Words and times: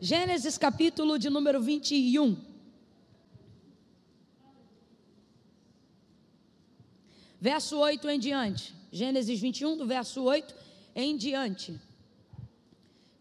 Gênesis 0.00 0.58
capítulo 0.58 1.18
de 1.18 1.30
número 1.30 1.60
21. 1.60 2.36
Verso 7.40 7.78
8 7.78 8.08
em 8.10 8.18
diante. 8.18 8.74
Gênesis 8.92 9.40
21, 9.40 9.76
do 9.78 9.86
verso 9.86 10.22
8 10.22 10.54
em 10.94 11.16
diante. 11.16 11.80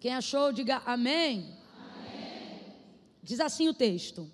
Quem 0.02 0.14
achou, 0.14 0.52
diga 0.52 0.82
amém. 0.86 1.56
amém. 1.80 2.60
Diz 3.24 3.40
assim 3.40 3.70
o 3.70 3.74
texto: 3.74 4.30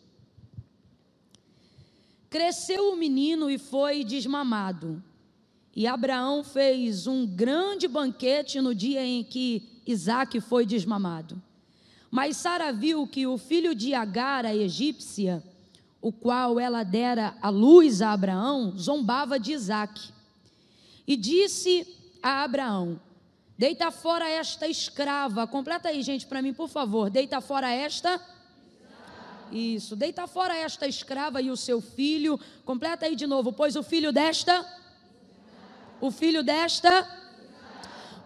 Cresceu 2.28 2.92
o 2.92 2.98
menino 2.98 3.52
e 3.52 3.60
foi 3.60 4.04
desmamado. 4.04 5.04
E 5.76 5.86
Abraão 5.86 6.44
fez 6.44 7.06
um 7.06 7.26
grande 7.26 7.88
banquete 7.88 8.60
no 8.60 8.74
dia 8.74 9.06
em 9.06 9.24
que 9.24 9.82
Isaac 9.86 10.42
foi 10.42 10.66
desmamado. 10.66 11.42
Mas 12.12 12.36
Sara 12.36 12.74
viu 12.74 13.08
que 13.08 13.26
o 13.26 13.38
filho 13.38 13.74
de 13.74 13.94
Agar, 13.94 14.46
a 14.46 14.54
egípcia, 14.54 15.42
o 16.02 16.12
qual 16.12 16.60
ela 16.60 16.84
dera 16.84 17.34
a 17.42 17.50
luz 17.50 18.02
a 18.02 18.12
Abraão, 18.12 18.74
zombava 18.78 19.40
de 19.40 19.54
Isaac. 19.54 20.12
E 21.08 21.16
disse 21.16 21.88
a 22.22 22.44
Abraão: 22.44 23.00
Deita 23.58 23.92
fora 23.92 24.30
esta 24.30 24.68
escrava. 24.68 25.48
Completa 25.48 25.88
aí, 25.88 26.02
gente, 26.02 26.26
para 26.26 26.42
mim, 26.42 26.54
por 26.54 26.68
favor. 26.68 27.10
Deita 27.10 27.40
fora 27.40 27.72
esta. 27.72 28.20
Isso. 29.50 29.96
Deita 29.96 30.28
fora 30.28 30.58
esta 30.58 30.88
escrava 30.88 31.42
e 31.42 31.50
o 31.50 31.56
seu 31.56 31.80
filho. 31.80 32.38
Completa 32.66 33.06
aí 33.06 33.16
de 33.16 33.26
novo. 33.26 33.54
Pois 33.54 33.78
o 33.78 33.84
filho 33.84 34.12
desta. 34.12 34.66
O 36.02 36.12
filho 36.12 36.44
desta 36.44 37.21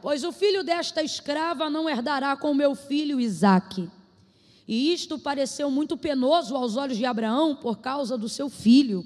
Pois 0.06 0.24
o 0.24 0.32
filho 0.32 0.64
desta 0.64 1.02
escrava 1.02 1.68
não 1.68 1.90
herdará 1.90 2.38
com 2.38 2.54
meu 2.54 2.76
filho 2.76 3.20
Isaque. 3.20 3.90
E 4.68 4.94
isto 4.94 5.18
pareceu 5.18 5.72
muito 5.72 5.98
penoso 5.98 6.56
aos 6.56 6.78
olhos 6.78 6.96
de 6.96 7.06
Abraão 7.06 7.56
por 7.56 7.80
causa 7.80 8.16
do 8.16 8.30
seu 8.30 8.48
filho. 8.48 9.04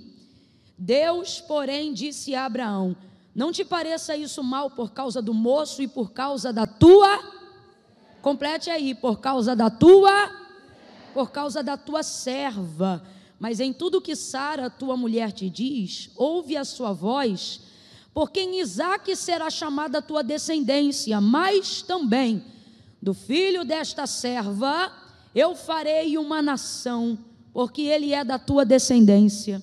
Deus, 0.77 1.39
porém, 1.39 1.93
disse 1.93 2.35
a 2.35 2.43
Abraão: 2.43 2.97
Não 3.33 3.49
te 3.49 3.63
pareça 3.63 4.13
isso 4.17 4.43
mal 4.43 4.71
por 4.71 4.91
causa 4.91 5.21
do 5.21 5.33
moço 5.33 5.81
e 5.81 5.87
por 5.87 6.11
causa 6.11 6.51
da 6.51 6.67
tua. 6.67 7.17
Complete 8.21 8.69
aí, 8.69 8.93
por 8.93 9.21
causa 9.21 9.55
da 9.55 9.69
tua. 9.69 10.29
Por 11.13 11.31
causa 11.31 11.63
da 11.63 11.77
tua 11.77 12.03
serva. 12.03 13.01
Mas 13.39 13.61
em 13.61 13.71
tudo 13.71 14.01
que 14.01 14.17
Sara, 14.17 14.69
tua 14.69 14.97
mulher, 14.97 15.31
te 15.31 15.49
diz, 15.49 16.11
ouve 16.17 16.57
a 16.57 16.65
sua 16.65 16.91
voz 16.91 17.68
porque 18.19 18.41
em 18.41 18.59
Isaac 18.59 19.15
será 19.15 19.49
chamada 19.49 19.99
a 19.99 20.01
tua 20.01 20.21
descendência, 20.21 21.21
mas 21.21 21.81
também 21.81 22.43
do 23.01 23.13
filho 23.13 23.63
desta 23.63 24.05
serva 24.05 24.91
eu 25.33 25.55
farei 25.55 26.17
uma 26.17 26.41
nação, 26.41 27.17
porque 27.53 27.83
ele 27.83 28.13
é 28.13 28.21
da 28.25 28.37
tua 28.37 28.65
descendência. 28.65 29.61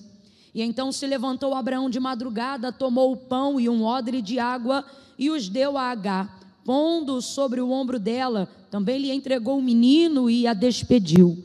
E 0.55 0.63
então 0.63 0.91
se 0.91 1.05
levantou 1.05 1.53
Abraão 1.53 1.87
de 1.87 1.99
madrugada, 1.99 2.71
tomou 2.71 3.11
o 3.11 3.17
pão 3.17 3.59
e 3.59 3.69
um 3.69 3.83
odre 3.83 4.23
de 4.23 4.39
água 4.39 4.83
e 5.19 5.29
os 5.29 5.47
deu 5.47 5.77
a 5.77 5.91
Agar, 5.91 6.39
pondo 6.65 7.21
sobre 7.21 7.61
o 7.61 7.69
ombro 7.69 7.99
dela. 7.99 8.49
Também 8.71 8.97
lhe 8.97 9.11
entregou 9.11 9.59
o 9.59 9.61
menino 9.61 10.31
e 10.31 10.47
a 10.47 10.55
despediu. 10.55 11.37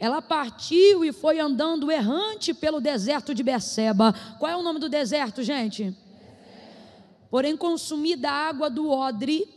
Ela 0.00 0.20
partiu 0.20 1.04
e 1.04 1.12
foi 1.12 1.38
andando 1.38 1.92
errante 1.92 2.52
pelo 2.52 2.80
deserto 2.80 3.32
de 3.32 3.44
Berseba. 3.44 4.12
Qual 4.40 4.50
é 4.50 4.56
o 4.56 4.64
nome 4.64 4.80
do 4.80 4.88
deserto, 4.88 5.44
gente? 5.44 5.94
Porém, 7.30 7.56
consumida 7.56 8.28
a 8.28 8.48
água 8.48 8.68
do 8.68 8.90
odre, 8.90 9.48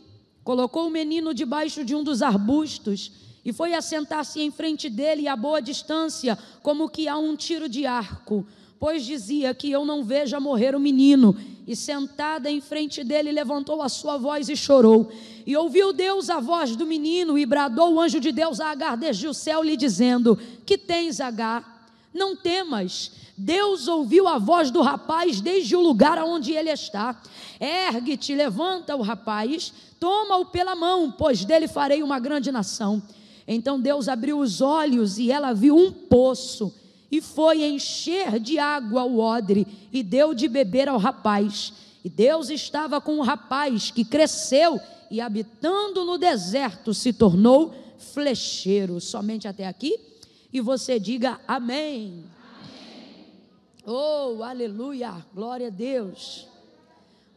colocou 0.44 0.86
o 0.86 0.90
menino 0.90 1.34
debaixo 1.34 1.84
de 1.84 1.94
um 1.94 2.04
dos 2.04 2.22
arbustos 2.22 3.10
e 3.44 3.52
foi 3.52 3.74
assentar-se 3.74 4.40
em 4.40 4.50
frente 4.50 4.88
dele 4.88 5.28
a 5.28 5.36
boa 5.36 5.60
distância, 5.60 6.38
como 6.62 6.88
que 6.88 7.06
a 7.06 7.18
um 7.18 7.36
tiro 7.36 7.68
de 7.68 7.84
arco, 7.84 8.46
pois 8.80 9.04
dizia 9.04 9.52
que 9.52 9.70
eu 9.70 9.84
não 9.84 10.02
veja 10.02 10.40
morrer 10.40 10.74
o 10.74 10.80
menino. 10.80 11.36
E 11.66 11.74
sentada 11.74 12.50
em 12.50 12.60
frente 12.60 13.02
dele, 13.02 13.32
levantou 13.32 13.80
a 13.82 13.88
sua 13.88 14.18
voz 14.18 14.48
e 14.50 14.56
chorou. 14.56 15.10
E 15.46 15.56
ouviu 15.56 15.92
Deus 15.92 16.28
a 16.28 16.38
voz 16.38 16.76
do 16.76 16.86
menino, 16.86 17.38
e 17.38 17.46
bradou 17.46 17.94
o 17.94 18.00
anjo 18.00 18.20
de 18.20 18.30
Deus 18.30 18.60
a 18.60 18.70
Agar 18.70 18.96
desde 18.96 19.26
o 19.26 19.34
céu, 19.34 19.62
lhe 19.62 19.76
dizendo: 19.76 20.38
Que 20.66 20.76
tens, 20.76 21.20
Agar? 21.20 21.88
Não 22.12 22.36
temas. 22.36 23.12
Deus 23.36 23.88
ouviu 23.88 24.28
a 24.28 24.38
voz 24.38 24.70
do 24.70 24.80
rapaz 24.80 25.40
desde 25.40 25.74
o 25.74 25.80
lugar 25.80 26.22
onde 26.22 26.52
ele 26.52 26.70
está. 26.70 27.20
Ergue-te, 27.60 28.34
levanta 28.34 28.94
o 28.94 29.02
rapaz, 29.02 29.72
toma-o 29.98 30.46
pela 30.46 30.76
mão, 30.76 31.10
pois 31.10 31.44
dele 31.44 31.66
farei 31.66 32.02
uma 32.02 32.20
grande 32.20 32.52
nação. 32.52 33.02
Então 33.46 33.80
Deus 33.80 34.08
abriu 34.08 34.38
os 34.38 34.60
olhos 34.60 35.18
e 35.18 35.30
ela 35.30 35.52
viu 35.52 35.76
um 35.76 35.92
poço 35.92 36.72
e 37.10 37.20
foi 37.20 37.64
encher 37.64 38.38
de 38.38 38.58
água 38.58 39.04
o 39.04 39.18
odre 39.18 39.66
e 39.92 40.02
deu 40.02 40.32
de 40.32 40.48
beber 40.48 40.88
ao 40.88 40.98
rapaz. 40.98 41.72
E 42.04 42.08
Deus 42.08 42.50
estava 42.50 43.00
com 43.00 43.18
o 43.18 43.22
rapaz 43.22 43.90
que 43.90 44.04
cresceu 44.04 44.80
e 45.10 45.20
habitando 45.20 46.04
no 46.04 46.18
deserto 46.18 46.92
se 46.92 47.12
tornou 47.12 47.74
flecheiro. 48.12 49.00
Somente 49.00 49.48
até 49.48 49.66
aqui. 49.66 49.98
E 50.52 50.60
você 50.60 50.98
diga 50.98 51.40
amém. 51.46 52.24
Oh, 53.86 54.42
aleluia, 54.42 55.24
glória 55.34 55.66
a 55.66 55.70
Deus. 55.70 56.48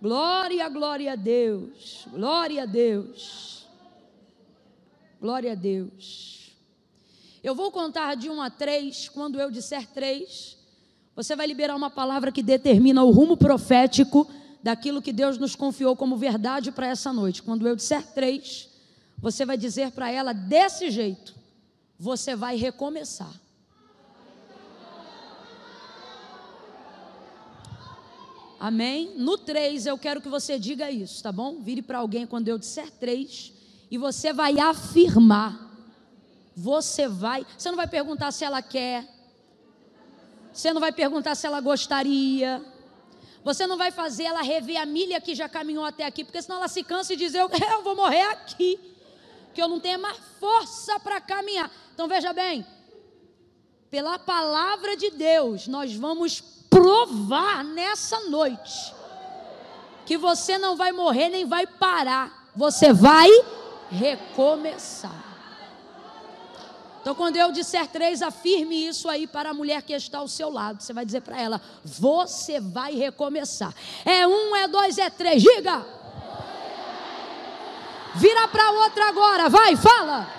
Glória, 0.01 0.69
glória 0.69 1.11
a 1.11 1.15
Deus. 1.15 2.07
Glória 2.09 2.63
a 2.63 2.65
Deus. 2.65 3.67
Glória 5.19 5.51
a 5.51 5.55
Deus. 5.55 6.55
Eu 7.43 7.53
vou 7.53 7.69
contar 7.69 8.15
de 8.15 8.29
um 8.29 8.41
a 8.41 8.49
três. 8.49 9.09
Quando 9.09 9.39
eu 9.39 9.51
disser 9.51 9.87
três, 9.87 10.57
você 11.13 11.35
vai 11.35 11.47
liberar 11.47 11.75
uma 11.75 11.89
palavra 11.89 12.31
que 12.31 12.41
determina 12.41 13.03
o 13.03 13.11
rumo 13.11 13.35
profético 13.35 14.25
daquilo 14.63 15.01
que 15.01 15.11
Deus 15.11 15.37
nos 15.37 15.53
confiou 15.53 15.97
como 15.97 16.15
verdade 16.15 16.71
para 16.71 16.87
essa 16.87 17.11
noite. 17.11 17.43
Quando 17.43 17.67
eu 17.67 17.75
disser 17.75 18.05
três, 18.13 18.69
você 19.17 19.45
vai 19.45 19.57
dizer 19.57 19.91
para 19.91 20.09
ela 20.09 20.31
desse 20.31 20.91
jeito: 20.91 21.35
você 21.99 22.37
vai 22.37 22.55
recomeçar. 22.55 23.33
Amém? 28.59 29.13
No 29.15 29.37
3 29.37 29.85
eu 29.85 29.97
quero 29.97 30.19
que 30.19 30.29
você 30.29 30.57
diga 30.57 30.89
isso, 30.89 31.21
tá 31.21 31.31
bom? 31.31 31.61
Vire 31.61 31.81
para 31.81 31.99
alguém 31.99 32.25
quando 32.25 32.47
eu 32.47 32.57
disser 32.57 32.89
3 32.91 33.53
e 33.89 33.97
você 33.97 34.33
vai 34.33 34.59
afirmar. 34.59 35.65
Você 36.55 37.07
vai, 37.07 37.45
você 37.55 37.69
não 37.69 37.77
vai 37.77 37.87
perguntar 37.87 38.31
se 38.31 38.43
ela 38.43 38.61
quer. 38.61 39.07
Você 40.51 40.73
não 40.73 40.81
vai 40.81 40.91
perguntar 40.91 41.35
se 41.35 41.45
ela 41.45 41.61
gostaria. 41.61 42.65
Você 43.43 43.67
não 43.67 43.77
vai 43.77 43.91
fazer 43.91 44.23
ela 44.23 44.41
rever 44.41 44.81
a 44.81 44.85
milha 44.85 45.21
que 45.21 45.35
já 45.35 45.47
caminhou 45.47 45.85
até 45.85 46.03
aqui, 46.03 46.23
porque 46.23 46.41
senão 46.41 46.57
ela 46.57 46.67
se 46.67 46.83
cansa 46.83 47.13
e 47.13 47.15
diz: 47.15 47.35
Eu, 47.35 47.47
eu 47.71 47.83
vou 47.83 47.95
morrer 47.95 48.23
aqui, 48.23 48.79
que 49.53 49.61
eu 49.61 49.67
não 49.67 49.79
tenho 49.79 49.99
mais 49.99 50.17
força 50.39 50.99
para 50.99 51.21
caminhar. 51.21 51.71
Então 51.93 52.07
veja 52.07 52.33
bem, 52.33 52.65
pela 53.91 54.17
palavra 54.17 54.97
de 54.97 55.11
Deus, 55.11 55.67
nós 55.67 55.93
vamos 55.93 56.56
provar 56.77 57.63
nessa 57.63 58.19
noite 58.29 58.93
que 60.05 60.17
você 60.17 60.57
não 60.57 60.75
vai 60.75 60.91
morrer 60.91 61.29
nem 61.29 61.45
vai 61.45 61.65
parar, 61.65 62.49
você 62.55 62.93
vai 62.93 63.29
recomeçar. 63.89 65.25
Então, 67.01 67.15
quando 67.15 67.37
eu 67.37 67.51
disser 67.51 67.87
três, 67.87 68.21
afirme 68.21 68.87
isso 68.87 69.09
aí 69.09 69.25
para 69.25 69.49
a 69.49 69.53
mulher 69.53 69.81
que 69.81 69.93
está 69.93 70.19
ao 70.19 70.27
seu 70.27 70.49
lado. 70.49 70.83
Você 70.83 70.93
vai 70.93 71.05
dizer 71.05 71.21
para 71.21 71.39
ela: 71.41 71.61
você 71.83 72.59
vai 72.59 72.93
recomeçar. 72.95 73.73
É 74.05 74.27
um, 74.27 74.55
é 74.55 74.67
dois, 74.67 74.97
é 74.97 75.09
três. 75.09 75.41
Diga. 75.41 75.85
Vira 78.15 78.47
para 78.49 78.71
outra 78.71 79.07
agora. 79.07 79.49
Vai, 79.49 79.75
fala. 79.77 80.36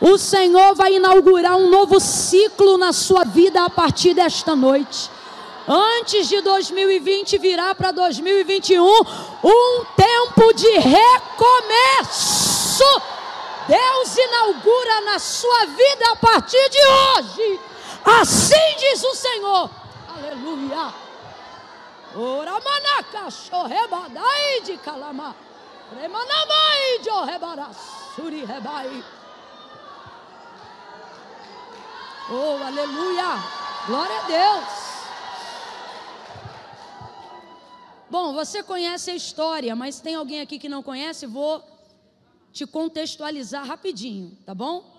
O 0.00 0.18
Senhor 0.18 0.74
vai 0.74 0.94
inaugurar 0.94 1.56
um 1.56 1.68
novo 1.70 2.00
ciclo 2.00 2.76
na 2.76 2.92
sua 2.92 3.24
vida 3.24 3.64
a 3.64 3.70
partir 3.70 4.12
desta 4.14 4.56
noite. 4.56 5.10
Antes 5.66 6.28
de 6.28 6.40
2020 6.42 7.38
virar 7.38 7.74
para 7.74 7.90
2021, 7.90 8.84
um 8.84 9.84
tempo 9.96 10.52
de 10.52 10.78
recomeço. 10.78 12.14
Deus 13.66 14.16
inaugura 14.18 15.00
na 15.02 15.18
sua 15.18 15.64
vida 15.66 16.10
a 16.12 16.16
partir 16.16 16.68
de 16.68 16.78
hoje. 16.86 17.60
Assim 18.04 18.76
diz 18.78 19.02
o 19.02 19.14
Senhor. 19.14 19.70
Aleluia. 20.14 20.92
Ora 22.14 22.60
manaca 22.60 23.30
chorrebadai 23.30 24.60
de 24.64 24.76
calama. 24.76 25.34
Remanamai 25.98 26.98
de 27.02 27.10
orrebarassuri 27.10 28.44
rebai. 28.44 29.02
Oh, 32.30 32.64
aleluia! 32.64 33.36
Glória 33.86 34.18
a 34.18 34.26
Deus! 34.26 34.84
Bom, 38.10 38.32
você 38.32 38.62
conhece 38.62 39.10
a 39.10 39.14
história, 39.14 39.76
mas 39.76 40.00
tem 40.00 40.14
alguém 40.14 40.40
aqui 40.40 40.58
que 40.58 40.68
não 40.68 40.82
conhece? 40.82 41.26
Vou 41.26 41.62
te 42.50 42.66
contextualizar 42.66 43.66
rapidinho, 43.66 44.38
tá 44.46 44.54
bom? 44.54 44.90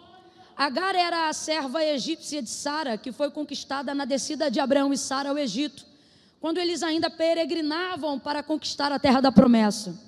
Agar 0.55 0.93
era 0.93 1.27
a 1.27 1.33
serva 1.33 1.83
egípcia 1.83 2.43
de 2.43 2.49
Sara, 2.49 2.95
que 2.95 3.11
foi 3.11 3.31
conquistada 3.31 3.95
na 3.95 4.05
descida 4.05 4.51
de 4.51 4.59
Abraão 4.59 4.93
e 4.93 4.97
Sara 4.97 5.29
ao 5.29 5.37
Egito, 5.37 5.83
quando 6.39 6.59
eles 6.59 6.83
ainda 6.83 7.09
peregrinavam 7.09 8.19
para 8.19 8.43
conquistar 8.43 8.91
a 8.91 8.99
terra 8.99 9.19
da 9.19 9.31
promessa. 9.31 9.99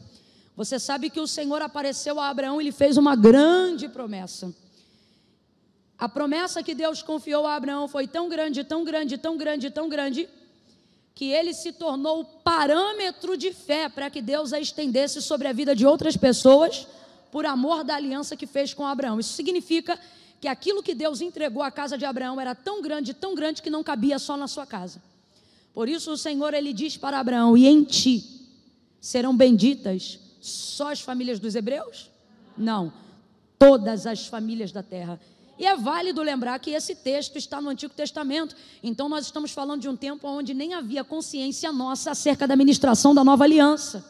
Você 0.55 0.77
sabe 0.77 1.09
que 1.09 1.19
o 1.19 1.27
Senhor 1.27 1.63
apareceu 1.63 2.19
a 2.19 2.29
Abraão 2.29 2.61
e 2.61 2.65
lhe 2.65 2.71
fez 2.71 2.95
uma 2.95 3.15
grande 3.15 3.89
promessa. 3.89 4.53
A 5.97 6.07
promessa 6.07 6.61
que 6.61 6.75
Deus 6.75 7.01
confiou 7.01 7.47
a 7.47 7.55
Abraão 7.55 7.87
foi 7.87 8.07
tão 8.07 8.29
grande, 8.29 8.63
tão 8.63 8.83
grande, 8.83 9.17
tão 9.17 9.35
grande, 9.35 9.69
tão 9.71 9.89
grande, 9.89 10.29
que 11.15 11.25
ele 11.31 11.53
se 11.53 11.73
tornou 11.73 12.19
o 12.19 12.25
parâmetro 12.25 13.35
de 13.35 13.51
fé 13.51 13.89
para 13.89 14.07
que 14.07 14.21
Deus 14.21 14.53
a 14.53 14.59
estendesse 14.59 15.19
sobre 15.21 15.47
a 15.47 15.53
vida 15.53 15.75
de 15.75 15.85
outras 15.85 16.15
pessoas, 16.15 16.87
por 17.31 17.45
amor 17.45 17.83
da 17.83 17.95
aliança 17.95 18.35
que 18.35 18.45
fez 18.45 18.73
com 18.73 18.85
Abraão. 18.85 19.19
Isso 19.19 19.33
significa 19.33 19.99
que 20.39 20.47
aquilo 20.47 20.83
que 20.83 20.93
Deus 20.93 21.19
entregou 21.19 21.63
à 21.63 21.71
casa 21.71 21.97
de 21.97 22.05
Abraão 22.05 22.39
era 22.39 22.53
tão 22.53 22.81
grande, 22.81 23.15
tão 23.15 23.33
grande 23.33 23.63
que 23.63 23.69
não 23.69 23.83
cabia 23.83 24.19
só 24.19 24.37
na 24.37 24.47
sua 24.47 24.67
casa. 24.67 25.01
Por 25.73 25.89
isso 25.89 26.11
o 26.11 26.17
Senhor 26.17 26.53
ele 26.53 26.71
diz 26.73 26.95
para 26.95 27.19
Abraão: 27.19 27.57
"E 27.57 27.65
em 27.65 27.83
ti 27.83 28.23
serão 29.01 29.35
benditas 29.35 30.19
só 30.39 30.91
as 30.91 31.01
famílias 31.01 31.39
dos 31.39 31.55
hebreus? 31.55 32.11
Não, 32.55 32.93
todas 33.57 34.05
as 34.05 34.27
famílias 34.27 34.71
da 34.71 34.83
terra." 34.83 35.19
E 35.59 35.65
é 35.65 35.75
válido 35.75 36.21
lembrar 36.21 36.59
que 36.59 36.71
esse 36.71 36.93
texto 36.95 37.37
está 37.37 37.59
no 37.61 37.69
Antigo 37.69 37.93
Testamento. 37.93 38.55
Então 38.83 39.09
nós 39.09 39.25
estamos 39.25 39.51
falando 39.51 39.81
de 39.81 39.89
um 39.89 39.95
tempo 39.95 40.27
onde 40.27 40.53
nem 40.53 40.73
havia 40.73 41.03
consciência 41.03 41.71
nossa 41.71 42.11
acerca 42.11 42.47
da 42.47 42.55
ministração 42.55 43.15
da 43.15 43.23
nova 43.23 43.43
aliança. 43.43 44.05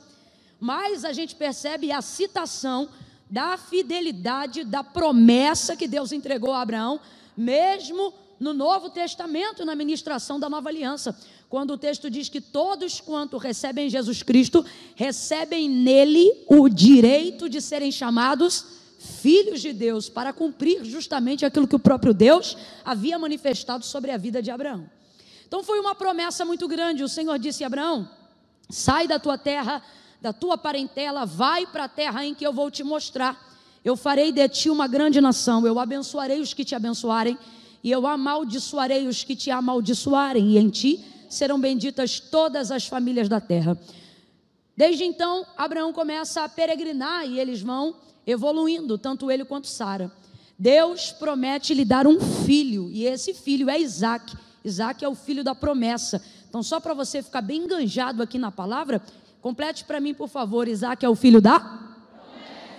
Mas 0.60 1.06
a 1.06 1.14
gente 1.14 1.36
percebe 1.36 1.92
a 1.92 2.02
citação 2.02 2.90
da 3.30 3.58
fidelidade, 3.58 4.64
da 4.64 4.84
promessa 4.84 5.76
que 5.76 5.88
Deus 5.88 6.12
entregou 6.12 6.54
a 6.54 6.62
Abraão, 6.62 7.00
mesmo 7.36 8.14
no 8.40 8.54
Novo 8.54 8.90
Testamento, 8.90 9.66
na 9.66 9.76
ministração 9.76 10.40
da 10.40 10.50
nova 10.50 10.70
aliança, 10.70 11.18
quando 11.50 11.72
o 11.72 11.78
texto 11.78 12.10
diz 12.10 12.30
que 12.30 12.42
todos 12.42 13.00
quanto 13.00 13.38
recebem 13.38 13.90
Jesus 13.90 14.22
Cristo, 14.22 14.66
recebem 14.96 15.70
nele 15.70 16.46
o 16.48 16.68
direito 16.70 17.50
de 17.50 17.62
serem 17.62 17.92
chamados 17.92 18.78
filhos 18.98 19.62
de 19.62 19.74
Deus, 19.74 20.10
para 20.10 20.34
cumprir 20.34 20.84
justamente 20.84 21.46
aquilo 21.46 21.68
que 21.68 21.76
o 21.76 21.80
próprio 21.80 22.14
Deus 22.14 22.58
havia 22.84 23.18
manifestado 23.18 23.86
sobre 23.86 24.12
a 24.12 24.18
vida 24.18 24.42
de 24.42 24.52
Abraão. 24.52 24.90
Então 25.48 25.64
foi 25.64 25.80
uma 25.80 25.96
promessa 25.96 26.44
muito 26.44 26.68
grande. 26.68 27.04
O 27.04 27.08
Senhor 27.08 27.38
disse 27.40 27.64
a 27.64 27.68
Abraão: 27.68 28.10
sai 28.70 29.08
da 29.08 29.20
tua 29.20 29.38
terra, 29.38 29.82
da 30.22 30.34
tua 30.34 30.58
parentela, 30.58 31.26
vai 31.26 31.66
para 31.66 31.86
a 31.86 31.90
terra 31.90 32.26
em 32.26 32.34
que 32.34 32.46
eu 32.46 32.52
vou 32.52 32.70
te 32.70 32.84
mostrar. 32.84 33.46
Eu 33.84 33.96
farei 33.96 34.32
de 34.32 34.48
ti 34.50 34.70
uma 34.70 34.88
grande 34.88 35.22
nação, 35.22 35.66
eu 35.66 35.80
abençoarei 35.80 36.42
os 36.42 36.54
que 36.54 36.66
te 36.66 36.76
abençoarem, 36.76 37.38
e 37.84 37.92
eu 37.92 38.06
amaldiçoarei 38.06 39.08
os 39.08 39.24
que 39.24 39.36
te 39.36 39.50
amaldiçoarem, 39.50 40.52
e 40.52 40.58
em 40.58 40.70
ti 40.70 41.06
serão 41.30 41.60
benditas 41.60 42.20
todas 42.20 42.72
as 42.72 42.86
famílias 42.88 43.30
da 43.30 43.40
terra. 43.40 43.80
Desde 44.76 45.04
então, 45.04 45.46
Abraão 45.58 45.94
começa 45.94 46.44
a 46.44 46.50
peregrinar 46.50 47.26
e 47.26 47.40
eles 47.40 47.62
vão 47.62 47.96
evoluindo, 48.28 48.98
tanto 48.98 49.32
ele 49.32 49.44
quanto 49.44 49.66
Sara. 49.66 50.12
Deus 50.60 51.12
promete 51.12 51.74
lhe 51.74 51.86
dar 51.86 52.06
um 52.06 52.20
filho, 52.20 52.92
e 52.92 53.06
esse 53.06 53.34
filho 53.34 53.70
é 53.70 53.80
Isaac. 53.80 54.36
Isaac 54.64 55.04
é 55.04 55.08
o 55.08 55.16
filho 55.16 55.44
da 55.44 55.56
promessa. 55.56 56.22
Então, 56.50 56.62
só 56.62 56.80
para 56.80 56.94
você 56.94 57.24
ficar 57.24 57.42
bem 57.42 57.64
enganjado 57.64 58.22
aqui 58.22 58.38
na 58.38 58.52
palavra, 58.52 59.02
Complete 59.42 59.86
para 59.86 60.00
mim, 60.00 60.14
por 60.14 60.28
favor. 60.28 60.68
Isaac 60.68 61.06
é 61.06 61.10
o 61.10 61.16
filho 61.16 61.40
da? 61.40 61.80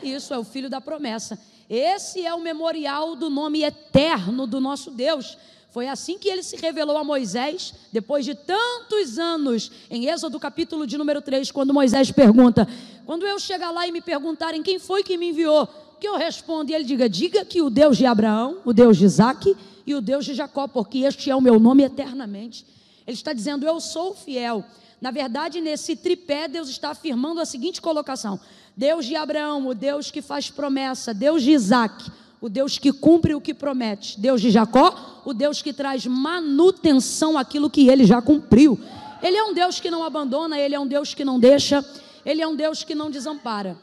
Isso, 0.02 0.34
é 0.34 0.38
o 0.38 0.44
filho 0.44 0.68
da 0.68 0.80
promessa. 0.80 1.38
Esse 1.68 2.24
é 2.26 2.34
o 2.34 2.40
memorial 2.40 3.16
do 3.16 3.30
nome 3.30 3.62
eterno 3.62 4.46
do 4.46 4.60
nosso 4.60 4.90
Deus. 4.90 5.38
Foi 5.70 5.86
assim 5.88 6.18
que 6.18 6.28
ele 6.28 6.42
se 6.42 6.56
revelou 6.56 6.96
a 6.96 7.04
Moisés, 7.04 7.72
depois 7.92 8.24
de 8.24 8.34
tantos 8.34 9.18
anos, 9.18 9.70
em 9.90 10.08
Êxodo 10.08 10.40
capítulo 10.40 10.86
de 10.86 10.98
número 10.98 11.20
3, 11.20 11.50
quando 11.50 11.72
Moisés 11.74 12.10
pergunta: 12.10 12.66
Quando 13.08 13.26
eu 13.26 13.38
chegar 13.38 13.70
lá 13.70 13.88
e 13.88 13.90
me 13.90 14.02
perguntarem 14.02 14.62
quem 14.62 14.78
foi 14.78 15.02
que 15.02 15.16
me 15.16 15.30
enviou, 15.30 15.66
que 15.98 16.06
eu 16.06 16.18
respondo? 16.18 16.70
E 16.70 16.74
ele 16.74 16.84
diga: 16.84 17.08
Diga 17.08 17.42
que 17.42 17.62
o 17.62 17.70
Deus 17.70 17.96
de 17.96 18.04
Abraão, 18.04 18.58
o 18.66 18.72
Deus 18.74 18.98
de 18.98 19.06
Isaac 19.06 19.56
e 19.86 19.94
o 19.94 20.02
Deus 20.02 20.26
de 20.26 20.34
Jacó, 20.34 20.68
porque 20.68 20.98
este 20.98 21.30
é 21.30 21.34
o 21.34 21.40
meu 21.40 21.58
nome 21.58 21.82
eternamente. 21.84 22.66
Ele 23.06 23.16
está 23.16 23.32
dizendo: 23.32 23.66
Eu 23.66 23.80
sou 23.80 24.14
fiel. 24.14 24.62
Na 25.00 25.10
verdade, 25.10 25.58
nesse 25.58 25.96
tripé, 25.96 26.48
Deus 26.48 26.68
está 26.68 26.90
afirmando 26.90 27.40
a 27.40 27.46
seguinte 27.46 27.80
colocação: 27.80 28.38
Deus 28.76 29.06
de 29.06 29.16
Abraão, 29.16 29.66
o 29.66 29.74
Deus 29.74 30.10
que 30.10 30.20
faz 30.20 30.50
promessa, 30.50 31.14
Deus 31.14 31.42
de 31.42 31.52
Isaac, 31.52 32.12
o 32.42 32.50
Deus 32.50 32.76
que 32.76 32.92
cumpre 32.92 33.34
o 33.34 33.40
que 33.40 33.54
promete, 33.54 34.20
Deus 34.20 34.38
de 34.38 34.50
Jacó, 34.50 35.22
o 35.24 35.32
Deus 35.32 35.62
que 35.62 35.72
traz 35.72 36.04
manutenção 36.04 37.38
àquilo 37.38 37.70
que 37.70 37.88
ele 37.88 38.04
já 38.04 38.20
cumpriu. 38.20 38.78
Ele 39.22 39.38
é 39.38 39.44
um 39.44 39.54
Deus 39.54 39.80
que 39.80 39.90
não 39.90 40.04
abandona, 40.04 40.58
ele 40.58 40.74
é 40.74 40.78
um 40.78 40.86
Deus 40.86 41.14
que 41.14 41.24
não 41.24 41.40
deixa, 41.40 41.82
ele 42.28 42.42
é 42.42 42.46
um 42.46 42.54
Deus 42.54 42.84
que 42.84 42.94
não 42.94 43.10
desampara. 43.10 43.78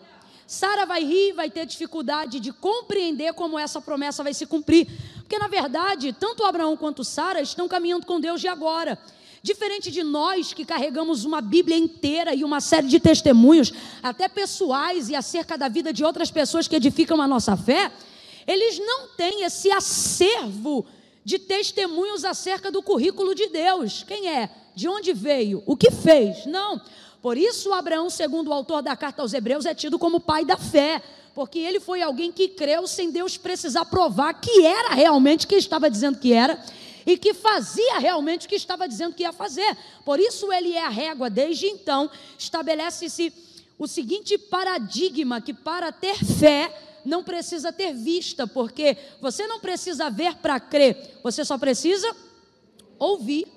Sara 0.45 0.85
vai 0.85 1.03
rir, 1.03 1.33
vai 1.33 1.49
ter 1.49 1.65
dificuldade 1.65 2.39
de 2.39 2.53
compreender 2.53 3.33
como 3.33 3.57
essa 3.57 3.81
promessa 3.81 4.23
vai 4.23 4.35
se 4.35 4.45
cumprir, 4.45 4.87
porque 5.21 5.39
na 5.39 5.47
verdade, 5.47 6.13
tanto 6.13 6.43
Abraão 6.43 6.77
quanto 6.77 7.03
Sara 7.03 7.41
estão 7.41 7.67
caminhando 7.67 8.05
com 8.05 8.19
Deus 8.19 8.39
de 8.39 8.47
agora. 8.47 8.99
Diferente 9.41 9.89
de 9.89 10.03
nós 10.03 10.53
que 10.53 10.63
carregamos 10.63 11.25
uma 11.25 11.41
Bíblia 11.41 11.75
inteira 11.75 12.35
e 12.35 12.43
uma 12.43 12.61
série 12.61 12.87
de 12.87 12.99
testemunhos, 12.99 13.73
até 14.03 14.27
pessoais 14.27 15.09
e 15.09 15.15
acerca 15.15 15.57
da 15.57 15.67
vida 15.67 15.91
de 15.91 16.03
outras 16.03 16.29
pessoas 16.29 16.67
que 16.67 16.75
edificam 16.75 17.19
a 17.19 17.27
nossa 17.27 17.57
fé, 17.57 17.91
eles 18.45 18.77
não 18.77 19.07
têm 19.17 19.43
esse 19.43 19.71
acervo 19.71 20.85
de 21.23 21.39
testemunhos 21.39 22.23
acerca 22.23 22.71
do 22.71 22.83
currículo 22.83 23.33
de 23.33 23.47
Deus. 23.47 24.03
Quem 24.07 24.29
é? 24.29 24.51
De 24.75 24.87
onde 24.87 25.13
veio? 25.13 25.63
O 25.65 25.75
que 25.75 25.89
fez? 25.89 26.45
Não. 26.45 26.79
Por 27.25 27.39
isso, 27.39 27.73
Abraão, 27.73 28.07
segundo 28.07 28.49
o 28.49 28.53
autor 28.53 28.83
da 28.83 28.95
carta 28.95 29.23
aos 29.23 29.33
Hebreus, 29.33 29.65
é 29.65 29.73
tido 29.73 29.97
como 29.97 30.19
pai 30.19 30.45
da 30.45 30.57
fé, 30.57 31.01
porque 31.33 31.57
ele 31.57 31.79
foi 31.79 31.99
alguém 31.99 32.31
que 32.31 32.47
creu 32.47 32.85
sem 32.85 33.09
Deus 33.09 33.35
precisar 33.35 33.85
provar 33.85 34.35
que 34.35 34.63
era 34.63 34.93
realmente 34.93 35.47
quem 35.47 35.57
estava 35.57 35.89
dizendo 35.89 36.19
que 36.19 36.31
era 36.31 36.63
e 37.03 37.17
que 37.17 37.33
fazia 37.33 37.97
realmente 37.97 38.45
o 38.45 38.49
que 38.49 38.53
estava 38.53 38.87
dizendo 38.87 39.15
que 39.15 39.23
ia 39.23 39.33
fazer. 39.33 39.75
Por 40.05 40.19
isso 40.19 40.53
ele 40.53 40.73
é 40.73 40.85
a 40.85 40.89
régua. 40.89 41.27
Desde 41.27 41.65
então, 41.65 42.11
estabelece-se 42.37 43.33
o 43.79 43.87
seguinte 43.87 44.37
paradigma: 44.37 45.41
que 45.41 45.51
para 45.51 45.91
ter 45.91 46.23
fé 46.23 46.71
não 47.03 47.23
precisa 47.23 47.73
ter 47.73 47.91
vista, 47.91 48.45
porque 48.45 48.95
você 49.19 49.47
não 49.47 49.59
precisa 49.59 50.11
ver 50.11 50.35
para 50.35 50.59
crer, 50.59 51.17
você 51.23 51.43
só 51.43 51.57
precisa 51.57 52.15
ouvir. 52.99 53.54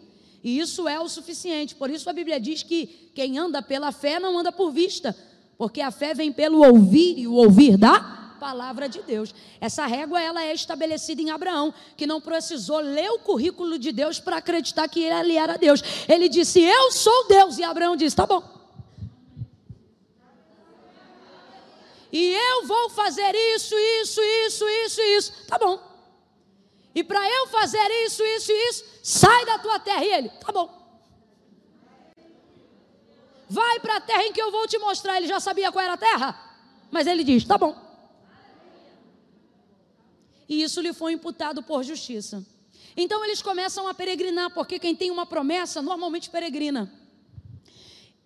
E 0.48 0.58
isso 0.58 0.88
é 0.88 0.98
o 0.98 1.06
suficiente. 1.10 1.74
Por 1.74 1.90
isso 1.90 2.08
a 2.08 2.12
Bíblia 2.14 2.40
diz 2.40 2.62
que 2.62 3.10
quem 3.14 3.36
anda 3.36 3.60
pela 3.60 3.92
fé 3.92 4.18
não 4.18 4.38
anda 4.38 4.50
por 4.50 4.72
vista, 4.72 5.14
porque 5.58 5.82
a 5.82 5.90
fé 5.90 6.14
vem 6.14 6.32
pelo 6.32 6.66
ouvir 6.66 7.18
e 7.18 7.26
o 7.26 7.34
ouvir 7.34 7.76
da 7.76 8.00
palavra 8.40 8.88
de 8.88 9.02
Deus. 9.02 9.34
Essa 9.60 9.84
régua 9.84 10.22
ela 10.22 10.42
é 10.42 10.54
estabelecida 10.54 11.20
em 11.20 11.28
Abraão, 11.28 11.74
que 11.98 12.06
não 12.06 12.18
precisou 12.18 12.78
ler 12.78 13.10
o 13.10 13.18
currículo 13.18 13.78
de 13.78 13.92
Deus 13.92 14.20
para 14.20 14.38
acreditar 14.38 14.88
que 14.88 15.02
ele 15.02 15.36
era 15.36 15.58
Deus. 15.58 15.82
Ele 16.08 16.30
disse: 16.30 16.62
"Eu 16.62 16.92
sou 16.92 17.28
Deus", 17.28 17.58
e 17.58 17.62
Abraão 17.62 17.94
disse: 17.94 18.16
"Tá 18.16 18.26
bom". 18.26 18.42
E 22.10 22.32
eu 22.32 22.66
vou 22.66 22.88
fazer 22.88 23.34
isso, 23.54 23.74
isso, 23.74 24.20
isso, 24.46 24.64
isso, 24.66 25.00
isso. 25.02 25.32
Tá 25.46 25.58
bom. 25.58 25.87
E 26.98 27.02
para 27.04 27.22
eu 27.36 27.46
fazer 27.48 27.86
isso, 28.06 28.22
isso, 28.36 28.52
isso, 28.52 28.84
sai 29.02 29.46
da 29.46 29.58
tua 29.58 29.78
terra. 29.78 30.04
E 30.04 30.12
ele, 30.12 30.28
tá 30.28 30.50
bom. 30.52 30.68
Vai 33.48 33.80
para 33.80 33.96
a 33.96 34.00
terra 34.00 34.24
em 34.24 34.32
que 34.32 34.42
eu 34.42 34.50
vou 34.50 34.66
te 34.66 34.78
mostrar. 34.78 35.16
Ele 35.16 35.26
já 35.26 35.40
sabia 35.40 35.70
qual 35.72 35.84
era 35.84 35.94
a 35.94 36.04
terra, 36.08 36.28
mas 36.90 37.06
ele 37.06 37.22
diz: 37.24 37.44
tá 37.44 37.56
bom 37.56 37.88
e 40.48 40.62
isso 40.62 40.80
lhe 40.80 40.92
foi 40.92 41.12
imputado 41.12 41.62
por 41.62 41.84
justiça. 41.84 42.44
Então 42.96 43.24
eles 43.24 43.42
começam 43.42 43.86
a 43.86 43.94
peregrinar, 43.94 44.50
porque 44.50 44.78
quem 44.78 44.96
tem 44.96 45.10
uma 45.10 45.26
promessa 45.26 45.82
normalmente 45.82 46.30
peregrina. 46.30 46.90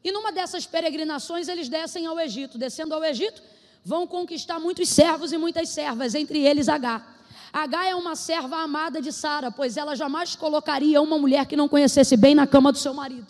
E 0.04 0.12
numa 0.12 0.32
dessas 0.32 0.64
peregrinações 0.64 1.48
eles 1.48 1.68
descem 1.68 2.06
ao 2.06 2.18
Egito. 2.18 2.56
Descendo 2.56 2.94
ao 2.94 3.04
Egito, 3.04 3.42
vão 3.84 4.06
conquistar 4.06 4.60
muitos 4.60 4.88
servos 4.88 5.32
e 5.32 5.36
muitas 5.36 5.68
servas, 5.68 6.14
entre 6.14 6.38
eles 6.46 6.68
H. 6.68 7.06
H 7.52 7.88
é 7.88 7.94
uma 7.94 8.16
serva 8.16 8.56
amada 8.62 9.00
de 9.00 9.12
Sara, 9.12 9.50
pois 9.50 9.76
ela 9.76 9.94
jamais 9.94 10.34
colocaria 10.34 11.02
uma 11.02 11.18
mulher 11.18 11.46
que 11.46 11.56
não 11.56 11.68
conhecesse 11.68 12.16
bem 12.16 12.34
na 12.34 12.46
cama 12.46 12.72
do 12.72 12.78
seu 12.78 12.94
marido. 12.94 13.26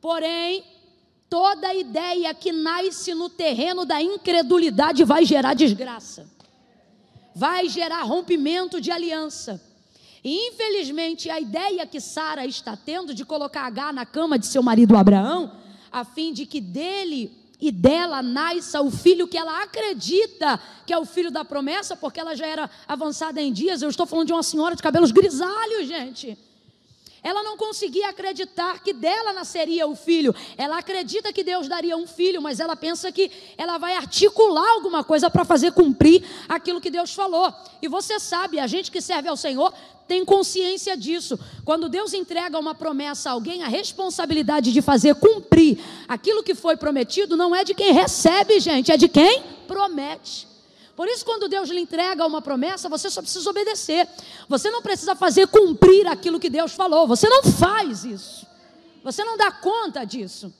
Porém, 0.00 0.62
toda 1.28 1.74
ideia 1.74 2.32
que 2.32 2.52
nasce 2.52 3.14
no 3.14 3.28
terreno 3.28 3.84
da 3.84 4.00
incredulidade 4.00 5.02
vai 5.04 5.24
gerar 5.24 5.54
desgraça 5.54 6.38
vai 7.38 7.68
gerar 7.68 8.02
rompimento 8.02 8.80
de 8.80 8.90
aliança. 8.90 9.62
E 10.24 10.48
infelizmente 10.48 11.30
a 11.30 11.38
ideia 11.38 11.86
que 11.86 12.00
Sara 12.00 12.44
está 12.44 12.76
tendo 12.76 13.14
de 13.14 13.24
colocar 13.24 13.64
H 13.66 13.92
na 13.92 14.04
cama 14.04 14.36
de 14.36 14.46
seu 14.46 14.60
marido 14.60 14.96
Abraão, 14.96 15.52
a 15.92 16.04
fim 16.04 16.32
de 16.32 16.44
que 16.44 16.60
dele 16.60 17.30
e 17.60 17.72
dela 17.72 18.22
nasça 18.22 18.80
o 18.80 18.90
filho 18.90 19.26
que 19.26 19.36
ela 19.36 19.62
acredita 19.62 20.60
que 20.86 20.92
é 20.92 20.98
o 20.98 21.04
filho 21.04 21.30
da 21.30 21.44
promessa, 21.44 21.96
porque 21.96 22.20
ela 22.20 22.34
já 22.34 22.46
era 22.46 22.70
avançada 22.86 23.40
em 23.42 23.52
dias. 23.52 23.82
Eu 23.82 23.90
estou 23.90 24.06
falando 24.06 24.28
de 24.28 24.32
uma 24.32 24.42
senhora 24.42 24.74
de 24.74 24.82
cabelos 24.82 25.10
grisalhos, 25.10 25.86
gente. 25.86 26.38
Ela 27.22 27.42
não 27.42 27.56
conseguia 27.56 28.08
acreditar 28.08 28.82
que 28.82 28.92
dela 28.92 29.32
nasceria 29.32 29.86
o 29.86 29.96
filho. 29.96 30.34
Ela 30.56 30.78
acredita 30.78 31.32
que 31.32 31.42
Deus 31.42 31.68
daria 31.68 31.96
um 31.96 32.06
filho, 32.06 32.40
mas 32.40 32.60
ela 32.60 32.76
pensa 32.76 33.10
que 33.10 33.30
ela 33.56 33.78
vai 33.78 33.94
articular 33.94 34.70
alguma 34.70 35.02
coisa 35.02 35.30
para 35.30 35.44
fazer 35.44 35.72
cumprir 35.72 36.24
aquilo 36.48 36.80
que 36.80 36.90
Deus 36.90 37.12
falou. 37.12 37.52
E 37.82 37.88
você 37.88 38.18
sabe, 38.20 38.58
a 38.58 38.66
gente 38.66 38.90
que 38.90 39.00
serve 39.00 39.28
ao 39.28 39.36
Senhor 39.36 39.72
tem 40.08 40.24
consciência 40.24 40.96
disso. 40.96 41.38
Quando 41.64 41.88
Deus 41.88 42.14
entrega 42.14 42.58
uma 42.58 42.74
promessa 42.74 43.28
a 43.28 43.32
alguém, 43.32 43.62
a 43.62 43.68
responsabilidade 43.68 44.72
de 44.72 44.80
fazer 44.80 45.14
cumprir 45.16 45.78
aquilo 46.08 46.42
que 46.42 46.54
foi 46.54 46.76
prometido 46.76 47.36
não 47.36 47.54
é 47.54 47.62
de 47.62 47.74
quem 47.74 47.92
recebe, 47.92 48.58
gente, 48.58 48.90
é 48.90 48.96
de 48.96 49.06
quem 49.06 49.42
promete. 49.66 50.48
Por 50.98 51.06
isso, 51.06 51.24
quando 51.24 51.48
Deus 51.48 51.68
lhe 51.70 51.78
entrega 51.78 52.26
uma 52.26 52.42
promessa, 52.42 52.88
você 52.88 53.08
só 53.08 53.22
precisa 53.22 53.48
obedecer. 53.48 54.08
Você 54.48 54.68
não 54.68 54.82
precisa 54.82 55.14
fazer 55.14 55.46
cumprir 55.46 56.08
aquilo 56.08 56.40
que 56.40 56.50
Deus 56.50 56.72
falou. 56.72 57.06
Você 57.06 57.28
não 57.28 57.44
faz 57.44 58.04
isso. 58.04 58.44
Você 59.04 59.22
não 59.22 59.36
dá 59.36 59.48
conta 59.52 60.04
disso. 60.04 60.52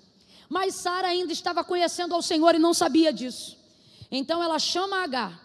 Mas 0.48 0.76
Sara 0.76 1.08
ainda 1.08 1.32
estava 1.32 1.64
conhecendo 1.64 2.14
ao 2.14 2.22
Senhor 2.22 2.54
e 2.54 2.58
não 2.60 2.72
sabia 2.72 3.12
disso. 3.12 3.58
Então 4.12 4.40
ela 4.40 4.60
chama 4.60 5.02
Agar, 5.02 5.42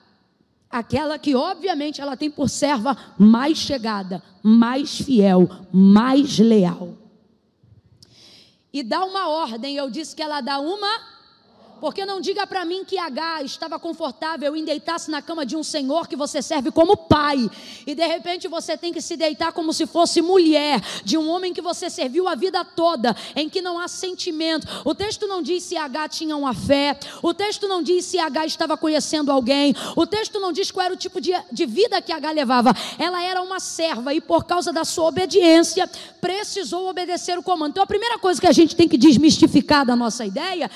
aquela 0.69 1.17
que 1.17 1.33
obviamente 1.33 1.99
ela 1.99 2.15
tem 2.15 2.29
por 2.29 2.47
serva 2.47 2.95
mais 3.17 3.57
chegada, 3.57 4.21
mais 4.43 5.01
fiel, 5.01 5.49
mais 5.73 6.37
leal. 6.37 6.95
E 8.71 8.83
dá 8.83 9.03
uma 9.03 9.27
ordem, 9.27 9.75
eu 9.75 9.89
disse 9.89 10.15
que 10.15 10.21
ela 10.21 10.39
dá 10.39 10.59
uma 10.59 11.12
porque 11.83 12.05
não 12.05 12.21
diga 12.21 12.47
para 12.47 12.63
mim 12.63 12.85
que 12.85 12.97
H 12.97 13.43
estava 13.43 13.77
confortável 13.77 14.55
em 14.55 14.63
deitar-se 14.63 15.11
na 15.11 15.21
cama 15.21 15.45
de 15.45 15.57
um 15.57 15.63
senhor 15.63 16.07
que 16.07 16.15
você 16.15 16.41
serve 16.41 16.71
como 16.71 16.95
pai, 16.95 17.51
e 17.85 17.93
de 17.93 18.07
repente 18.07 18.47
você 18.47 18.77
tem 18.77 18.93
que 18.93 19.01
se 19.01 19.17
deitar 19.17 19.51
como 19.51 19.73
se 19.73 19.85
fosse 19.85 20.21
mulher 20.21 20.79
de 21.03 21.17
um 21.17 21.29
homem 21.29 21.53
que 21.53 21.61
você 21.61 21.89
serviu 21.89 22.25
a 22.29 22.35
vida 22.35 22.63
toda, 22.63 23.13
em 23.35 23.49
que 23.49 23.61
não 23.61 23.77
há 23.77 23.89
sentimento. 23.89 24.65
O 24.85 24.95
texto 24.95 25.27
não 25.27 25.41
diz 25.41 25.61
se 25.63 25.75
H 25.75 26.07
tinha 26.07 26.37
uma 26.37 26.53
fé, 26.53 26.97
o 27.21 27.33
texto 27.33 27.67
não 27.67 27.83
diz 27.83 28.05
se 28.05 28.17
H 28.17 28.45
estava 28.45 28.77
conhecendo 28.77 29.29
alguém, 29.29 29.75
o 29.93 30.07
texto 30.07 30.39
não 30.39 30.53
diz 30.53 30.71
qual 30.71 30.85
era 30.85 30.93
o 30.93 30.97
tipo 30.97 31.19
de, 31.19 31.33
de 31.51 31.65
vida 31.65 32.01
que 32.01 32.13
H 32.13 32.31
levava. 32.31 32.73
Ela 32.97 33.21
era 33.21 33.41
uma 33.41 33.59
serva 33.59 34.13
e 34.13 34.21
por 34.21 34.45
causa 34.45 34.71
da 34.71 34.85
sua 34.85 35.09
obediência 35.09 35.89
precisou 36.21 36.87
obedecer 36.87 37.37
o 37.37 37.43
comando. 37.43 37.71
Então 37.71 37.83
a 37.83 37.87
primeira 37.87 38.17
coisa 38.19 38.39
que 38.39 38.47
a 38.47 38.53
gente 38.53 38.73
tem 38.73 38.87
que 38.87 38.97
desmistificar 38.97 39.85
da 39.85 39.97
nossa 39.97 40.25
ideia 40.25 40.71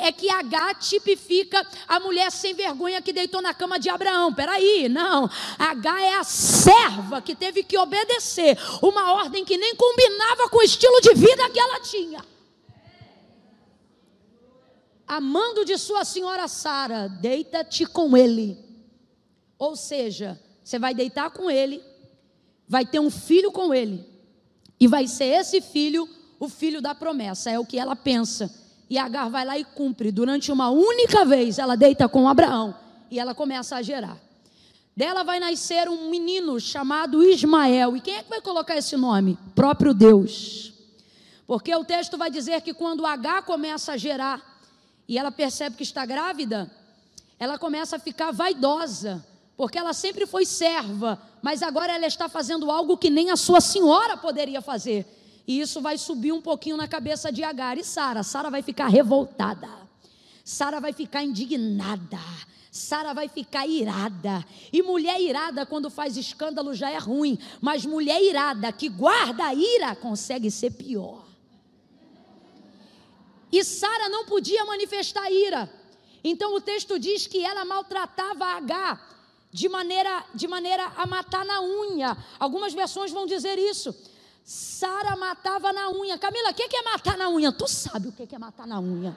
é 0.00 0.10
que 0.10 0.28
a 0.28 0.39
H 0.40 0.74
tipifica 0.74 1.66
a 1.86 2.00
mulher 2.00 2.30
sem 2.30 2.54
vergonha 2.54 3.00
que 3.00 3.12
deitou 3.12 3.40
na 3.40 3.54
cama 3.54 3.78
de 3.78 3.88
Abraão. 3.88 4.34
Peraí, 4.34 4.88
não. 4.88 5.28
H 5.58 6.02
é 6.02 6.14
a 6.16 6.24
serva 6.24 7.22
que 7.22 7.34
teve 7.34 7.62
que 7.62 7.78
obedecer 7.78 8.58
uma 8.82 9.12
ordem 9.12 9.44
que 9.44 9.56
nem 9.56 9.74
combinava 9.74 10.48
com 10.48 10.58
o 10.58 10.62
estilo 10.62 11.00
de 11.00 11.14
vida 11.14 11.48
que 11.50 11.60
ela 11.60 11.80
tinha. 11.80 12.24
Amando 15.06 15.64
de 15.64 15.76
sua 15.76 16.04
senhora 16.04 16.46
Sara, 16.48 17.08
deita-te 17.08 17.84
com 17.86 18.16
ele. 18.16 18.58
Ou 19.58 19.76
seja, 19.76 20.40
você 20.62 20.78
vai 20.78 20.94
deitar 20.94 21.30
com 21.30 21.50
ele, 21.50 21.82
vai 22.66 22.86
ter 22.86 23.00
um 23.00 23.10
filho 23.10 23.50
com 23.50 23.74
ele, 23.74 24.06
e 24.78 24.86
vai 24.86 25.06
ser 25.06 25.26
esse 25.26 25.60
filho 25.60 26.08
o 26.40 26.48
filho 26.48 26.80
da 26.80 26.94
promessa, 26.94 27.50
é 27.50 27.58
o 27.58 27.66
que 27.66 27.78
ela 27.78 27.94
pensa. 27.94 28.50
E 28.90 28.98
Agar 28.98 29.30
vai 29.30 29.44
lá 29.44 29.56
e 29.56 29.64
cumpre. 29.64 30.10
Durante 30.10 30.50
uma 30.50 30.68
única 30.68 31.24
vez, 31.24 31.60
ela 31.60 31.76
deita 31.76 32.08
com 32.08 32.28
Abraão 32.28 32.74
e 33.08 33.20
ela 33.20 33.34
começa 33.34 33.76
a 33.76 33.82
gerar. 33.82 34.18
Dela 34.96 35.22
vai 35.22 35.38
nascer 35.38 35.88
um 35.88 36.10
menino 36.10 36.58
chamado 36.58 37.22
Ismael. 37.22 37.96
E 37.96 38.00
quem 38.00 38.16
é 38.16 38.22
que 38.24 38.28
vai 38.28 38.40
colocar 38.40 38.76
esse 38.76 38.96
nome? 38.96 39.38
Próprio 39.54 39.94
Deus. 39.94 40.72
Porque 41.46 41.74
o 41.74 41.84
texto 41.84 42.18
vai 42.18 42.30
dizer 42.30 42.60
que 42.62 42.74
quando 42.74 43.06
Agar 43.06 43.44
começa 43.44 43.92
a 43.92 43.96
gerar 43.96 44.60
e 45.08 45.16
ela 45.16 45.30
percebe 45.30 45.76
que 45.76 45.84
está 45.84 46.04
grávida, 46.04 46.70
ela 47.38 47.58
começa 47.58 47.96
a 47.96 47.98
ficar 47.98 48.32
vaidosa, 48.32 49.24
porque 49.56 49.78
ela 49.78 49.92
sempre 49.92 50.26
foi 50.26 50.44
serva, 50.44 51.20
mas 51.40 51.62
agora 51.62 51.92
ela 51.92 52.06
está 52.06 52.28
fazendo 52.28 52.70
algo 52.70 52.98
que 52.98 53.08
nem 53.08 53.30
a 53.30 53.36
sua 53.36 53.60
senhora 53.60 54.16
poderia 54.16 54.60
fazer. 54.60 55.06
E 55.46 55.60
isso 55.60 55.80
vai 55.80 55.98
subir 55.98 56.32
um 56.32 56.40
pouquinho 56.40 56.76
na 56.76 56.86
cabeça 56.86 57.32
de 57.32 57.42
Agar 57.42 57.78
e 57.78 57.84
Sara. 57.84 58.22
Sara 58.22 58.50
vai 58.50 58.62
ficar 58.62 58.88
revoltada. 58.88 59.68
Sara 60.44 60.80
vai 60.80 60.92
ficar 60.92 61.22
indignada. 61.22 62.18
Sara 62.70 63.12
vai 63.12 63.28
ficar 63.28 63.66
irada. 63.66 64.44
E 64.72 64.82
mulher 64.82 65.20
irada, 65.20 65.66
quando 65.66 65.90
faz 65.90 66.16
escândalo, 66.16 66.72
já 66.74 66.90
é 66.90 66.98
ruim. 66.98 67.38
Mas 67.60 67.84
mulher 67.84 68.22
irada 68.22 68.72
que 68.72 68.88
guarda 68.88 69.44
a 69.44 69.54
ira 69.54 69.96
consegue 69.96 70.50
ser 70.50 70.70
pior. 70.70 71.24
E 73.50 73.64
Sara 73.64 74.08
não 74.08 74.24
podia 74.24 74.64
manifestar 74.64 75.30
ira. 75.30 75.68
Então 76.22 76.54
o 76.54 76.60
texto 76.60 76.98
diz 76.98 77.26
que 77.26 77.42
ela 77.42 77.64
maltratava 77.64 78.44
Agar 78.44 79.10
de 79.52 79.68
maneira, 79.68 80.24
de 80.34 80.46
maneira 80.46 80.92
a 80.96 81.06
matar 81.06 81.44
na 81.44 81.60
unha. 81.60 82.16
Algumas 82.38 82.72
versões 82.72 83.10
vão 83.10 83.26
dizer 83.26 83.58
isso. 83.58 83.94
Sara 84.44 85.16
matava 85.16 85.72
na 85.72 85.90
unha. 85.90 86.18
Camila, 86.18 86.50
o 86.50 86.54
que 86.54 86.76
é 86.76 86.82
matar 86.82 87.16
na 87.16 87.28
unha? 87.28 87.52
Tu 87.52 87.68
sabe 87.68 88.08
o 88.08 88.12
que 88.12 88.34
é 88.34 88.38
matar 88.38 88.66
na 88.66 88.80
unha. 88.80 89.16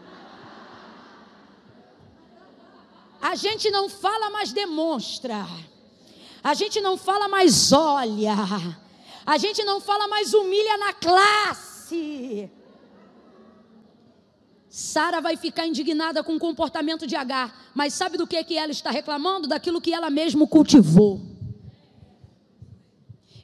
A 3.22 3.36
gente 3.36 3.72
não 3.72 3.88
fala, 3.90 4.30
mas 4.30 4.52
demonstra. 4.52 5.48
A 6.44 6.54
gente 6.54 6.82
não 6.82 6.98
fala, 6.98 7.28
mas 7.28 7.72
olha. 7.72 8.36
A 9.26 9.38
gente 9.38 9.64
não 9.64 9.80
fala, 9.80 10.08
mas 10.10 10.34
humilha 10.34 10.78
na 10.78 10.94
classe. 10.94 12.52
Sara 14.70 15.22
vai 15.22 15.38
ficar 15.38 15.66
indignada 15.68 16.24
com 16.24 16.36
o 16.36 16.40
comportamento 16.40 17.08
de 17.08 17.16
Agar, 17.16 17.72
mas 17.74 17.94
sabe 17.94 18.18
do 18.18 18.26
que, 18.28 18.44
que 18.44 18.58
ela 18.58 18.72
está 18.72 18.90
reclamando? 18.90 19.48
Daquilo 19.48 19.80
que 19.80 19.94
ela 19.94 20.10
mesma 20.10 20.46
cultivou. 20.48 21.33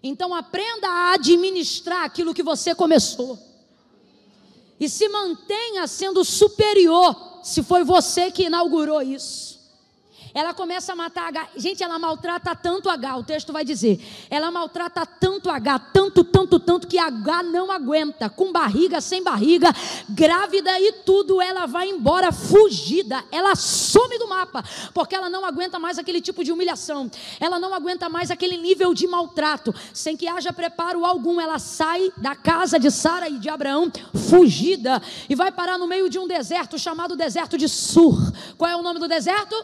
Então 0.01 0.33
aprenda 0.33 0.87
a 0.87 1.13
administrar 1.13 2.03
aquilo 2.03 2.33
que 2.33 2.43
você 2.43 2.73
começou. 2.73 3.37
E 4.79 4.87
se 4.87 5.09
mantenha 5.09 5.85
sendo 5.87 6.23
superior, 6.23 7.41
se 7.43 7.61
foi 7.61 7.83
você 7.83 8.31
que 8.31 8.43
inaugurou 8.43 9.01
isso. 9.01 9.58
Ela 10.33 10.53
começa 10.53 10.93
a 10.93 10.95
matar 10.95 11.27
H. 11.27 11.49
Gente, 11.55 11.83
ela 11.83 11.97
maltrata 11.97 12.55
tanto 12.55 12.89
H, 12.89 13.17
o 13.17 13.23
texto 13.23 13.51
vai 13.51 13.63
dizer. 13.65 13.99
Ela 14.29 14.51
maltrata 14.51 15.05
tanto 15.05 15.49
H, 15.49 15.79
tanto, 15.93 16.23
tanto, 16.23 16.59
tanto 16.59 16.87
que 16.87 16.97
H 16.97 17.43
não 17.43 17.71
aguenta. 17.71 18.29
Com 18.29 18.51
barriga, 18.51 19.01
sem 19.01 19.23
barriga, 19.23 19.73
grávida 20.09 20.79
e 20.79 20.91
tudo, 21.05 21.41
ela 21.41 21.65
vai 21.65 21.89
embora 21.89 22.31
fugida. 22.31 23.23
Ela 23.31 23.55
some 23.55 24.17
do 24.17 24.27
mapa, 24.27 24.63
porque 24.93 25.15
ela 25.15 25.29
não 25.29 25.45
aguenta 25.45 25.79
mais 25.79 25.97
aquele 25.97 26.21
tipo 26.21 26.43
de 26.43 26.51
humilhação. 26.51 27.09
Ela 27.39 27.59
não 27.59 27.73
aguenta 27.73 28.09
mais 28.09 28.31
aquele 28.31 28.57
nível 28.57 28.93
de 28.93 29.07
maltrato. 29.07 29.73
Sem 29.93 30.15
que 30.15 30.27
haja 30.27 30.53
preparo 30.53 31.05
algum, 31.05 31.39
ela 31.39 31.59
sai 31.59 32.11
da 32.17 32.35
casa 32.35 32.79
de 32.79 32.91
Sara 32.91 33.29
e 33.29 33.37
de 33.37 33.49
Abraão 33.49 33.91
fugida 34.29 35.01
e 35.29 35.35
vai 35.35 35.51
parar 35.51 35.77
no 35.77 35.87
meio 35.87 36.09
de 36.09 36.19
um 36.19 36.27
deserto 36.27 36.77
chamado 36.77 37.15
deserto 37.15 37.57
de 37.57 37.67
Sur. 37.67 38.15
Qual 38.57 38.69
é 38.69 38.75
o 38.75 38.81
nome 38.81 38.99
do 38.99 39.07
deserto? 39.07 39.55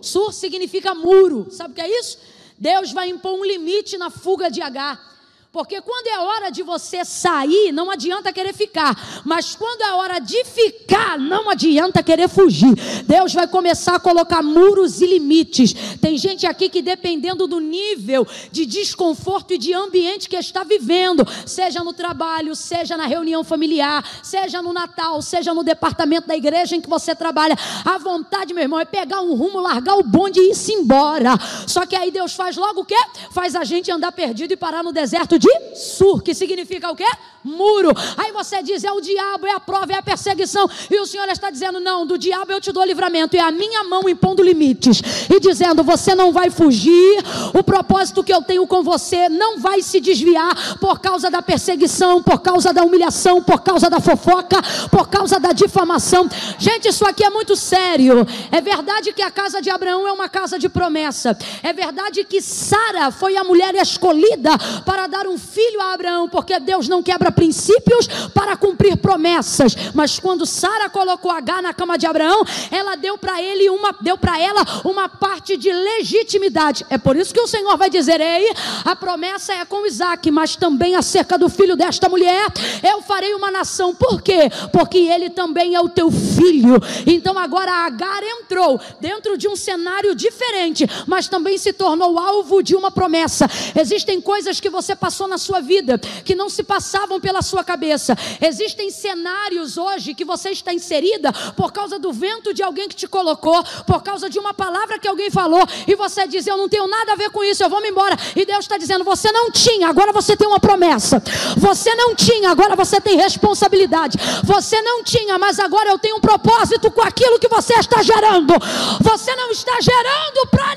Sur 0.00 0.32
significa 0.32 0.94
muro. 0.94 1.48
Sabe 1.50 1.72
o 1.72 1.74
que 1.74 1.80
é 1.80 2.00
isso? 2.00 2.18
Deus 2.58 2.92
vai 2.92 3.08
impor 3.08 3.34
um 3.38 3.44
limite 3.44 3.98
na 3.98 4.10
fuga 4.10 4.50
de 4.50 4.62
Agar. 4.62 5.15
Porque 5.56 5.80
quando 5.80 6.06
é 6.08 6.18
hora 6.18 6.50
de 6.50 6.62
você 6.62 7.02
sair, 7.02 7.72
não 7.72 7.90
adianta 7.90 8.30
querer 8.30 8.52
ficar. 8.52 8.94
Mas 9.24 9.54
quando 9.54 9.80
é 9.80 9.94
hora 9.94 10.18
de 10.18 10.44
ficar, 10.44 11.18
não 11.18 11.48
adianta 11.48 12.02
querer 12.02 12.28
fugir. 12.28 12.74
Deus 13.06 13.32
vai 13.32 13.48
começar 13.48 13.94
a 13.94 13.98
colocar 13.98 14.42
muros 14.42 15.00
e 15.00 15.06
limites. 15.06 15.72
Tem 15.98 16.18
gente 16.18 16.46
aqui 16.46 16.68
que, 16.68 16.82
dependendo 16.82 17.46
do 17.46 17.58
nível 17.58 18.28
de 18.52 18.66
desconforto 18.66 19.54
e 19.54 19.56
de 19.56 19.72
ambiente 19.72 20.28
que 20.28 20.36
está 20.36 20.62
vivendo, 20.62 21.26
seja 21.46 21.82
no 21.82 21.94
trabalho, 21.94 22.54
seja 22.54 22.94
na 22.94 23.06
reunião 23.06 23.42
familiar, 23.42 24.04
seja 24.22 24.60
no 24.60 24.74
Natal, 24.74 25.22
seja 25.22 25.54
no 25.54 25.64
departamento 25.64 26.28
da 26.28 26.36
igreja 26.36 26.76
em 26.76 26.82
que 26.82 26.90
você 26.90 27.14
trabalha, 27.14 27.56
a 27.82 27.96
vontade, 27.96 28.52
meu 28.52 28.62
irmão, 28.62 28.78
é 28.78 28.84
pegar 28.84 29.22
um 29.22 29.34
rumo, 29.34 29.58
largar 29.60 29.96
o 29.96 30.02
bonde 30.02 30.38
e 30.38 30.50
ir-se 30.50 30.74
embora. 30.74 31.30
Só 31.66 31.86
que 31.86 31.96
aí 31.96 32.10
Deus 32.10 32.34
faz 32.34 32.58
logo 32.58 32.82
o 32.82 32.84
quê? 32.84 32.94
Faz 33.30 33.56
a 33.56 33.64
gente 33.64 33.90
andar 33.90 34.12
perdido 34.12 34.52
e 34.52 34.56
parar 34.56 34.84
no 34.84 34.92
deserto 34.92 35.38
de 35.38 35.45
de 35.46 35.76
Sur, 35.76 36.22
que 36.22 36.34
significa 36.34 36.90
o 36.90 36.96
quê? 36.96 37.06
Muro. 37.44 37.92
Aí 38.16 38.32
você 38.32 38.62
diz: 38.62 38.82
é 38.82 38.90
o 38.90 39.00
diabo, 39.00 39.46
é 39.46 39.52
a 39.52 39.60
prova, 39.60 39.92
é 39.92 39.96
a 39.96 40.02
perseguição. 40.02 40.68
E 40.90 40.98
o 40.98 41.06
Senhor 41.06 41.28
está 41.28 41.48
dizendo: 41.48 41.78
não, 41.78 42.04
do 42.04 42.18
diabo 42.18 42.50
eu 42.50 42.60
te 42.60 42.72
dou 42.72 42.82
livramento. 42.82 43.36
É 43.36 43.40
a 43.40 43.52
minha 43.52 43.84
mão 43.84 44.08
impondo 44.08 44.42
limites 44.42 45.00
e 45.30 45.38
dizendo: 45.38 45.84
você 45.84 46.14
não 46.14 46.32
vai 46.32 46.50
fugir. 46.50 47.22
O 47.54 47.62
propósito 47.62 48.24
que 48.24 48.32
eu 48.34 48.42
tenho 48.42 48.66
com 48.66 48.82
você 48.82 49.28
não 49.28 49.60
vai 49.60 49.80
se 49.80 50.00
desviar 50.00 50.78
por 50.78 50.98
causa 50.98 51.30
da 51.30 51.40
perseguição, 51.40 52.22
por 52.22 52.40
causa 52.40 52.72
da 52.72 52.82
humilhação, 52.82 53.42
por 53.42 53.62
causa 53.62 53.88
da 53.88 54.00
fofoca, 54.00 54.60
por 54.90 55.08
causa 55.08 55.38
da 55.38 55.52
difamação. 55.52 56.28
Gente, 56.58 56.88
isso 56.88 57.06
aqui 57.06 57.22
é 57.22 57.30
muito 57.30 57.54
sério. 57.54 58.26
É 58.50 58.60
verdade 58.60 59.12
que 59.12 59.22
a 59.22 59.30
casa 59.30 59.62
de 59.62 59.70
Abraão 59.70 60.08
é 60.08 60.12
uma 60.12 60.28
casa 60.28 60.58
de 60.58 60.68
promessa. 60.68 61.38
É 61.62 61.72
verdade 61.72 62.24
que 62.24 62.40
Sara 62.40 63.10
foi 63.12 63.36
a 63.36 63.44
mulher 63.44 63.74
escolhida 63.76 64.50
para 64.84 65.06
dar 65.06 65.26
um 65.26 65.35
filho 65.38 65.80
a 65.80 65.94
Abraão, 65.94 66.28
porque 66.28 66.58
Deus 66.58 66.88
não 66.88 67.02
quebra 67.02 67.30
princípios 67.30 68.06
para 68.34 68.56
cumprir 68.56 68.96
promessas. 68.96 69.74
Mas 69.94 70.18
quando 70.18 70.46
Sara 70.46 70.88
colocou 70.88 71.30
H 71.30 71.62
na 71.62 71.74
cama 71.74 71.98
de 71.98 72.06
Abraão, 72.06 72.44
ela 72.70 72.96
deu 72.96 73.18
para 73.18 73.42
ele 73.42 73.68
uma, 73.70 73.94
deu 74.00 74.16
para 74.16 74.40
ela 74.40 74.64
uma 74.84 75.08
parte 75.08 75.56
de 75.56 75.72
legitimidade. 75.72 76.84
É 76.90 76.98
por 76.98 77.16
isso 77.16 77.32
que 77.32 77.40
o 77.40 77.46
Senhor 77.46 77.76
vai 77.76 77.90
dizer: 77.90 78.20
"Ei, 78.20 78.52
a 78.84 78.94
promessa 78.96 79.52
é 79.52 79.64
com 79.64 79.86
Isaac, 79.86 80.30
mas 80.30 80.56
também 80.56 80.94
acerca 80.94 81.38
do 81.38 81.48
filho 81.48 81.76
desta 81.76 82.08
mulher, 82.08 82.46
eu 82.82 83.02
farei 83.02 83.34
uma 83.34 83.50
nação. 83.50 83.94
Por 83.94 84.22
quê? 84.22 84.50
Porque 84.72 84.98
ele 84.98 85.30
também 85.30 85.74
é 85.74 85.80
o 85.80 85.88
teu 85.88 86.10
filho. 86.10 86.80
Então 87.06 87.38
agora 87.38 87.72
Agar 87.86 88.22
entrou 88.22 88.80
dentro 89.00 89.36
de 89.36 89.48
um 89.48 89.56
cenário 89.56 90.14
diferente, 90.14 90.86
mas 91.06 91.28
também 91.28 91.58
se 91.58 91.72
tornou 91.72 92.18
alvo 92.18 92.62
de 92.62 92.74
uma 92.74 92.90
promessa. 92.90 93.48
Existem 93.78 94.20
coisas 94.20 94.60
que 94.60 94.70
você 94.70 94.96
passou 94.96 95.25
na 95.26 95.38
sua 95.38 95.60
vida 95.60 95.98
que 96.24 96.34
não 96.34 96.48
se 96.48 96.62
passavam 96.62 97.20
pela 97.20 97.42
sua 97.42 97.62
cabeça. 97.64 98.16
Existem 98.40 98.90
cenários 98.90 99.76
hoje 99.76 100.14
que 100.14 100.24
você 100.24 100.50
está 100.50 100.72
inserida 100.72 101.32
por 101.56 101.72
causa 101.72 101.98
do 101.98 102.12
vento 102.12 102.52
de 102.52 102.62
alguém 102.62 102.88
que 102.88 102.96
te 102.96 103.06
colocou, 103.06 103.62
por 103.86 104.02
causa 104.02 104.28
de 104.28 104.38
uma 104.38 104.54
palavra 104.54 104.98
que 104.98 105.08
alguém 105.08 105.30
falou, 105.30 105.66
e 105.86 105.94
você 105.94 106.26
diz: 106.26 106.46
Eu 106.46 106.56
não 106.56 106.68
tenho 106.68 106.86
nada 106.86 107.12
a 107.12 107.16
ver 107.16 107.30
com 107.30 107.42
isso, 107.42 107.62
eu 107.62 107.70
vou 107.70 107.80
me 107.80 107.88
embora. 107.88 108.16
E 108.34 108.44
Deus 108.44 108.60
está 108.60 108.76
dizendo: 108.76 109.04
Você 109.04 109.30
não 109.32 109.50
tinha, 109.50 109.88
agora 109.88 110.12
você 110.12 110.36
tem 110.36 110.46
uma 110.46 110.60
promessa. 110.60 111.22
Você 111.56 111.94
não 111.94 112.14
tinha, 112.14 112.50
agora 112.50 112.76
você 112.76 113.00
tem 113.00 113.16
responsabilidade. 113.16 114.18
Você 114.44 114.80
não 114.82 115.02
tinha, 115.02 115.38
mas 115.38 115.58
agora 115.58 115.88
eu 115.88 115.98
tenho 115.98 116.16
um 116.16 116.20
propósito 116.20 116.90
com 116.90 117.02
aquilo 117.02 117.38
que 117.38 117.48
você 117.48 117.74
está 117.74 118.02
gerando. 118.02 118.54
Você 119.00 119.34
não 119.34 119.50
está 119.50 119.78
gerando 119.80 120.46
para 120.50 120.75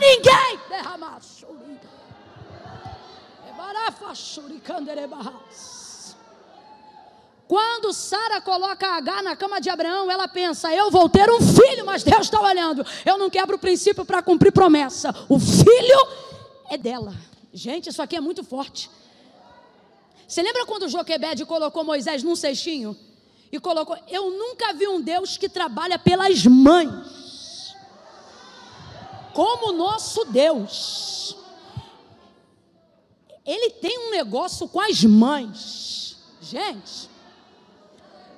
Quando 7.49 7.91
Sara 7.91 8.39
coloca 8.41 8.87
H 8.87 9.23
na 9.23 9.35
cama 9.35 9.59
de 9.59 9.71
Abraão, 9.71 10.11
ela 10.11 10.27
pensa: 10.27 10.71
eu 10.71 10.91
vou 10.91 11.09
ter 11.09 11.29
um 11.31 11.39
filho, 11.41 11.83
mas 11.83 12.03
Deus 12.03 12.21
está 12.21 12.39
olhando. 12.39 12.85
Eu 13.03 13.17
não 13.17 13.27
quebro 13.27 13.55
o 13.55 13.59
princípio 13.59 14.05
para 14.05 14.21
cumprir 14.21 14.51
promessa. 14.51 15.13
O 15.27 15.39
filho 15.39 16.07
é 16.69 16.77
dela. 16.77 17.15
Gente, 17.51 17.89
isso 17.89 18.03
aqui 18.03 18.15
é 18.15 18.21
muito 18.21 18.43
forte. 18.43 18.87
Você 20.27 20.43
lembra 20.43 20.63
quando 20.67 20.87
Joquebede 20.87 21.43
colocou 21.43 21.83
Moisés 21.83 22.21
num 22.21 22.35
cestinho? 22.35 22.95
E 23.51 23.59
colocou. 23.59 23.97
Eu 24.07 24.29
nunca 24.29 24.71
vi 24.73 24.87
um 24.87 25.01
Deus 25.01 25.35
que 25.35 25.49
trabalha 25.49 25.97
pelas 25.97 26.45
mães. 26.45 27.73
Como 29.33 29.69
o 29.69 29.75
nosso 29.75 30.23
Deus. 30.25 31.35
Ele 33.45 33.71
tem 33.71 34.07
um 34.07 34.11
negócio 34.11 34.67
com 34.67 34.79
as 34.79 35.03
mães. 35.03 36.17
Gente. 36.41 37.09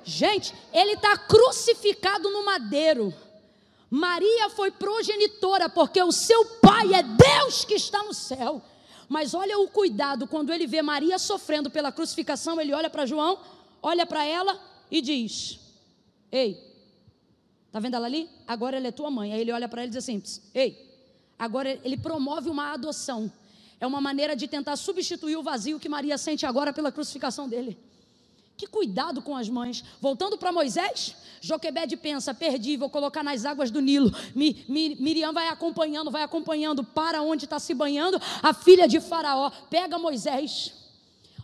Gente, 0.04 0.54
ele 0.72 0.92
está 0.92 1.16
crucificado 1.16 2.30
no 2.30 2.44
madeiro. 2.44 3.14
Maria 3.90 4.48
foi 4.50 4.70
progenitora, 4.70 5.68
porque 5.68 6.02
o 6.02 6.10
seu 6.10 6.44
pai 6.62 6.94
é 6.94 7.02
Deus 7.02 7.64
que 7.64 7.74
está 7.74 8.02
no 8.02 8.14
céu. 8.14 8.62
Mas 9.08 9.34
olha 9.34 9.58
o 9.58 9.68
cuidado, 9.68 10.26
quando 10.26 10.50
ele 10.50 10.66
vê 10.66 10.80
Maria 10.80 11.18
sofrendo 11.18 11.70
pela 11.70 11.92
crucificação, 11.92 12.58
ele 12.58 12.72
olha 12.72 12.88
para 12.88 13.04
João, 13.04 13.38
olha 13.82 14.06
para 14.06 14.24
ela 14.24 14.58
e 14.90 15.02
diz: 15.02 15.60
Ei, 16.30 16.58
tá 17.70 17.78
vendo 17.78 17.94
ela 17.94 18.06
ali? 18.06 18.30
Agora 18.46 18.78
ela 18.78 18.88
é 18.88 18.90
tua 18.90 19.10
mãe. 19.10 19.34
Aí 19.34 19.40
ele 19.42 19.52
olha 19.52 19.68
para 19.68 19.82
ela 19.82 19.88
e 19.88 19.90
diz 19.90 19.98
assim: 19.98 20.22
Ei, 20.54 20.98
agora 21.38 21.78
ele 21.84 21.98
promove 21.98 22.48
uma 22.48 22.72
adoção. 22.72 23.30
É 23.82 23.86
uma 23.86 24.00
maneira 24.00 24.36
de 24.36 24.46
tentar 24.46 24.76
substituir 24.76 25.36
o 25.36 25.42
vazio 25.42 25.80
que 25.80 25.88
Maria 25.88 26.16
sente 26.16 26.46
agora 26.46 26.72
pela 26.72 26.92
crucificação 26.92 27.48
dele. 27.48 27.76
Que 28.56 28.64
cuidado 28.64 29.20
com 29.20 29.36
as 29.36 29.48
mães. 29.48 29.82
Voltando 30.00 30.38
para 30.38 30.52
Moisés, 30.52 31.16
Joquebede 31.40 31.96
pensa: 31.96 32.32
perdi, 32.32 32.76
vou 32.76 32.88
colocar 32.88 33.24
nas 33.24 33.44
águas 33.44 33.72
do 33.72 33.80
Nilo. 33.80 34.14
Mi, 34.36 34.64
Mi, 34.68 34.94
Miriam 35.00 35.32
vai 35.32 35.48
acompanhando, 35.48 36.12
vai 36.12 36.22
acompanhando 36.22 36.84
para 36.84 37.22
onde 37.22 37.44
está 37.44 37.58
se 37.58 37.74
banhando. 37.74 38.22
A 38.40 38.54
filha 38.54 38.86
de 38.86 39.00
Faraó 39.00 39.50
pega 39.68 39.98
Moisés. 39.98 40.72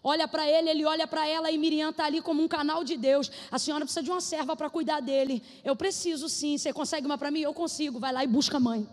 Olha 0.00 0.28
para 0.28 0.48
ele, 0.48 0.70
ele 0.70 0.84
olha 0.84 1.08
para 1.08 1.26
ela 1.26 1.50
e 1.50 1.58
Miriam 1.58 1.90
está 1.90 2.04
ali 2.04 2.22
como 2.22 2.40
um 2.40 2.46
canal 2.46 2.84
de 2.84 2.96
Deus. 2.96 3.28
A 3.50 3.58
senhora 3.58 3.84
precisa 3.84 4.04
de 4.04 4.12
uma 4.12 4.20
serva 4.20 4.54
para 4.54 4.70
cuidar 4.70 5.00
dele. 5.00 5.42
Eu 5.64 5.74
preciso 5.74 6.28
sim. 6.28 6.56
Você 6.56 6.72
consegue 6.72 7.04
uma 7.04 7.18
para 7.18 7.32
mim? 7.32 7.40
Eu 7.40 7.52
consigo. 7.52 7.98
Vai 7.98 8.12
lá 8.12 8.22
e 8.22 8.28
busca 8.28 8.58
a 8.58 8.60
mãe. 8.60 8.88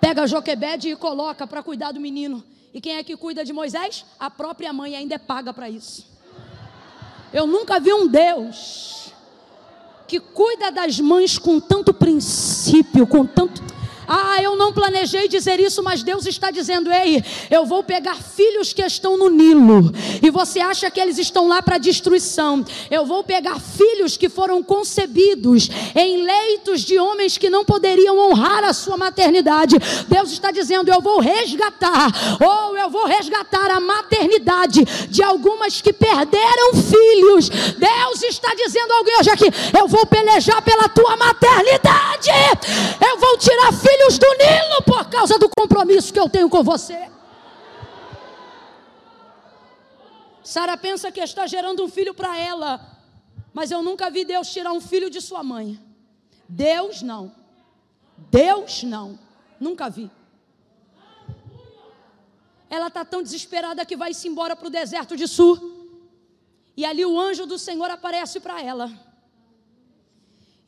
Pega 0.00 0.26
Joquebede 0.26 0.88
e 0.88 0.96
coloca 0.96 1.46
para 1.46 1.62
cuidar 1.62 1.92
do 1.92 2.00
menino. 2.00 2.44
E 2.72 2.80
quem 2.80 2.96
é 2.96 3.02
que 3.02 3.16
cuida 3.16 3.44
de 3.44 3.52
Moisés? 3.52 4.04
A 4.18 4.30
própria 4.30 4.72
mãe 4.72 4.94
ainda 4.96 5.14
é 5.14 5.18
paga 5.18 5.52
para 5.52 5.68
isso. 5.70 6.06
Eu 7.32 7.46
nunca 7.46 7.80
vi 7.80 7.92
um 7.92 8.06
Deus 8.06 9.12
que 10.06 10.20
cuida 10.20 10.70
das 10.70 11.00
mães 11.00 11.38
com 11.38 11.58
tanto 11.58 11.92
princípio, 11.92 13.06
com 13.06 13.26
tanto 13.26 13.62
ah, 14.06 14.40
eu 14.40 14.56
não 14.56 14.72
planejei 14.72 15.26
dizer 15.26 15.58
isso, 15.58 15.82
mas 15.82 16.02
Deus 16.02 16.26
está 16.26 16.50
dizendo: 16.50 16.92
ei, 16.92 17.24
eu 17.50 17.66
vou 17.66 17.82
pegar 17.82 18.16
filhos 18.16 18.72
que 18.72 18.82
estão 18.82 19.18
no 19.18 19.28
Nilo, 19.28 19.92
e 20.22 20.30
você 20.30 20.60
acha 20.60 20.90
que 20.90 21.00
eles 21.00 21.18
estão 21.18 21.48
lá 21.48 21.60
para 21.60 21.78
destruição. 21.78 22.64
Eu 22.90 23.04
vou 23.04 23.24
pegar 23.24 23.58
filhos 23.58 24.16
que 24.16 24.28
foram 24.28 24.62
concebidos 24.62 25.68
em 25.94 26.22
leitos 26.22 26.82
de 26.82 26.98
homens 26.98 27.36
que 27.36 27.50
não 27.50 27.64
poderiam 27.64 28.16
honrar 28.18 28.62
a 28.64 28.72
sua 28.72 28.96
maternidade. 28.96 29.76
Deus 30.08 30.30
está 30.30 30.50
dizendo: 30.50 30.90
eu 30.90 31.00
vou 31.00 31.18
resgatar, 31.18 32.12
ou 32.40 32.76
eu 32.76 32.88
vou 32.88 33.06
resgatar 33.06 33.70
a 33.70 33.80
maternidade 33.80 34.84
de 35.08 35.22
algumas 35.22 35.80
que 35.80 35.92
perderam 35.92 36.74
filhos. 36.74 37.48
Deus 37.48 38.22
está 38.22 38.54
dizendo 38.54 38.92
a 38.92 38.96
alguém 38.98 39.18
hoje 39.18 39.30
aqui: 39.30 39.50
eu 39.76 39.88
vou 39.88 40.06
pelejar 40.06 40.62
pela 40.62 40.88
tua 40.88 41.16
maternidade, 41.16 42.30
eu 43.00 43.18
vou 43.18 43.36
tirar 43.38 43.72
filhos 43.72 43.95
filhos 43.96 44.18
do 44.18 44.26
Nilo 44.34 44.82
por 44.84 45.08
causa 45.08 45.38
do 45.38 45.48
compromisso 45.48 46.12
que 46.12 46.20
eu 46.20 46.28
tenho 46.28 46.48
com 46.48 46.62
você. 46.62 47.10
Sara 50.44 50.76
pensa 50.76 51.10
que 51.10 51.20
está 51.20 51.46
gerando 51.46 51.82
um 51.82 51.88
filho 51.88 52.14
para 52.14 52.38
ela, 52.38 52.80
mas 53.52 53.70
eu 53.70 53.82
nunca 53.82 54.10
vi 54.10 54.24
Deus 54.24 54.52
tirar 54.52 54.72
um 54.72 54.80
filho 54.80 55.10
de 55.10 55.20
sua 55.20 55.42
mãe. 55.42 55.80
Deus 56.48 57.02
não. 57.02 57.32
Deus 58.30 58.82
não. 58.82 59.18
Nunca 59.58 59.88
vi. 59.88 60.10
Ela 62.68 62.88
está 62.88 63.04
tão 63.04 63.22
desesperada 63.22 63.84
que 63.84 63.96
vai 63.96 64.12
se 64.12 64.28
embora 64.28 64.54
para 64.54 64.68
o 64.68 64.70
deserto 64.70 65.16
de 65.16 65.26
Sur. 65.26 65.60
E 66.76 66.84
ali 66.84 67.04
o 67.04 67.18
anjo 67.18 67.46
do 67.46 67.58
Senhor 67.58 67.90
aparece 67.90 68.38
para 68.38 68.62
ela. 68.62 68.92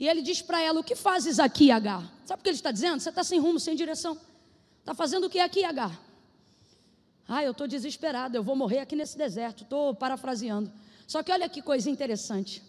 E 0.01 0.09
ele 0.09 0.23
diz 0.23 0.41
para 0.41 0.61
ela: 0.61 0.81
O 0.81 0.85
que 0.85 0.95
fazes 0.95 1.39
aqui, 1.39 1.71
Agar? 1.71 2.18
Sabe 2.29 2.41
o 2.41 2.43
que 2.43 2.51
ele 2.51 2.57
está 2.57 2.71
dizendo? 2.71 3.01
Você 3.01 3.09
está 3.09 3.25
sem 3.25 3.41
rumo, 3.41 3.59
sem 3.59 3.75
direção. 3.75 4.15
Está 4.81 4.93
fazendo 4.93 5.25
o 5.25 5.31
que 5.31 5.41
aqui, 5.41 5.65
Agar? 5.65 5.99
Ah, 7.27 7.43
eu 7.43 7.53
estou 7.53 7.67
desesperado, 7.67 8.37
eu 8.37 8.43
vou 8.43 8.55
morrer 8.55 8.81
aqui 8.81 8.95
nesse 8.95 9.17
deserto. 9.17 9.63
Estou 9.63 9.95
parafraseando. 9.95 10.71
Só 11.07 11.23
que 11.23 11.33
olha 11.33 11.49
que 11.49 11.63
coisa 11.63 11.89
interessante. 11.89 12.63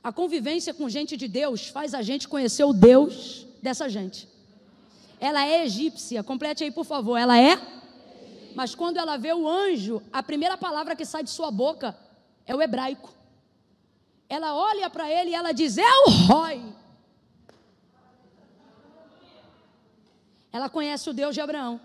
A 0.00 0.12
convivência 0.12 0.72
com 0.72 0.88
gente 0.88 1.16
de 1.16 1.26
Deus 1.26 1.66
faz 1.66 1.94
a 1.94 2.02
gente 2.02 2.28
conhecer 2.28 2.62
o 2.62 2.72
Deus 2.72 3.44
dessa 3.60 3.88
gente. 3.88 4.28
Ela 5.18 5.44
é 5.44 5.64
egípcia, 5.64 6.22
complete 6.22 6.62
aí 6.62 6.70
por 6.70 6.84
favor. 6.84 7.16
Ela 7.16 7.40
é? 7.40 7.60
Mas 8.54 8.76
quando 8.76 8.98
ela 8.98 9.16
vê 9.16 9.32
o 9.32 9.48
anjo, 9.48 10.00
a 10.12 10.22
primeira 10.22 10.56
palavra 10.56 10.94
que 10.94 11.04
sai 11.04 11.24
de 11.24 11.30
sua 11.30 11.50
boca 11.50 11.98
é 12.46 12.54
o 12.54 12.62
hebraico. 12.62 13.12
Ela 14.28 14.54
olha 14.54 14.88
para 14.88 15.10
ele 15.10 15.30
e 15.30 15.34
ela 15.34 15.50
diz: 15.50 15.76
É 15.76 15.92
o 16.06 16.10
Roy. 16.28 16.79
Ela 20.52 20.68
conhece 20.68 21.08
o 21.08 21.12
Deus 21.12 21.34
de 21.34 21.40
Abraão. 21.40 21.80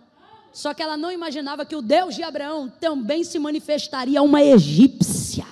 Só 0.52 0.74
que 0.74 0.82
ela 0.82 0.96
não 0.96 1.12
imaginava 1.12 1.66
que 1.66 1.76
o 1.76 1.82
Deus 1.82 2.16
de 2.16 2.24
Abraão 2.24 2.70
também 2.70 3.24
se 3.24 3.38
manifestaria 3.38 4.22
uma 4.22 4.42
egípcia. 4.42 5.46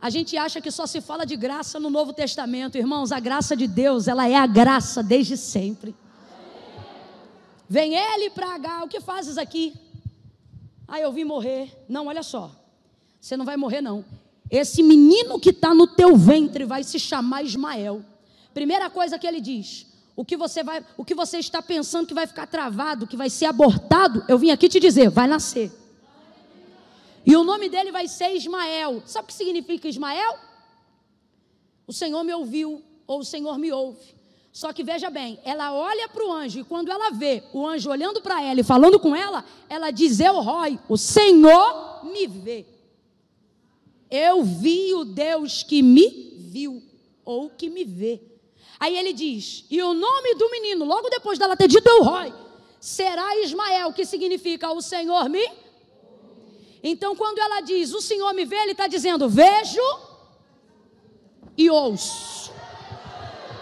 A 0.00 0.08
gente 0.08 0.36
acha 0.36 0.60
que 0.60 0.70
só 0.70 0.86
se 0.86 1.00
fala 1.00 1.26
de 1.26 1.36
graça 1.36 1.78
no 1.78 1.90
Novo 1.90 2.12
Testamento, 2.12 2.78
irmãos. 2.78 3.12
A 3.12 3.20
graça 3.20 3.54
de 3.54 3.66
Deus, 3.66 4.08
ela 4.08 4.26
é 4.28 4.34
a 4.34 4.46
graça 4.46 5.02
desde 5.02 5.36
sempre. 5.36 5.94
Vem 7.68 7.94
ele 7.94 8.30
para 8.30 8.54
H, 8.54 8.84
o 8.84 8.88
que 8.88 9.00
fazes 9.00 9.38
aqui? 9.38 9.74
Ah, 10.88 10.98
eu 10.98 11.12
vim 11.12 11.22
morrer. 11.22 11.70
Não, 11.88 12.06
olha 12.06 12.22
só. 12.22 12.50
Você 13.20 13.36
não 13.36 13.44
vai 13.44 13.56
morrer, 13.56 13.80
não. 13.80 14.04
Esse 14.50 14.82
menino 14.82 15.38
que 15.38 15.50
está 15.50 15.72
no 15.72 15.86
teu 15.86 16.16
ventre 16.16 16.64
vai 16.64 16.82
se 16.82 16.98
chamar 16.98 17.44
Ismael. 17.44 18.04
Primeira 18.52 18.90
coisa 18.90 19.18
que 19.18 19.26
ele 19.26 19.40
diz: 19.40 19.86
o 20.20 20.24
que 20.24 20.36
você 20.36 20.62
vai, 20.62 20.84
o 20.98 21.04
que 21.04 21.14
você 21.14 21.38
está 21.38 21.62
pensando 21.62 22.06
que 22.06 22.12
vai 22.12 22.26
ficar 22.26 22.46
travado, 22.46 23.06
que 23.06 23.16
vai 23.16 23.30
ser 23.30 23.46
abortado, 23.46 24.22
eu 24.28 24.36
vim 24.36 24.50
aqui 24.50 24.68
te 24.68 24.78
dizer, 24.78 25.08
vai 25.08 25.26
nascer. 25.26 25.72
E 27.24 27.34
o 27.34 27.42
nome 27.42 27.70
dele 27.70 27.90
vai 27.90 28.06
ser 28.06 28.34
Ismael. 28.34 29.02
Sabe 29.06 29.24
o 29.24 29.28
que 29.28 29.32
significa 29.32 29.88
Ismael? 29.88 30.38
O 31.86 31.92
Senhor 31.94 32.22
me 32.22 32.34
ouviu, 32.34 32.82
ou 33.06 33.20
o 33.20 33.24
Senhor 33.24 33.58
me 33.58 33.72
ouve. 33.72 34.14
Só 34.52 34.74
que 34.74 34.84
veja 34.84 35.08
bem, 35.08 35.40
ela 35.42 35.72
olha 35.72 36.06
para 36.06 36.22
o 36.22 36.30
anjo 36.30 36.60
e 36.60 36.64
quando 36.64 36.90
ela 36.90 37.10
vê 37.12 37.42
o 37.54 37.66
anjo 37.66 37.88
olhando 37.88 38.20
para 38.20 38.42
ela 38.42 38.60
e 38.60 38.64
falando 38.64 39.00
com 39.00 39.16
ela, 39.16 39.42
ela 39.70 39.90
diz: 39.90 40.20
Eu, 40.20 40.38
Roy, 40.42 40.78
o 40.86 40.98
Senhor 40.98 42.04
me 42.04 42.26
vê. 42.26 42.66
Eu 44.10 44.44
vi 44.44 44.92
o 44.92 45.02
Deus 45.02 45.62
que 45.62 45.80
me 45.82 46.36
viu, 46.36 46.82
ou 47.24 47.48
que 47.48 47.70
me 47.70 47.84
vê. 47.84 48.20
Aí 48.80 48.98
ele 48.98 49.12
diz: 49.12 49.66
E 49.70 49.82
o 49.82 49.92
nome 49.92 50.34
do 50.36 50.50
menino, 50.50 50.86
logo 50.86 51.10
depois 51.10 51.38
dela 51.38 51.54
ter 51.54 51.68
dito 51.68 51.86
Eu, 51.86 52.02
Roy, 52.02 52.32
será 52.80 53.36
Ismael, 53.40 53.92
que 53.92 54.06
significa 54.06 54.72
o 54.72 54.80
Senhor 54.80 55.28
me. 55.28 55.46
Então, 56.82 57.14
quando 57.14 57.38
ela 57.38 57.60
diz 57.60 57.92
o 57.92 58.00
Senhor 58.00 58.32
me 58.32 58.46
vê, 58.46 58.56
ele 58.56 58.72
está 58.72 58.86
dizendo: 58.86 59.28
Vejo 59.28 59.82
e 61.58 61.68
ouço. 61.68 62.50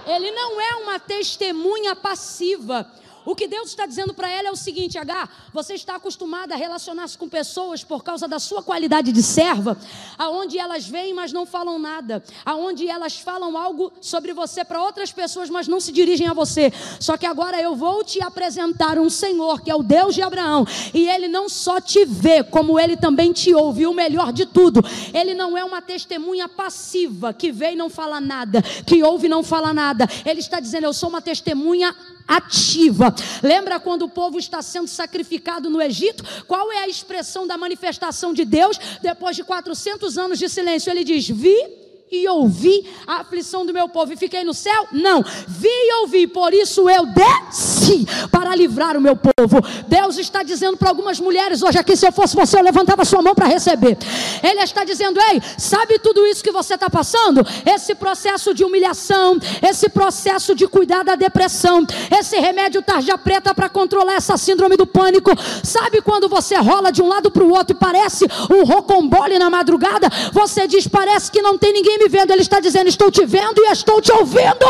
Ele 0.07 0.31
não 0.31 0.61
é 0.61 0.77
uma 0.77 1.01
testemunha 1.01 1.97
passiva. 1.97 2.91
O 3.29 3.35
que 3.35 3.47
Deus 3.47 3.69
está 3.69 3.85
dizendo 3.85 4.15
para 4.15 4.31
ela 4.31 4.49
é 4.49 4.51
o 4.51 4.57
seguinte: 4.57 4.97
H, 4.97 5.29
você 5.53 5.75
está 5.75 5.97
acostumada 5.97 6.55
a 6.55 6.57
relacionar-se 6.57 7.19
com 7.19 7.29
pessoas 7.29 7.85
por 7.85 8.03
causa 8.03 8.27
da 8.27 8.39
sua 8.39 8.63
qualidade 8.63 9.13
de 9.13 9.23
serva, 9.23 9.77
aonde 10.17 10.59
elas 10.59 10.89
vêm, 10.89 11.13
mas 11.13 11.31
não 11.31 11.45
falam 11.45 11.79
nada, 11.79 12.25
aonde 12.43 12.89
elas 12.89 13.19
falam 13.19 13.59
algo 13.59 13.93
sobre 14.01 14.33
você 14.33 14.65
para 14.65 14.83
outras 14.83 15.13
pessoas, 15.13 15.51
mas 15.51 15.69
não 15.69 15.79
se 15.79 15.93
dirigem 15.93 16.27
a 16.27 16.33
você. 16.33 16.73
Só 16.99 17.19
que 17.19 17.27
agora 17.27 17.61
eu 17.61 17.77
vou 17.77 18.03
te 18.03 18.19
apresentar 18.23 18.99
um 18.99 19.11
Senhor 19.11 19.61
que 19.61 19.71
é 19.71 19.75
o 19.75 19.83
Deus 19.83 20.15
de 20.15 20.23
Abraão, 20.23 20.67
e 20.95 21.07
ele 21.07 21.29
não 21.29 21.51
só 21.51 21.83
te 21.83 22.07
vê, 22.07 22.43
como 22.43 22.81
ele 22.81 22.97
também 22.97 23.31
te 23.31 23.55
ouve. 23.55 23.83
E 23.83 23.87
o 23.87 23.93
melhor 23.93 24.33
de 24.33 24.47
tudo, 24.47 24.83
ele 25.13 25.35
não 25.35 25.55
é 25.55 25.63
uma 25.63 25.83
testemunha 25.83 26.49
passiva 26.49 27.35
que 27.35 27.53
vê 27.53 27.73
e 27.73 27.77
não 27.77 27.91
fala 27.91 28.23
nada, 28.23 28.63
que 28.87 29.03
ouve 29.03 29.27
e 29.27 29.29
não 29.29 29.43
fala 29.43 29.75
nada. 29.75 30.09
Ele 30.25 30.41
está 30.41 30.61
dizendo: 30.61 30.85
Eu 30.85 30.95
sou 30.95 31.11
uma 31.11 31.21
testemunha 31.21 31.95
ativa. 32.29 33.15
Lembra 33.43 33.81
quando 33.81 34.03
o 34.03 34.09
povo 34.09 34.39
está 34.39 34.61
sendo 34.61 34.87
sacrificado 34.87 35.71
no 35.71 35.81
Egito? 35.81 36.23
Qual 36.47 36.71
é 36.71 36.81
a 36.81 36.89
expressão 36.89 37.47
da 37.47 37.57
manifestação 37.57 38.35
de 38.35 38.45
Deus 38.45 38.79
depois 39.01 39.35
de 39.35 39.43
400 39.43 40.19
anos 40.19 40.39
de 40.39 40.49
silêncio? 40.49 40.91
Ele 40.91 41.03
diz: 41.03 41.27
Vi 41.27 41.88
e 42.11 42.29
ouvi 42.29 42.87
a 43.07 43.21
aflição 43.21 43.67
do 43.67 43.73
meu 43.73 43.89
povo 43.89 44.13
e 44.13 44.17
fiquei 44.17 44.45
no 44.45 44.55
céu? 44.55 44.89
Não, 44.93 45.23
vi 45.47 45.69
e 45.69 46.01
ouvi, 46.03 46.27
por 46.27 46.53
isso 46.55 46.89
eu 46.89 47.07
desci 47.07 48.07
para 48.31 48.55
livrar 48.55 48.97
o 48.97 49.01
meu 49.01 49.17
povo. 49.17 49.61
Deus 49.87 50.19
está 50.19 50.43
dizendo 50.43 50.77
para 50.77 50.89
algumas 50.89 51.21
mulheres 51.21 51.63
hoje 51.63 51.79
aqui: 51.79 51.97
se 51.97 52.07
eu 52.07 52.13
fosse 52.13 52.35
você, 52.35 52.59
eu 52.59 52.63
levantava 52.63 53.05
sua 53.05 53.23
mão 53.23 53.35
para 53.35 53.47
receber. 53.47 53.97
Ele 54.43 54.61
está 54.61 54.85
dizendo: 54.85 55.21
ei, 55.21 55.43
sabe 55.59 55.99
tudo 55.99 56.27
isso 56.27 56.43
que 56.43 56.51
você 56.51 56.75
está 56.75 56.89
passando? 56.89 57.45
Esse 57.67 57.95
processo 57.95 58.55
de 58.55 58.65
humilhação, 58.65 59.39
esse 59.63 59.89
processo 59.89 60.55
de 60.55 60.67
cuidar 60.67 61.05
da 61.05 61.15
depressão, 61.15 61.87
esse 62.19 62.39
remédio 62.39 62.83
tarja 62.83 63.19
preta 63.19 63.55
para 63.55 63.69
controlar 63.69 64.15
essa 64.15 64.37
síndrome 64.37 64.77
do 64.77 64.87
pânico. 64.87 65.31
Sabe 65.63 66.01
quando 66.01 66.29
você 66.29 66.57
rola 66.57 66.91
de 66.91 67.03
um 67.03 67.09
lado 67.09 67.31
para 67.31 67.45
o 67.45 67.51
outro 67.51 67.77
e 67.77 67.79
parece 67.79 68.27
um 68.51 68.65
rocambole 68.65 69.39
na 69.39 69.51
madrugada? 69.51 70.09
Você 70.33 70.67
diz: 70.67 70.87
parece 70.87 71.31
que 71.31 71.43
não 71.43 71.59
tem 71.59 71.73
ninguém 71.73 71.98
me 71.99 72.09
vendo, 72.09 72.31
Ele 72.33 72.43
está 72.43 72.61
dizendo: 72.61 72.89
Estou 72.89 73.11
te 73.11 73.25
vendo 73.27 73.63
e 73.65 73.71
estou 73.71 74.01
te 74.01 74.13
ouvindo, 74.13 74.67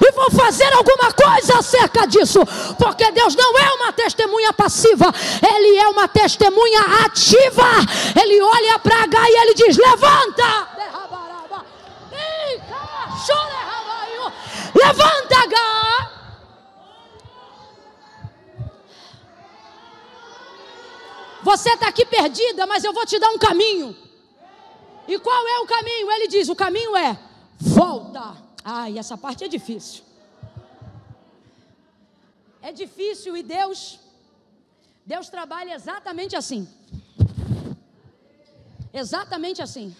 e 0.00 0.12
vou 0.12 0.30
fazer 0.30 0.72
alguma 0.72 1.12
coisa 1.12 1.58
acerca 1.58 2.06
disso, 2.06 2.40
porque 2.78 3.10
Deus 3.10 3.34
não 3.34 3.58
é 3.58 3.72
uma 3.74 3.92
testemunha 3.92 4.52
passiva, 4.52 5.12
Ele 5.54 5.76
é 5.76 5.88
uma 5.88 6.08
testemunha 6.08 6.80
ativa. 7.04 7.68
Ele 8.20 8.40
olha 8.40 8.78
para 8.78 9.02
H 9.02 9.18
e 9.28 9.36
ele 9.42 9.54
diz: 9.54 9.76
Levanta, 9.76 10.68
levanta, 14.74 15.36
H. 15.36 16.10
Você 21.42 21.70
está 21.70 21.88
aqui 21.88 22.04
perdida, 22.04 22.66
mas 22.66 22.84
eu 22.84 22.92
vou 22.92 23.06
te 23.06 23.18
dar 23.18 23.30
um 23.30 23.38
caminho. 23.38 24.07
E 25.08 25.18
qual 25.18 25.48
é 25.48 25.58
o 25.60 25.66
caminho? 25.66 26.10
Ele 26.12 26.28
diz: 26.28 26.50
o 26.50 26.54
caminho 26.54 26.94
é 26.94 27.18
volta. 27.58 28.36
Ai, 28.62 28.98
essa 28.98 29.16
parte 29.16 29.42
é 29.42 29.48
difícil. 29.48 30.04
É 32.60 32.70
difícil 32.70 33.34
e 33.34 33.42
Deus, 33.42 33.98
Deus 35.06 35.30
trabalha 35.30 35.74
exatamente 35.74 36.36
assim. 36.36 36.68
Exatamente 38.92 39.62
assim. 39.62 39.96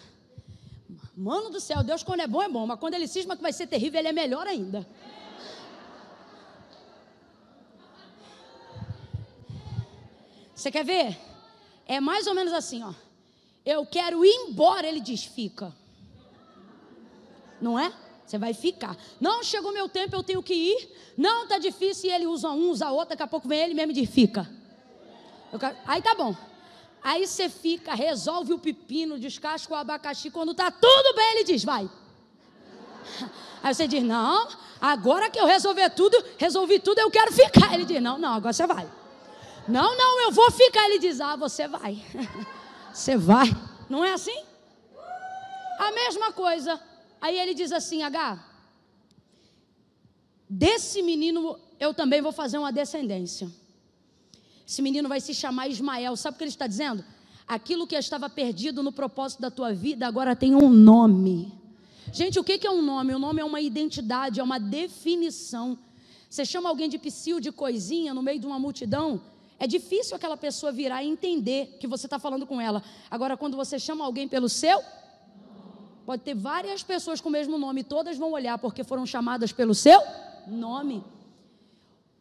Mano 1.17 1.49
do 1.49 1.61
céu, 1.61 1.83
Deus 1.83 2.03
quando 2.03 2.21
é 2.21 2.27
bom 2.27 2.43
é 2.43 2.49
bom, 2.49 2.67
mas 2.67 2.79
quando 2.79 2.95
ele 2.95 3.09
cisma 3.09 3.35
que 3.35 3.43
vai 3.43 3.53
ser 3.53 3.67
terrível, 3.67 3.99
ele 4.01 4.09
é 4.09 4.13
melhor 4.13 4.47
ainda. 4.47 4.87
Você 10.55 10.71
quer 10.71 10.85
ver? 10.85 11.19
É 11.87 11.99
mais 11.99 12.27
ou 12.27 12.35
menos 12.35 12.53
assim, 12.53 12.83
ó 12.83 13.08
eu 13.69 13.85
quero 13.85 14.25
ir 14.25 14.35
embora, 14.49 14.87
ele 14.87 14.99
diz: 14.99 15.25
fica. 15.25 15.75
Não 17.61 17.79
é? 17.79 17.93
Você 18.25 18.39
vai 18.39 18.55
ficar. 18.55 18.97
Não, 19.21 19.43
chegou 19.43 19.73
meu 19.73 19.89
tempo, 19.89 20.17
eu 20.17 20.23
tenho 20.23 20.43
que 20.43 20.55
ir. 20.55 20.97
Não, 21.17 21.47
tá 21.47 21.59
difícil. 21.59 22.09
E 22.09 22.13
ele 22.13 22.27
usa 22.27 22.49
um, 22.49 22.71
usa 22.71 22.91
outro. 22.91 23.11
Daqui 23.11 23.23
a 23.23 23.27
pouco 23.27 23.47
vem 23.47 23.61
ele 23.61 23.75
mesmo 23.75 23.93
e 23.93 23.95
diz: 23.95 24.09
fica. 24.09 24.49
Quero... 25.61 25.77
Aí 25.87 26.01
tá 26.01 26.15
bom. 26.15 26.35
Aí 27.03 27.27
você 27.27 27.49
fica, 27.49 27.95
resolve 27.95 28.55
o 28.55 28.59
pepino, 28.59 29.19
descasca 29.19 29.73
o 29.73 29.77
abacaxi. 29.77 30.31
Quando 30.31 30.55
tá 30.55 30.71
tudo 30.71 31.15
bem, 31.15 31.31
ele 31.33 31.45
diz: 31.45 31.63
vai. 31.63 31.91
Aí 33.63 33.75
você 33.75 33.87
diz: 33.87 34.03
não, 34.03 34.49
agora 34.81 35.29
que 35.29 35.39
eu 35.39 35.45
resolver 35.45 35.91
tudo, 35.91 36.17
resolvi 36.39 36.79
tudo, 36.79 37.01
eu 37.01 37.11
quero 37.11 37.33
ficar. 37.33 37.75
Ele 37.75 37.85
diz: 37.85 38.01
não, 38.01 38.19
não, 38.19 38.33
agora 38.33 38.55
você 38.55 38.67
vai. 38.67 38.89
Não, 39.69 39.95
não, 39.95 40.23
eu 40.23 40.33
vou 40.33 40.51
ficar. 40.51 40.87
Ele 40.87 40.99
diz: 40.99 41.21
ah, 41.21 41.37
você 41.37 41.69
vai. 41.69 42.03
Você 42.99 43.17
vai. 43.17 43.47
Não 43.89 44.05
é 44.05 44.13
assim? 44.13 44.43
A 45.79 45.93
mesma 45.93 46.33
coisa. 46.33 46.81
Aí 47.21 47.39
ele 47.39 47.55
diz 47.55 47.71
assim: 47.71 48.03
H, 48.03 48.45
desse 50.51 51.01
menino 51.01 51.57
eu 51.79 51.95
também 51.95 52.21
vou 52.21 52.33
fazer 52.33 52.59
uma 52.59 52.73
descendência. 52.73 53.49
Esse 54.67 54.83
menino 54.83 55.09
vai 55.09 55.21
se 55.21 55.33
chamar 55.33 55.69
Ismael. 55.69 56.17
Sabe 56.17 56.35
o 56.35 56.39
que 56.39 56.45
ele 56.45 56.51
está 56.51 56.67
dizendo? 56.67 57.05
Aquilo 57.47 57.87
que 57.87 57.95
estava 57.95 58.29
perdido 58.29 58.83
no 58.83 58.91
propósito 58.91 59.41
da 59.41 59.51
tua 59.51 59.73
vida 59.73 60.05
agora 60.05 60.35
tem 60.35 60.57
um 60.57 60.69
nome. 60.69 61.53
Gente, 62.13 62.41
o 62.41 62.45
que 62.45 62.67
é 62.67 62.71
um 62.71 62.83
nome? 62.83 63.15
O 63.15 63.19
nome 63.19 63.41
é 63.41 63.45
uma 63.45 63.61
identidade, 63.61 64.41
é 64.41 64.43
uma 64.43 64.59
definição. 64.59 65.79
Você 66.29 66.45
chama 66.45 66.69
alguém 66.69 66.89
de 66.89 66.99
psil, 66.99 67.39
de 67.39 67.53
coisinha, 67.53 68.13
no 68.13 68.23
meio 68.23 68.41
de 68.41 68.47
uma 68.47 68.59
multidão, 68.59 69.21
é 69.59 69.67
difícil 69.67 70.15
aquela 70.15 70.37
pessoa 70.37 70.71
virar 70.71 71.03
e 71.03 71.09
entender 71.09 71.77
que 71.81 71.87
você 71.87 72.07
está 72.07 72.19
falando 72.19 72.47
com 72.47 72.61
ela. 72.61 72.83
Agora, 73.11 73.37
quando 73.37 73.57
você 73.57 73.79
chama 73.79 74.05
alguém 74.05 74.29
pelo 74.29 74.49
seu, 74.49 74.81
pode 76.07 76.23
ter 76.23 76.35
várias 76.35 76.83
pessoas 76.83 77.21
com 77.21 77.29
o 77.29 77.33
mesmo 77.33 77.59
nome, 77.59 77.83
todas 77.83 78.17
vão 78.17 78.33
olhar 78.33 78.59
porque 78.59 78.85
foram 78.85 79.05
chamadas 79.05 79.51
pelo 79.51 79.75
seu 79.75 80.01
nome. 80.47 81.03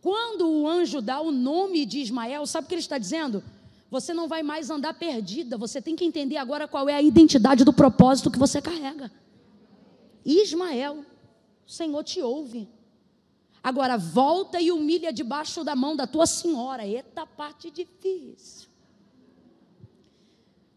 Quando 0.01 0.49
o 0.49 0.67
anjo 0.67 1.01
dá 1.01 1.19
o 1.21 1.31
nome 1.31 1.85
de 1.85 1.99
Ismael, 1.99 2.45
sabe 2.45 2.65
o 2.65 2.67
que 2.67 2.73
ele 2.73 2.81
está 2.81 2.97
dizendo? 2.97 3.43
Você 3.89 4.13
não 4.13 4.27
vai 4.27 4.41
mais 4.43 4.69
andar 4.69 4.93
perdida, 4.95 5.57
você 5.57 5.81
tem 5.81 5.95
que 5.95 6.03
entender 6.03 6.37
agora 6.37 6.67
qual 6.67 6.89
é 6.89 6.95
a 6.95 7.01
identidade 7.01 7.63
do 7.63 7.71
propósito 7.71 8.31
que 8.31 8.39
você 8.39 8.61
carrega. 8.61 9.11
Ismael, 10.25 11.05
o 11.65 11.71
Senhor 11.71 12.03
te 12.03 12.21
ouve. 12.21 12.67
Agora 13.69 13.97
volta 13.97 14.61
e 14.61 14.71
humilha 14.71 15.11
debaixo 15.11 15.61
da 15.61 15.75
mão 15.75 15.93
da 15.93 16.07
tua 16.07 16.25
senhora. 16.25 16.87
Eita, 16.87 17.27
parte 17.27 17.69
difícil. 17.69 18.69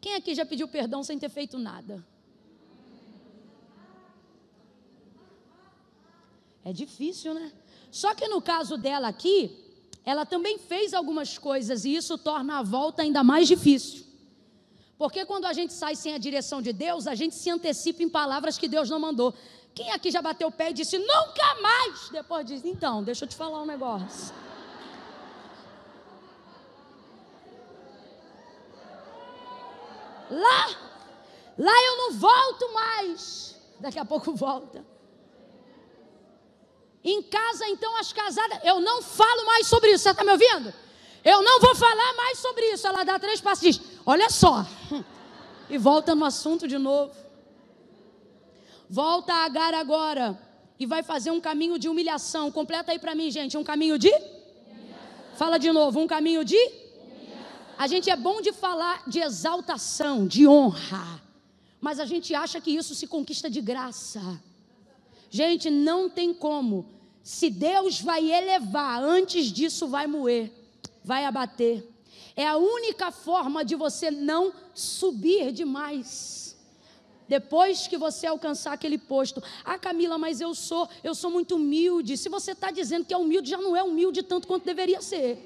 Quem 0.01 0.15
aqui 0.17 0.35
já 0.35 0.45
pediu 0.45 0.67
perdão 0.67 1.01
sem 1.05 1.17
ter 1.17 1.29
feito 1.29 1.57
nada? 1.57 2.05
É 6.65 6.73
difícil, 6.73 7.33
né? 7.33 7.53
Só 7.93 8.13
que 8.13 8.27
no 8.27 8.43
caso 8.43 8.77
dela 8.77 9.07
aqui, 9.07 9.57
ela 10.05 10.27
também 10.27 10.59
fez 10.59 10.93
algumas 10.93 11.39
coisas 11.39 11.85
e 11.85 11.95
isso 11.95 12.19
torna 12.19 12.59
a 12.59 12.63
volta 12.65 13.03
ainda 13.03 13.23
mais 13.23 13.47
difícil. 13.47 14.05
Porque 14.99 15.25
quando 15.25 15.45
a 15.45 15.53
gente 15.53 15.73
sai 15.73 15.95
sem 15.95 16.13
a 16.13 16.19
direção 16.19 16.61
de 16.61 16.73
Deus, 16.73 17.07
a 17.07 17.15
gente 17.15 17.37
se 17.37 17.49
antecipa 17.49 18.03
em 18.03 18.09
palavras 18.09 18.59
que 18.59 18.67
Deus 18.67 18.91
não 18.91 18.99
mandou. 18.99 19.33
Quem 19.75 19.91
aqui 19.93 20.11
já 20.11 20.21
bateu 20.21 20.49
o 20.49 20.53
pé 20.53 20.71
e 20.71 20.75
disse 20.75 20.99
nunca 20.99 21.61
mais? 21.61 22.09
Depois 22.11 22.45
diz, 22.45 22.65
então, 22.65 23.03
deixa 23.03 23.25
eu 23.25 23.29
te 23.29 23.37
falar 23.37 23.63
um 23.63 23.67
negócio. 23.67 24.35
Lá, 30.31 30.69
lá 31.59 31.73
eu 31.87 31.97
não 31.97 32.13
volto 32.13 32.73
mais. 32.73 33.57
Daqui 33.81 33.99
a 33.99 34.05
pouco 34.05 34.35
volta. 34.35 34.85
Em 37.03 37.23
casa, 37.23 37.67
então, 37.67 37.97
as 37.97 38.13
casadas, 38.13 38.61
eu 38.63 38.79
não 38.81 39.01
falo 39.03 39.47
mais 39.47 39.67
sobre 39.67 39.91
isso. 39.93 40.05
Você 40.05 40.11
está 40.11 40.23
me 40.23 40.33
ouvindo? 40.33 40.73
Eu 41.25 41.43
não 41.43 41.61
vou 41.61 41.75
falar 41.75 42.15
mais 42.15 42.39
sobre 42.39 42.65
isso. 42.73 42.87
Ela 42.87 43.05
dá 43.05 43.19
três 43.19 43.41
passos 43.41 43.81
Olha 44.05 44.29
só. 44.31 44.65
E 45.73 45.79
volta 45.79 46.17
no 46.17 46.25
assunto 46.25 46.67
de 46.67 46.77
novo. 46.77 47.15
Volta 48.93 49.33
a 49.33 49.45
Agar 49.45 49.73
agora 49.73 50.37
e 50.77 50.85
vai 50.85 51.01
fazer 51.01 51.31
um 51.31 51.41
caminho 51.41 51.79
de 51.79 51.89
humilhação. 51.89 52.51
Completa 52.51 52.91
aí 52.91 52.99
para 52.99 53.15
mim, 53.15 53.31
gente. 53.31 53.57
Um 53.57 53.63
caminho 53.63 53.97
de? 53.97 54.13
Fala 55.37 55.59
de 55.59 55.71
novo. 55.71 56.01
Um 56.01 56.09
caminho 56.09 56.45
de? 56.45 56.59
A 57.79 57.87
gente 57.87 58.11
é 58.11 58.17
bom 58.17 58.41
de 58.41 58.53
falar 58.53 59.05
de 59.07 59.21
exaltação, 59.21 60.27
de 60.27 60.45
honra. 60.45 61.23
Mas 61.81 62.01
a 62.01 62.05
gente 62.05 62.35
acha 62.35 62.61
que 62.61 62.73
isso 62.73 62.93
se 62.97 63.07
conquista 63.07 63.49
de 63.49 63.61
graça. 63.61 64.21
Gente, 65.31 65.71
não 65.71 66.11
tem 66.11 66.35
como. 66.35 66.85
Se 67.23 67.49
Deus 67.49 68.01
vai 68.01 68.29
elevar, 68.29 69.01
antes 69.01 69.53
disso 69.53 69.87
vai 69.87 70.09
moer, 70.09 70.51
vai 71.05 71.25
abater. 71.25 71.89
É 72.35 72.45
a 72.45 72.57
única 72.57 73.13
forma 73.13 73.65
de 73.65 73.77
você 73.77 74.11
não 74.11 74.53
subir 74.75 75.53
demais. 75.53 76.50
Depois 77.31 77.87
que 77.87 77.97
você 77.97 78.27
alcançar 78.27 78.73
aquele 78.73 78.99
posto, 78.99 79.41
ah 79.65 79.79
Camila, 79.79 80.19
mas 80.19 80.41
eu 80.41 80.53
sou, 80.53 80.89
eu 81.09 81.15
sou 81.15 81.31
muito 81.31 81.55
humilde. 81.55 82.17
Se 82.17 82.29
você 82.29 82.51
está 82.51 82.73
dizendo 82.73 83.05
que 83.05 83.15
é 83.15 83.17
humilde, 83.17 83.49
já 83.49 83.59
não 83.59 83.77
é 83.77 83.85
humilde 83.85 84.21
tanto 84.25 84.49
quanto 84.49 84.65
deveria 84.65 85.01
ser. 85.01 85.39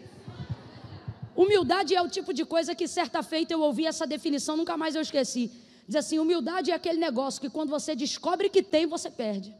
Humildade 1.36 1.94
é 1.94 2.00
o 2.00 2.08
tipo 2.08 2.32
de 2.32 2.42
coisa 2.42 2.74
que 2.74 2.88
certa 2.88 3.22
feita 3.22 3.52
eu 3.52 3.60
ouvi 3.60 3.84
essa 3.84 4.06
definição, 4.06 4.56
nunca 4.56 4.78
mais 4.78 4.94
eu 4.94 5.02
esqueci. 5.02 5.52
Diz 5.86 5.96
assim: 5.96 6.18
humildade 6.18 6.70
é 6.70 6.74
aquele 6.74 6.98
negócio 6.98 7.38
que 7.38 7.50
quando 7.50 7.68
você 7.68 7.94
descobre 7.94 8.48
que 8.48 8.62
tem, 8.62 8.86
você 8.86 9.10
perde. 9.10 9.54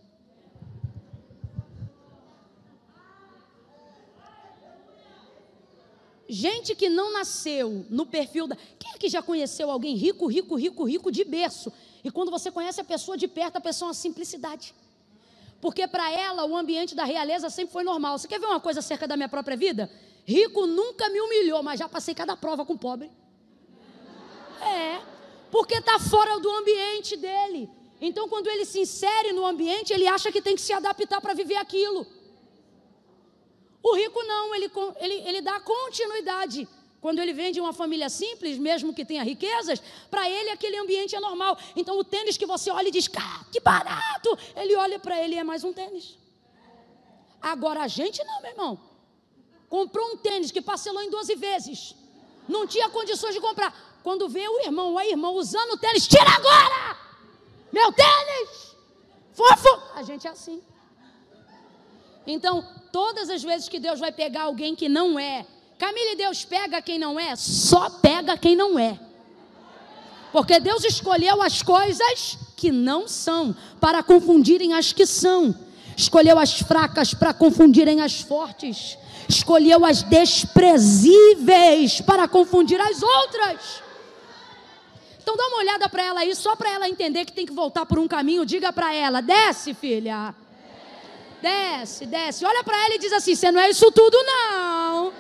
Gente 6.27 6.75
que 6.75 6.89
não 6.89 7.13
nasceu 7.13 7.85
no 7.91 8.07
perfil 8.07 8.47
da. 8.47 8.57
Quem 8.79 8.93
é 8.95 8.97
que 8.97 9.11
já 9.11 9.21
conheceu 9.21 9.71
alguém 9.71 9.95
rico, 9.95 10.27
rico, 10.27 10.55
rico, 10.55 10.85
rico 10.85 11.13
de 11.13 11.23
berço? 11.23 11.71
E 12.05 12.11
quando 12.11 12.31
você 12.31 12.51
conhece 12.51 12.81
a 12.81 12.85
pessoa 12.85 13.17
de 13.17 13.27
perto, 13.27 13.57
a 13.57 13.61
pessoa 13.61 13.89
é 13.89 13.89
uma 13.89 13.95
simplicidade. 13.95 14.75
Porque 15.59 15.89
para 15.89 16.13
ela 16.13 16.45
o 16.45 16.55
ambiente 16.55 16.95
da 16.95 17.05
realeza 17.05 17.49
sempre 17.49 17.73
foi 17.73 17.83
normal. 17.83 18.19
Você 18.19 18.29
quer 18.29 18.39
ver 18.39 18.47
uma 18.47 18.61
coisa 18.61 18.81
acerca 18.81 19.09
da 19.09 19.17
minha 19.17 19.29
própria 19.29 19.57
vida? 19.57 19.91
Rico 20.27 20.67
nunca 20.67 21.09
me 21.09 21.21
humilhou, 21.23 21.63
mas 21.63 21.81
já 21.81 21.89
passei 21.89 22.15
cada 22.15 22.37
prova 22.37 22.67
com 22.67 22.77
pobre. 22.77 23.11
É, 24.61 25.01
porque 25.51 25.77
está 25.77 25.99
fora 25.99 26.39
do 26.39 26.51
ambiente 26.51 27.17
dele. 27.17 27.71
Então, 28.01 28.29
quando 28.29 28.49
ele 28.49 28.67
se 28.67 28.81
insere 28.81 29.33
no 29.33 29.47
ambiente, 29.47 29.93
ele 29.93 30.07
acha 30.07 30.31
que 30.31 30.43
tem 30.43 30.55
que 30.55 30.61
se 30.61 30.75
adaptar 30.75 31.23
para 31.23 31.33
viver 31.33 31.57
aquilo. 31.57 32.07
O 33.83 33.95
rico 33.95 34.23
não, 34.25 34.55
ele, 34.55 34.71
ele, 35.01 35.15
ele 35.29 35.41
dá 35.41 35.59
continuidade. 35.61 36.69
Quando 37.05 37.19
ele 37.19 37.35
vem 37.35 37.53
de 37.53 37.61
uma 37.61 37.75
família 37.75 38.09
simples, 38.09 38.57
mesmo 38.57 38.95
que 38.95 39.05
tenha 39.05 39.23
riquezas, 39.23 39.79
para 40.11 40.23
ele 40.37 40.49
aquele 40.49 40.79
ambiente 40.79 41.15
é 41.15 41.21
normal. 41.21 41.59
Então 41.77 41.99
o 41.99 42.03
tênis 42.03 42.39
que 42.39 42.47
você 42.47 42.71
olha 42.71 42.89
e 42.89 42.91
diz, 42.91 43.07
cara, 43.07 43.45
que 43.53 43.61
barato, 43.61 44.31
ele 44.57 44.75
olha 44.75 44.99
para 44.99 45.23
ele 45.23 45.35
e 45.35 45.39
é 45.39 45.45
mais 45.45 45.63
um 45.63 45.71
tênis. 45.71 46.17
Agora 47.43 47.83
a 47.83 47.89
gente 47.89 48.25
não, 48.25 48.41
meu 48.41 48.51
irmão. 48.53 48.81
Comprou 49.69 50.13
um 50.13 50.17
tênis 50.17 50.51
que 50.51 50.63
parcelou 50.63 51.03
em 51.03 51.11
12 51.11 51.35
vezes. 51.35 51.95
Não 52.49 52.67
tinha 52.67 52.89
condições 52.89 53.35
de 53.35 53.41
comprar. 53.49 54.01
Quando 54.03 54.27
vê 54.27 54.49
o 54.49 54.61
irmão 54.61 54.93
ou 54.93 54.99
a 54.99 55.05
irmã 55.05 55.29
usando 55.29 55.73
o 55.73 55.77
tênis, 55.77 56.09
tira 56.09 56.31
agora! 56.31 56.99
Meu 57.71 57.93
tênis! 57.93 58.75
Fofo! 59.35 59.73
A 59.95 60.03
gente 60.03 60.27
é 60.27 60.31
assim. 60.31 60.63
Então, 62.27 62.67
todas 62.91 63.29
as 63.29 63.43
vezes 63.43 63.69
que 63.69 63.79
Deus 63.79 64.01
vai 64.01 64.11
pegar 64.11 64.45
alguém 64.45 64.75
que 64.75 64.89
não 64.89 65.19
é, 65.19 65.47
Camille, 65.79 66.17
Deus 66.17 66.45
pega 66.45 66.81
quem 66.81 66.99
não 66.99 67.19
é? 67.19 67.35
Só 67.37 67.91
pega 67.91 68.37
quem 68.37 68.55
não 68.57 68.79
é. 68.79 68.99
Porque 70.33 70.59
Deus 70.59 70.85
escolheu 70.85 71.41
as 71.43 71.63
coisas 71.63 72.39
que 72.57 72.73
não 72.73 73.07
são 73.07 73.55
para 73.81 74.03
confundirem 74.03 74.73
as 74.75 74.93
que 74.93 75.07
são. 75.07 75.55
Escolheu 75.97 76.39
as 76.39 76.59
fracas 76.61 77.15
para 77.15 77.33
confundirem 77.33 78.01
as 78.01 78.21
fortes. 78.21 78.99
Escolheu 79.29 79.85
as 79.85 80.03
desprezíveis 80.03 82.01
para 82.01 82.27
confundir 82.27 82.81
as 82.81 83.03
outras. 83.03 83.83
Então 85.23 85.37
dá 85.37 85.47
uma 85.47 85.59
olhada 85.59 85.89
para 85.89 86.03
ela 86.03 86.21
aí, 86.21 86.35
só 86.35 86.55
para 86.55 86.71
ela 86.71 86.89
entender 86.89 87.25
que 87.25 87.33
tem 87.33 87.47
que 87.47 87.53
voltar 87.53 87.87
por 87.87 87.99
um 87.99 88.07
caminho. 88.07 88.45
Diga 88.45 88.73
para 88.73 88.95
ela: 88.95 89.21
desce, 89.23 89.73
filha. 89.73 90.35
Desce, 91.41 92.07
desce. 92.07 92.45
Olha 92.45 92.63
para 92.63 92.77
ela 92.85 92.95
e 92.95 92.99
diz 92.99 93.13
assim: 93.13 93.35
você 93.35 93.51
não 93.51 93.61
é 93.61 93.71
isso 93.71 93.91
tudo, 93.93 94.17
não. 94.23 95.13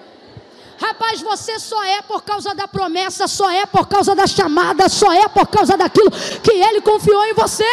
Rapaz, 0.79 1.21
você 1.21 1.59
só 1.59 1.83
é 1.85 2.03
por 2.03 2.23
causa 2.23 2.55
da 2.55 2.67
promessa, 2.67 3.29
só 3.29 3.51
é 3.51 3.65
por 3.67 3.87
causa 3.87 4.15
da 4.15 4.27
chamada, 4.27 4.89
só 4.89 5.13
é 5.13 5.29
por 5.29 5.47
causa 5.47 5.77
daquilo 5.77 6.11
que 6.43 6.53
ele 6.53 6.81
confiou 6.81 7.25
em 7.25 7.35
você. 7.35 7.65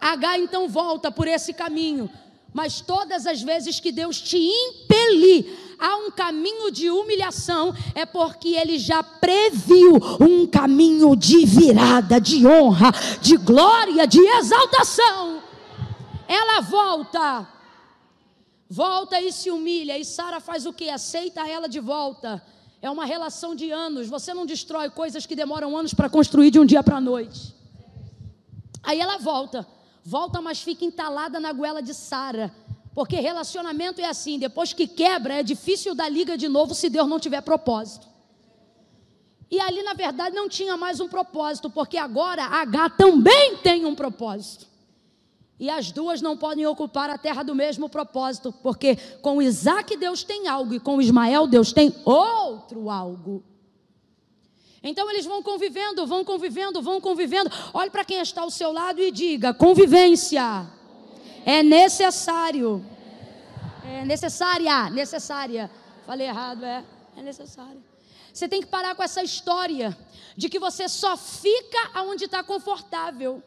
H 0.00 0.38
então 0.38 0.68
volta 0.68 1.10
por 1.10 1.26
esse 1.26 1.54
caminho, 1.54 2.10
mas 2.52 2.80
todas 2.80 3.26
as 3.26 3.40
vezes 3.40 3.80
que 3.80 3.90
Deus 3.90 4.20
te 4.20 4.36
impelir 4.36 5.64
a 5.78 5.96
um 5.96 6.10
caminho 6.10 6.70
de 6.70 6.90
humilhação, 6.90 7.74
é 7.94 8.06
porque 8.06 8.50
Ele 8.50 8.78
já 8.78 9.02
previu 9.02 9.96
um 10.20 10.46
caminho 10.46 11.16
de 11.16 11.44
virada, 11.44 12.20
de 12.20 12.46
honra, 12.46 12.92
de 13.20 13.36
glória, 13.36 14.06
de 14.06 14.20
exaltação. 14.20 15.42
Ela 16.28 16.60
volta, 16.60 17.46
volta 18.80 19.20
e 19.20 19.30
se 19.32 19.48
humilha, 19.56 19.96
e 19.98 20.04
Sara 20.04 20.40
faz 20.48 20.66
o 20.66 20.72
que? 20.78 20.86
Aceita 20.90 21.48
ela 21.56 21.68
de 21.68 21.80
volta. 21.94 22.30
É 22.82 22.90
uma 22.90 23.06
relação 23.14 23.54
de 23.60 23.70
anos. 23.70 24.08
Você 24.08 24.30
não 24.38 24.44
destrói 24.54 24.90
coisas 24.90 25.26
que 25.28 25.36
demoram 25.42 25.76
anos 25.80 25.94
para 25.98 26.08
construir 26.16 26.50
de 26.50 26.60
um 26.62 26.66
dia 26.66 26.82
para 26.82 26.96
a 26.96 27.00
noite. 27.12 27.40
Aí 28.82 28.98
ela 29.00 29.18
volta 29.18 29.58
volta, 30.04 30.40
mas 30.42 30.60
fica 30.60 30.84
entalada 30.84 31.40
na 31.40 31.52
goela 31.52 31.80
de 31.80 31.94
Sara. 31.94 32.54
Porque 32.94 33.16
relacionamento 33.16 34.00
é 34.00 34.04
assim, 34.04 34.38
depois 34.38 34.72
que 34.72 34.86
quebra, 34.86 35.34
é 35.34 35.42
difícil 35.42 35.94
dar 35.94 36.08
liga 36.08 36.36
de 36.36 36.48
novo 36.48 36.74
se 36.74 36.90
Deus 36.90 37.08
não 37.08 37.18
tiver 37.18 37.40
propósito. 37.40 38.06
E 39.50 39.58
ali, 39.60 39.82
na 39.82 39.94
verdade, 39.94 40.36
não 40.36 40.48
tinha 40.48 40.76
mais 40.76 41.00
um 41.00 41.08
propósito, 41.08 41.70
porque 41.70 41.96
agora 41.96 42.44
H 42.44 42.90
também 42.90 43.56
tem 43.56 43.84
um 43.84 43.94
propósito. 43.94 44.66
E 45.58 45.70
as 45.70 45.92
duas 45.92 46.20
não 46.20 46.36
podem 46.36 46.66
ocupar 46.66 47.08
a 47.10 47.16
terra 47.16 47.42
do 47.42 47.54
mesmo 47.54 47.88
propósito, 47.88 48.52
porque 48.62 48.96
com 49.22 49.40
Isaac 49.40 49.96
Deus 49.96 50.24
tem 50.24 50.48
algo 50.48 50.74
e 50.74 50.80
com 50.80 51.00
Ismael 51.00 51.46
Deus 51.46 51.72
tem 51.72 51.94
outro 52.04 52.90
algo. 52.90 53.42
Então 54.82 55.10
eles 55.10 55.24
vão 55.24 55.42
convivendo, 55.42 56.06
vão 56.06 56.24
convivendo, 56.24 56.82
vão 56.82 57.00
convivendo. 57.00 57.50
Olhe 57.72 57.88
para 57.88 58.04
quem 58.04 58.20
está 58.20 58.42
ao 58.42 58.50
seu 58.50 58.72
lado 58.72 59.00
e 59.00 59.10
diga: 59.10 59.54
convivência 59.54 60.66
é 61.46 61.62
necessário. 61.62 62.84
É 63.86 64.04
necessária, 64.04 64.90
necessária. 64.90 65.70
Falei 66.04 66.26
errado, 66.26 66.64
é. 66.64 66.84
É 67.16 67.22
necessária. 67.22 67.80
Você 68.32 68.48
tem 68.48 68.60
que 68.60 68.66
parar 68.66 68.94
com 68.94 69.02
essa 69.02 69.22
história 69.22 69.96
de 70.36 70.48
que 70.48 70.58
você 70.58 70.88
só 70.88 71.16
fica 71.16 71.90
aonde 71.94 72.24
está 72.24 72.42
confortável. 72.42 73.42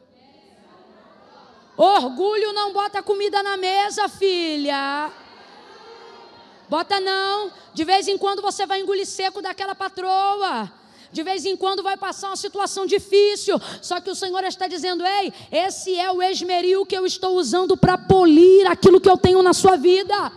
Orgulho 1.77 2.51
não 2.53 2.73
bota 2.73 3.03
comida 3.03 3.43
na 3.43 3.55
mesa, 3.55 4.09
filha. 4.09 5.11
Bota 6.67 6.99
não. 6.99 7.51
De 7.71 7.83
vez 7.83 8.07
em 8.07 8.17
quando 8.17 8.41
você 8.41 8.65
vai 8.65 8.81
engolir 8.81 9.05
seco 9.05 9.43
daquela 9.43 9.75
patroa. 9.75 10.71
De 11.11 11.23
vez 11.23 11.45
em 11.45 11.55
quando 11.55 11.83
vai 11.83 11.95
passar 11.95 12.27
uma 12.27 12.35
situação 12.35 12.85
difícil, 12.85 13.61
só 13.81 14.01
que 14.01 14.09
o 14.09 14.15
Senhor 14.15 14.43
está 14.43 14.67
dizendo: 14.67 15.05
ei, 15.05 15.31
esse 15.51 15.97
é 15.97 16.11
o 16.11 16.21
esmeril 16.21 16.85
que 16.85 16.97
eu 16.97 17.05
estou 17.05 17.37
usando 17.37 17.77
para 17.77 17.97
polir 17.97 18.69
aquilo 18.69 18.99
que 18.99 19.09
eu 19.09 19.17
tenho 19.17 19.41
na 19.41 19.53
sua 19.53 19.77
vida. 19.77 20.31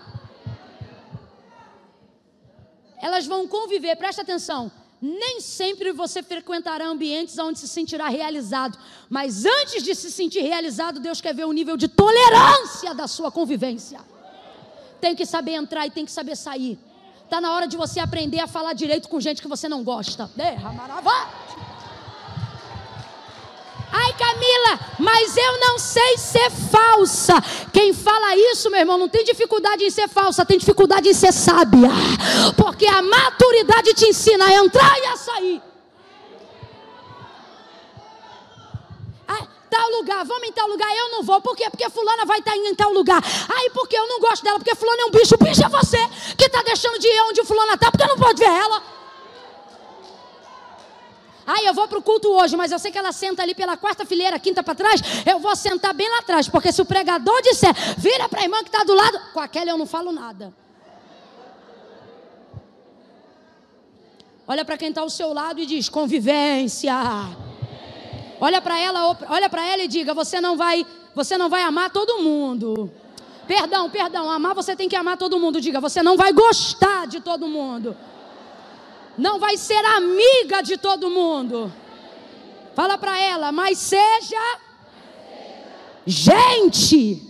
Elas 3.03 3.27
vão 3.27 3.49
conviver, 3.49 3.97
presta 3.97 4.23
atenção. 4.23 4.71
Nem 5.01 5.41
sempre 5.41 5.93
você 5.93 6.23
frequentará 6.23 6.87
ambientes 6.87 7.39
onde 7.39 7.59
se 7.59 7.67
sentirá 7.67 8.09
realizado, 8.09 8.79
mas 9.09 9.47
antes 9.47 9.83
de 9.83 9.95
se 9.95 10.11
sentir 10.11 10.43
realizado, 10.43 11.01
Deus 11.01 11.21
quer 11.21 11.35
ver 11.35 11.45
o 11.47 11.53
nível 11.53 11.77
de 11.77 11.89
tolerância 11.89 12.95
da 12.95 13.07
sua 13.09 13.31
convivência. 13.31 14.01
Tem 15.01 15.17
que 15.17 15.25
saber 15.25 15.53
entrar 15.53 15.87
e 15.87 15.91
tem 15.91 16.05
que 16.05 16.13
saber 16.13 16.37
sair. 16.37 16.79
Está 17.25 17.41
na 17.41 17.53
hora 17.55 17.67
de 17.67 17.77
você 17.77 18.01
aprender 18.01 18.41
a 18.41 18.47
falar 18.47 18.75
direito 18.75 19.09
com 19.09 19.21
gente 19.21 19.41
que 19.41 19.49
você 19.49 19.69
não 19.69 19.83
gosta. 19.83 20.29
Ai, 23.93 24.13
Camila, 24.13 24.81
mas 24.99 25.37
eu 25.37 25.61
não 25.61 25.79
sei 25.79 26.17
ser 26.17 26.51
falsa. 26.51 27.35
Quem 27.73 27.93
fala 27.93 28.37
isso, 28.37 28.71
meu 28.71 28.81
irmão, 28.81 28.97
não 28.97 29.09
tem 29.09 29.25
dificuldade 29.25 29.85
em 29.85 29.91
ser 29.91 30.09
falsa, 30.09 30.47
tem 30.47 30.59
dificuldade 30.59 31.09
em 31.09 31.15
ser 31.15 31.33
sábia. 31.33 31.89
Porque 32.57 32.87
a 32.87 33.03
maturidade 33.03 33.95
te 33.95 34.07
ensina 34.07 34.47
a 34.47 34.55
entrar 34.55 34.99
e 34.99 35.07
a 35.07 35.17
sair. 35.17 35.63
Tal 39.71 39.89
lugar, 39.93 40.25
vamos 40.25 40.49
em 40.49 40.53
tal 40.53 40.67
lugar, 40.67 40.89
eu 40.97 41.11
não 41.11 41.23
vou. 41.23 41.41
Por 41.41 41.55
quê? 41.55 41.71
Porque 41.71 41.89
fulana 41.91 42.27
vai 42.27 42.43
tá 42.43 42.57
estar 42.57 42.69
em 42.69 42.75
tal 42.75 42.93
lugar. 42.93 43.23
Aí 43.57 43.71
porque 43.71 43.97
eu 43.97 44.07
não 44.09 44.19
gosto 44.19 44.43
dela, 44.43 44.59
porque 44.59 44.75
fulana 44.75 45.03
é 45.03 45.05
um 45.05 45.11
bicho. 45.11 45.37
O 45.37 45.45
bicho 45.45 45.65
é 45.65 45.69
você 45.69 45.97
que 46.37 46.47
está 46.47 46.61
deixando 46.63 46.99
de 46.99 47.07
ir 47.07 47.23
onde 47.23 47.45
fulana 47.45 47.75
está, 47.75 47.89
porque 47.89 48.05
não 48.05 48.19
pode 48.19 48.41
ver 48.41 48.51
ela. 48.51 48.83
Ai, 51.53 51.67
eu 51.67 51.75
vou 51.75 51.89
para 51.89 51.99
o 51.99 52.03
culto 52.03 52.29
hoje, 52.29 52.57
mas 52.57 52.71
eu 52.71 52.79
sei 52.79 52.93
que 52.93 52.99
ela 52.99 53.11
senta 53.11 53.43
ali 53.43 53.57
pela 53.57 53.77
quarta 53.77 54.07
fileira, 54.07 54.39
quinta 54.39 54.63
para 54.63 54.73
trás. 54.73 55.01
Eu 55.27 55.41
vou 55.41 55.57
sentar 55.57 55.93
bem 55.93 56.09
lá 56.09 56.19
atrás, 56.19 56.49
porque 56.49 56.71
se 56.71 56.81
o 56.81 56.85
pregador 56.85 57.43
disser, 57.43 57.75
vira 57.99 58.29
para 58.29 58.41
a 58.41 58.45
irmã 58.45 58.59
que 58.59 58.69
está 58.69 58.85
do 58.85 58.95
lado, 58.95 59.21
com 59.33 59.41
aquela 59.41 59.69
eu 59.69 59.77
não 59.77 59.85
falo 59.85 60.13
nada. 60.13 60.55
Olha 64.47 64.65
para 64.65 64.77
quem 64.77 64.91
está 64.91 65.01
ao 65.01 65.11
seu 65.11 65.33
lado 65.33 65.61
e 65.61 65.67
diz: 65.67 65.89
convivência. 65.89 66.95
Olha 68.41 68.61
para 68.63 68.79
ela, 68.79 69.17
olha 69.29 69.51
para 69.51 69.67
ela 69.67 69.83
e 69.83 69.89
diga: 69.89 70.15
você 70.15 70.41
não 70.41 70.57
vai, 70.57 70.87
você 71.17 71.37
não 71.37 71.49
vai 71.49 71.63
amar 71.63 71.91
todo 71.91 72.23
mundo. 72.23 72.93
Perdão, 73.49 73.91
perdão, 73.91 74.31
amar 74.31 74.55
você 74.55 74.77
tem 74.77 74.89
que 74.89 74.95
amar 74.95 75.17
todo 75.17 75.37
mundo. 75.37 75.61
Diga, 75.61 75.81
você 75.81 76.01
não 76.01 76.17
vai 76.17 76.33
gostar 76.33 77.09
de 77.09 77.19
todo 77.19 77.49
mundo 77.49 77.97
não 79.21 79.39
vai 79.39 79.57
ser 79.57 79.85
amiga 79.85 80.63
de 80.63 80.79
todo 80.79 81.11
mundo. 81.11 81.71
Fala 82.75 82.97
para 82.97 83.21
ela, 83.21 83.53
mas 83.53 83.77
seja 83.79 84.59
gente. 86.07 87.23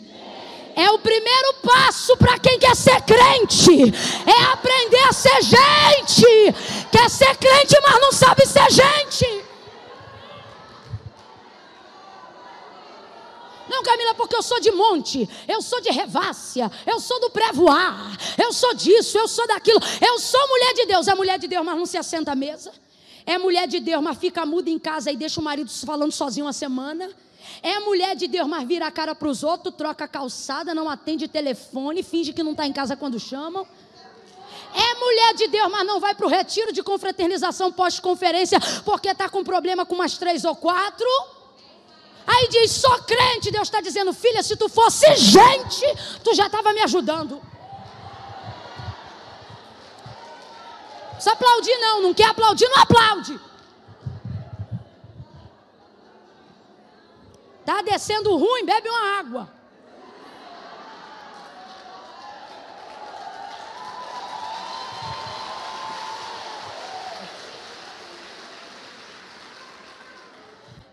É 0.76 0.88
o 0.92 1.00
primeiro 1.00 1.54
passo 1.54 2.16
para 2.16 2.38
quem 2.38 2.58
quer 2.60 2.76
ser 2.76 3.00
crente. 3.02 3.92
É 4.24 4.42
aprender 4.52 5.02
a 5.08 5.12
ser 5.12 5.42
gente. 5.42 6.54
Quer 6.92 7.10
ser 7.10 7.36
crente, 7.36 7.76
mas 7.82 8.00
não 8.00 8.12
sabe 8.12 8.46
ser 8.46 8.70
gente. 8.70 9.49
Não, 13.70 13.84
Camila, 13.84 14.14
porque 14.16 14.34
eu 14.34 14.42
sou 14.42 14.58
de 14.58 14.72
monte, 14.72 15.28
eu 15.46 15.62
sou 15.62 15.80
de 15.80 15.90
revácia, 15.90 16.68
eu 16.84 16.98
sou 16.98 17.20
do 17.20 17.30
pré-voar, 17.30 18.18
eu 18.36 18.52
sou 18.52 18.74
disso, 18.74 19.16
eu 19.16 19.28
sou 19.28 19.46
daquilo. 19.46 19.78
Eu 20.04 20.18
sou 20.18 20.44
mulher 20.48 20.74
de 20.74 20.86
Deus. 20.86 21.06
É 21.06 21.14
mulher 21.14 21.38
de 21.38 21.46
Deus, 21.46 21.64
mas 21.64 21.76
não 21.76 21.86
se 21.86 21.96
assenta 21.96 22.32
à 22.32 22.34
mesa. 22.34 22.72
É 23.24 23.38
mulher 23.38 23.68
de 23.68 23.78
Deus, 23.78 24.02
mas 24.02 24.18
fica 24.18 24.44
muda 24.44 24.68
em 24.68 24.78
casa 24.78 25.12
e 25.12 25.16
deixa 25.16 25.40
o 25.40 25.44
marido 25.44 25.70
falando 25.86 26.10
sozinho 26.10 26.46
uma 26.46 26.52
semana. 26.52 27.08
É 27.62 27.78
mulher 27.78 28.16
de 28.16 28.26
Deus, 28.26 28.48
mas 28.48 28.66
vira 28.66 28.88
a 28.88 28.90
cara 28.90 29.14
para 29.14 29.28
os 29.28 29.44
outros, 29.44 29.72
troca 29.76 30.08
calçada, 30.08 30.74
não 30.74 30.90
atende 30.90 31.28
telefone, 31.28 32.02
finge 32.02 32.32
que 32.32 32.42
não 32.42 32.50
está 32.52 32.66
em 32.66 32.72
casa 32.72 32.96
quando 32.96 33.20
chamam. 33.20 33.64
É 34.74 34.94
mulher 34.98 35.34
de 35.34 35.46
Deus, 35.46 35.70
mas 35.70 35.86
não 35.86 36.00
vai 36.00 36.14
para 36.14 36.26
o 36.26 36.28
retiro 36.28 36.72
de 36.72 36.82
confraternização 36.82 37.70
pós-conferência 37.70 38.58
porque 38.84 39.10
está 39.10 39.28
com 39.28 39.44
problema 39.44 39.86
com 39.86 39.94
umas 39.94 40.18
três 40.18 40.44
ou 40.44 40.56
quatro. 40.56 41.06
Aí 42.32 42.48
diz: 42.48 42.70
sou 42.70 42.96
crente. 43.02 43.50
Deus 43.50 43.66
está 43.68 43.80
dizendo: 43.80 44.12
filha, 44.12 44.42
se 44.42 44.56
tu 44.56 44.68
fosse 44.68 45.06
gente, 45.16 45.84
tu 46.22 46.32
já 46.34 46.46
estava 46.46 46.72
me 46.72 46.80
ajudando. 46.80 47.42
Só 51.18 51.32
aplaudir 51.32 51.76
não, 51.78 52.02
não 52.02 52.14
quer 52.14 52.28
aplaudir, 52.28 52.68
não 52.68 52.82
aplaude. 52.82 53.38
Tá 57.64 57.82
descendo 57.82 58.36
ruim, 58.36 58.64
bebe 58.64 58.88
uma 58.88 59.18
água. 59.18 59.59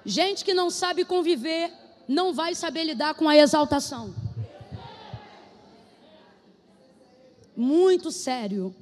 Gente 0.10 0.46
que 0.46 0.54
não 0.54 0.70
sabe 0.70 1.04
conviver, 1.04 1.70
não 2.08 2.32
vai 2.32 2.56
saber 2.56 2.86
lidar 2.86 3.14
com 3.14 3.28
a 3.28 3.36
exaltação. 3.36 4.16
Muito 7.54 8.10
sério. 8.10 8.74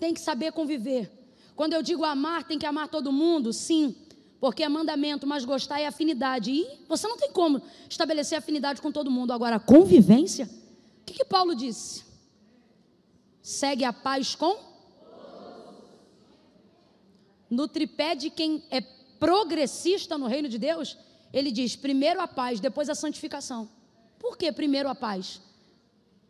Tem 0.00 0.14
que 0.14 0.20
saber 0.20 0.50
conviver. 0.52 1.12
Quando 1.54 1.74
eu 1.74 1.82
digo 1.82 2.06
amar, 2.06 2.44
tem 2.44 2.58
que 2.58 2.64
amar 2.64 2.88
todo 2.88 3.12
mundo, 3.12 3.52
sim, 3.52 3.94
porque 4.40 4.62
é 4.62 4.68
mandamento, 4.70 5.26
mas 5.26 5.44
gostar 5.44 5.78
é 5.78 5.86
afinidade. 5.86 6.50
E 6.50 6.66
você 6.88 7.06
não 7.06 7.18
tem 7.18 7.30
como 7.30 7.60
estabelecer 7.90 8.38
afinidade 8.38 8.80
com 8.80 8.90
todo 8.90 9.10
mundo. 9.10 9.34
Agora, 9.34 9.60
convivência? 9.60 10.48
O 11.02 11.04
que, 11.04 11.12
que 11.12 11.24
Paulo 11.26 11.54
disse? 11.54 12.02
Segue 13.42 13.84
a 13.84 13.92
paz 13.92 14.34
com? 14.34 14.56
No 17.50 17.68
tripé 17.68 18.14
de 18.14 18.30
quem 18.30 18.64
é 18.70 18.80
progressista 19.22 20.18
no 20.18 20.26
reino 20.26 20.48
de 20.48 20.58
Deus, 20.58 20.98
ele 21.32 21.52
diz: 21.52 21.76
primeiro 21.76 22.20
a 22.20 22.26
paz, 22.26 22.58
depois 22.58 22.88
a 22.88 22.94
santificação. 23.02 23.68
Por 24.18 24.36
que 24.36 24.50
primeiro 24.50 24.88
a 24.88 24.96
paz? 24.96 25.40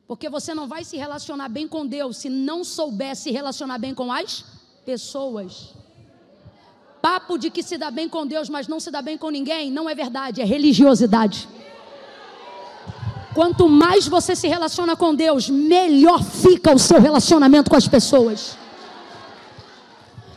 Porque 0.07 0.29
você 0.29 0.53
não 0.53 0.69
vai 0.69 0.85
se 0.85 0.99
relacionar 0.99 1.49
bem 1.49 1.67
com 1.67 1.87
Deus 1.87 2.19
se 2.19 2.29
não 2.29 2.63
souber 2.63 3.17
se 3.17 3.31
relacionar 3.31 3.79
bem 3.79 3.95
com 3.95 4.13
as 4.13 4.45
pessoas. 4.85 5.75
Papo 7.01 7.39
de 7.39 7.49
que 7.49 7.63
se 7.63 7.79
dá 7.79 7.91
bem 7.91 8.11
com 8.11 8.27
Deus, 8.27 8.51
mas 8.51 8.69
não 8.69 8.79
se 8.79 8.91
dá 8.91 9.01
bem 9.01 9.17
com 9.17 9.31
ninguém, 9.31 9.71
não 9.71 9.89
é 9.89 9.95
verdade, 9.95 10.43
é 10.43 10.45
religiosidade. 10.45 11.49
Quanto 13.35 13.71
mais 13.71 14.07
você 14.07 14.37
se 14.37 14.47
relaciona 14.47 14.95
com 14.95 15.15
Deus, 15.15 15.49
melhor 15.49 16.23
fica 16.23 16.75
o 16.75 16.79
seu 16.79 17.01
relacionamento 17.01 17.71
com 17.71 17.77
as 17.77 17.89
pessoas. 17.89 18.59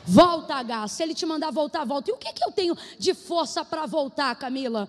Volta, 0.08 0.56
H. 0.56 0.88
Se 0.88 1.04
ele 1.04 1.14
te 1.14 1.26
mandar 1.26 1.52
voltar, 1.52 1.86
volta. 1.86 2.10
E 2.12 2.14
o 2.14 2.18
que, 2.18 2.32
que 2.32 2.44
eu 2.44 2.52
tenho 2.52 2.76
de 2.98 3.14
força 3.14 3.66
para 3.66 3.86
voltar, 3.86 4.34
Camila? 4.36 4.88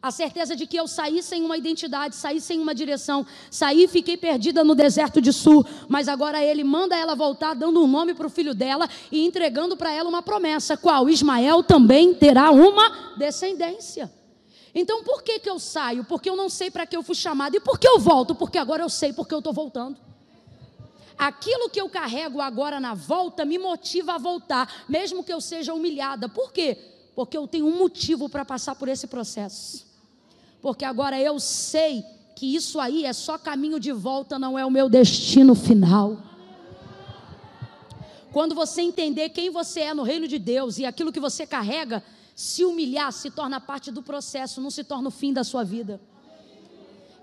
A 0.00 0.10
certeza 0.10 0.54
de 0.54 0.66
que 0.66 0.76
eu 0.76 0.86
saí 0.86 1.22
sem 1.22 1.42
uma 1.42 1.56
identidade, 1.56 2.14
saí 2.14 2.40
sem 2.40 2.60
uma 2.60 2.74
direção, 2.74 3.26
saí 3.50 3.84
e 3.84 3.88
fiquei 3.88 4.16
perdida 4.16 4.62
no 4.62 4.74
deserto 4.74 5.20
de 5.20 5.32
Sul, 5.32 5.66
mas 5.88 6.06
agora 6.06 6.40
ele 6.44 6.62
manda 6.62 6.94
ela 6.94 7.16
voltar, 7.16 7.54
dando 7.54 7.82
um 7.82 7.86
nome 7.86 8.14
para 8.14 8.26
o 8.26 8.30
filho 8.30 8.54
dela 8.54 8.88
e 9.10 9.24
entregando 9.24 9.76
para 9.76 9.92
ela 9.92 10.08
uma 10.08 10.22
promessa: 10.22 10.76
qual? 10.76 11.08
Ismael 11.08 11.62
também 11.62 12.14
terá 12.14 12.50
uma 12.50 13.16
descendência. 13.16 14.12
Então 14.74 15.02
por 15.02 15.22
que, 15.22 15.40
que 15.40 15.48
eu 15.48 15.58
saio? 15.58 16.04
Porque 16.04 16.28
eu 16.28 16.36
não 16.36 16.50
sei 16.50 16.70
para 16.70 16.86
que 16.86 16.96
eu 16.96 17.02
fui 17.02 17.14
chamado. 17.14 17.56
E 17.56 17.60
por 17.60 17.78
que 17.78 17.88
eu 17.88 17.98
volto? 17.98 18.34
Porque 18.34 18.58
agora 18.58 18.82
eu 18.82 18.90
sei 18.90 19.12
porque 19.12 19.34
eu 19.34 19.38
estou 19.38 19.52
voltando 19.52 20.05
aquilo 21.18 21.70
que 21.70 21.80
eu 21.80 21.88
carrego 21.88 22.40
agora 22.40 22.78
na 22.80 22.94
volta 22.94 23.44
me 23.44 23.58
motiva 23.58 24.14
a 24.14 24.18
voltar, 24.18 24.84
mesmo 24.88 25.24
que 25.24 25.32
eu 25.32 25.40
seja 25.40 25.74
humilhada. 25.74 26.28
Por 26.28 26.52
quê? 26.52 26.76
Porque 27.14 27.36
eu 27.36 27.46
tenho 27.46 27.66
um 27.66 27.78
motivo 27.78 28.28
para 28.28 28.44
passar 28.44 28.74
por 28.74 28.88
esse 28.88 29.06
processo. 29.06 29.86
Porque 30.60 30.84
agora 30.84 31.20
eu 31.20 31.38
sei 31.38 32.04
que 32.34 32.54
isso 32.54 32.78
aí 32.78 33.04
é 33.04 33.12
só 33.12 33.38
caminho 33.38 33.80
de 33.80 33.92
volta, 33.92 34.38
não 34.38 34.58
é 34.58 34.64
o 34.66 34.70
meu 34.70 34.88
destino 34.88 35.54
final. 35.54 36.18
Quando 38.32 38.54
você 38.54 38.82
entender 38.82 39.30
quem 39.30 39.48
você 39.48 39.80
é 39.80 39.94
no 39.94 40.02
reino 40.02 40.28
de 40.28 40.38
Deus 40.38 40.78
e 40.78 40.84
aquilo 40.84 41.12
que 41.12 41.20
você 41.20 41.46
carrega, 41.46 42.02
se 42.34 42.64
humilhar 42.64 43.10
se 43.12 43.30
torna 43.30 43.58
parte 43.58 43.90
do 43.90 44.02
processo, 44.02 44.60
não 44.60 44.70
se 44.70 44.84
torna 44.84 45.08
o 45.08 45.10
fim 45.10 45.32
da 45.32 45.42
sua 45.42 45.64
vida 45.64 45.98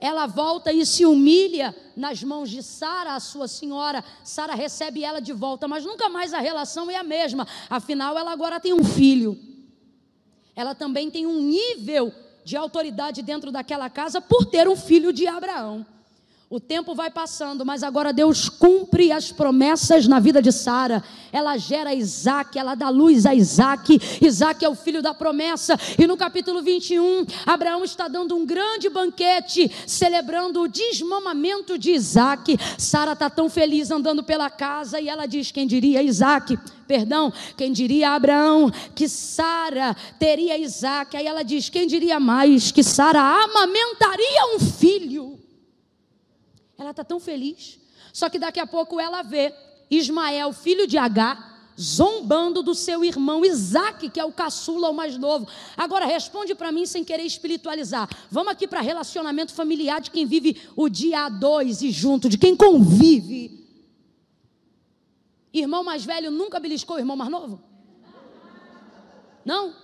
ela 0.04 0.28
volta 0.28 0.74
e 0.74 0.86
se 0.86 1.06
humilha 1.06 1.74
nas 1.96 2.22
mãos 2.22 2.50
de 2.50 2.62
Sara, 2.62 3.16
a 3.16 3.22
sua 3.22 3.48
senhora. 3.48 4.04
Sara 4.22 4.54
recebe 4.54 5.02
ela 5.02 5.22
de 5.22 5.32
volta, 5.32 5.66
mas 5.66 5.86
nunca 5.86 6.10
mais 6.10 6.34
a 6.34 6.40
relação 6.40 6.92
é 6.92 6.98
a 6.98 7.04
mesma. 7.04 7.48
Afinal, 7.70 8.18
ela 8.18 8.34
agora 8.34 8.60
tem 8.60 8.74
um 8.74 8.84
filho. 8.84 9.40
Ela 10.58 10.76
também 10.76 11.10
tem 11.10 11.26
um 11.26 11.40
nível 11.40 12.14
de 12.44 12.58
autoridade 12.58 13.22
dentro 13.22 13.50
daquela 13.50 13.90
casa 13.90 14.20
por 14.20 14.46
ter 14.46 14.68
um 14.68 14.76
filho 14.76 15.14
de 15.14 15.26
Abraão. 15.26 15.86
O 16.54 16.60
tempo 16.60 16.94
vai 16.94 17.10
passando, 17.10 17.66
mas 17.66 17.82
agora 17.82 18.14
Deus 18.14 18.48
cumpre 18.48 19.12
as 19.12 19.32
promessas 19.32 20.06
na 20.06 20.20
vida 20.20 20.40
de 20.40 20.52
Sara. 20.52 21.04
Ela 21.32 21.58
gera 21.58 21.96
Isaac, 21.96 22.60
ela 22.60 22.76
dá 22.76 22.90
luz 22.90 23.26
a 23.26 23.34
Isaac. 23.34 24.00
Isaac 24.22 24.64
é 24.64 24.70
o 24.70 24.76
filho 24.76 25.02
da 25.02 25.16
promessa. 25.16 25.76
E 25.98 26.06
no 26.06 26.16
capítulo 26.16 26.62
21, 26.62 27.26
Abraão 27.44 27.84
está 27.84 28.08
dando 28.08 28.36
um 28.36 28.46
grande 28.46 28.88
banquete, 28.88 29.68
celebrando 29.88 30.62
o 30.62 30.68
desmamamento 30.68 31.76
de 31.76 31.90
Isaac. 31.90 32.56
Sara 32.78 33.14
está 33.14 33.32
tão 33.32 33.50
feliz 33.50 33.90
andando 33.90 34.22
pela 34.22 34.48
casa 34.48 35.02
e 35.02 35.10
ela 35.10 35.26
diz: 35.26 35.50
Quem 35.50 35.66
diria 35.66 36.04
Isaac? 36.04 36.56
Perdão, 36.88 37.34
quem 37.58 37.72
diria 37.72 38.12
Abraão 38.12 38.70
que 38.94 39.10
Sara 39.10 39.96
teria 40.20 40.56
Isaac? 40.60 41.18
Aí 41.18 41.26
ela 41.26 41.42
diz: 41.42 41.68
Quem 41.68 41.88
diria 41.88 42.20
mais 42.20 42.72
que 42.72 42.84
Sara 42.84 43.20
amamentaria 43.20 44.56
um 44.56 44.60
filho? 44.60 45.33
Ela 46.78 46.92
está 46.92 47.04
tão 47.04 47.20
feliz. 47.20 47.80
Só 48.12 48.30
que 48.30 48.40
daqui 48.40 48.60
a 48.60 48.68
pouco 48.68 49.00
ela 49.00 49.22
vê 49.22 49.54
Ismael, 49.90 50.52
filho 50.54 50.88
de 50.88 50.98
Agar, 50.98 51.54
zombando 51.80 52.62
do 52.62 52.76
seu 52.76 53.04
irmão 53.04 53.44
Isaac, 53.44 54.10
que 54.10 54.20
é 54.20 54.26
o 54.26 54.32
caçula, 54.32 54.90
o 54.90 54.94
mais 54.94 55.18
novo. 55.18 55.48
Agora 55.76 56.06
responde 56.06 56.54
para 56.54 56.72
mim 56.72 56.86
sem 56.86 57.04
querer 57.04 57.24
espiritualizar. 57.24 58.08
Vamos 58.30 58.52
aqui 58.52 58.68
para 58.68 58.82
relacionamento 58.82 59.54
familiar 59.54 60.02
de 60.02 60.12
quem 60.12 60.26
vive 60.26 60.62
o 60.76 60.90
dia 60.90 61.26
a 61.26 61.30
dois 61.30 61.82
e 61.82 61.92
junto, 61.92 62.30
de 62.30 62.38
quem 62.38 62.56
convive. 62.56 63.64
Irmão 65.54 65.84
mais 65.84 66.04
velho 66.04 66.32
nunca 66.32 66.60
beliscou 66.60 66.96
o 66.96 67.00
irmão 67.00 67.16
mais 67.16 67.30
novo? 67.30 67.62
Não? 69.46 69.76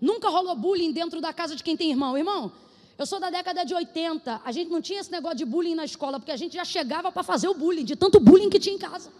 Nunca 0.00 0.28
rolou 0.28 0.54
bullying 0.54 0.92
dentro 0.92 1.20
da 1.20 1.32
casa 1.32 1.56
de 1.56 1.62
quem 1.62 1.76
tem 1.76 1.90
irmão. 1.90 2.16
Irmão, 2.16 2.52
eu 2.98 3.04
sou 3.04 3.20
da 3.20 3.28
década 3.28 3.64
de 3.64 3.74
80. 3.74 4.40
A 4.44 4.52
gente 4.52 4.70
não 4.70 4.80
tinha 4.80 5.00
esse 5.00 5.12
negócio 5.12 5.36
de 5.36 5.44
bullying 5.44 5.74
na 5.74 5.84
escola, 5.84 6.18
porque 6.18 6.32
a 6.32 6.36
gente 6.36 6.54
já 6.54 6.64
chegava 6.64 7.12
para 7.12 7.22
fazer 7.22 7.48
o 7.48 7.54
bullying, 7.54 7.84
de 7.84 7.94
tanto 7.94 8.18
bullying 8.18 8.48
que 8.48 8.58
tinha 8.58 8.74
em 8.74 8.78
casa. 8.78 9.10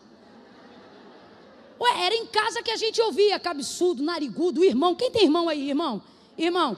Ué, 1.79 2.07
era 2.07 2.15
em 2.15 2.27
casa 2.27 2.63
que 2.63 2.71
a 2.71 2.77
gente 2.77 3.01
ouvia 3.03 3.39
cabeçudo, 3.39 4.03
narigudo, 4.03 4.65
irmão. 4.65 4.95
Quem 4.95 5.11
tem 5.11 5.25
irmão 5.25 5.47
aí, 5.49 5.69
irmão? 5.69 6.03
Irmão. 6.39 6.77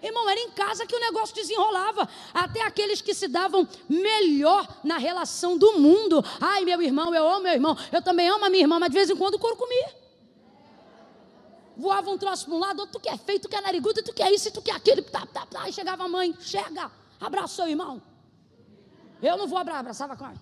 Irmão, 0.00 0.30
era 0.30 0.38
em 0.38 0.50
casa 0.50 0.86
que 0.86 0.94
o 0.94 1.00
negócio 1.00 1.34
desenrolava. 1.34 2.08
Até 2.32 2.62
aqueles 2.62 3.00
que 3.00 3.12
se 3.12 3.26
davam 3.26 3.66
melhor 3.88 4.68
na 4.84 4.98
relação 4.98 5.58
do 5.58 5.80
mundo. 5.80 6.24
Ai, 6.40 6.64
meu 6.64 6.80
irmão, 6.80 7.12
eu 7.12 7.28
amo 7.28 7.42
meu 7.42 7.54
irmão. 7.54 7.76
Eu 7.90 8.00
também 8.00 8.28
amo 8.28 8.44
a 8.44 8.50
minha 8.50 8.62
irmã, 8.62 8.78
mas 8.78 8.90
de 8.90 8.94
vez 8.94 9.10
em 9.10 9.16
quando 9.16 9.34
o 9.34 9.38
couro 9.38 9.56
comia 9.56 10.05
voava 11.76 12.10
um 12.10 12.18
troço 12.18 12.46
para 12.46 12.54
um 12.54 12.58
lado, 12.58 12.80
outro 12.80 12.98
tu 12.98 13.02
quer 13.02 13.18
feito, 13.18 13.42
tu 13.42 13.48
quer 13.48 13.60
narigudo, 13.60 14.02
tu 14.02 14.12
quer 14.12 14.32
isso, 14.32 14.50
tu 14.50 14.62
quer 14.62 14.74
aquilo, 14.74 15.02
tá, 15.02 15.26
tá, 15.26 15.44
tá. 15.46 15.62
Aí 15.62 15.72
chegava 15.72 16.04
a 16.04 16.08
mãe, 16.08 16.34
chega, 16.40 16.90
abraça 17.20 17.56
seu 17.56 17.68
irmão. 17.68 18.00
Eu 19.22 19.36
não 19.36 19.46
vou 19.46 19.58
abraçar, 19.58 19.80
abraçava 19.80 20.16
com 20.16 20.24
a... 20.24 20.34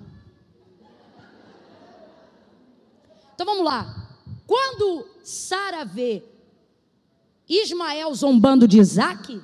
Então 3.34 3.44
vamos 3.44 3.64
lá. 3.64 4.08
Quando 4.46 5.08
Sara 5.24 5.84
vê 5.84 6.24
Ismael 7.48 8.14
zombando 8.14 8.68
de 8.68 8.78
Isaac, 8.78 9.42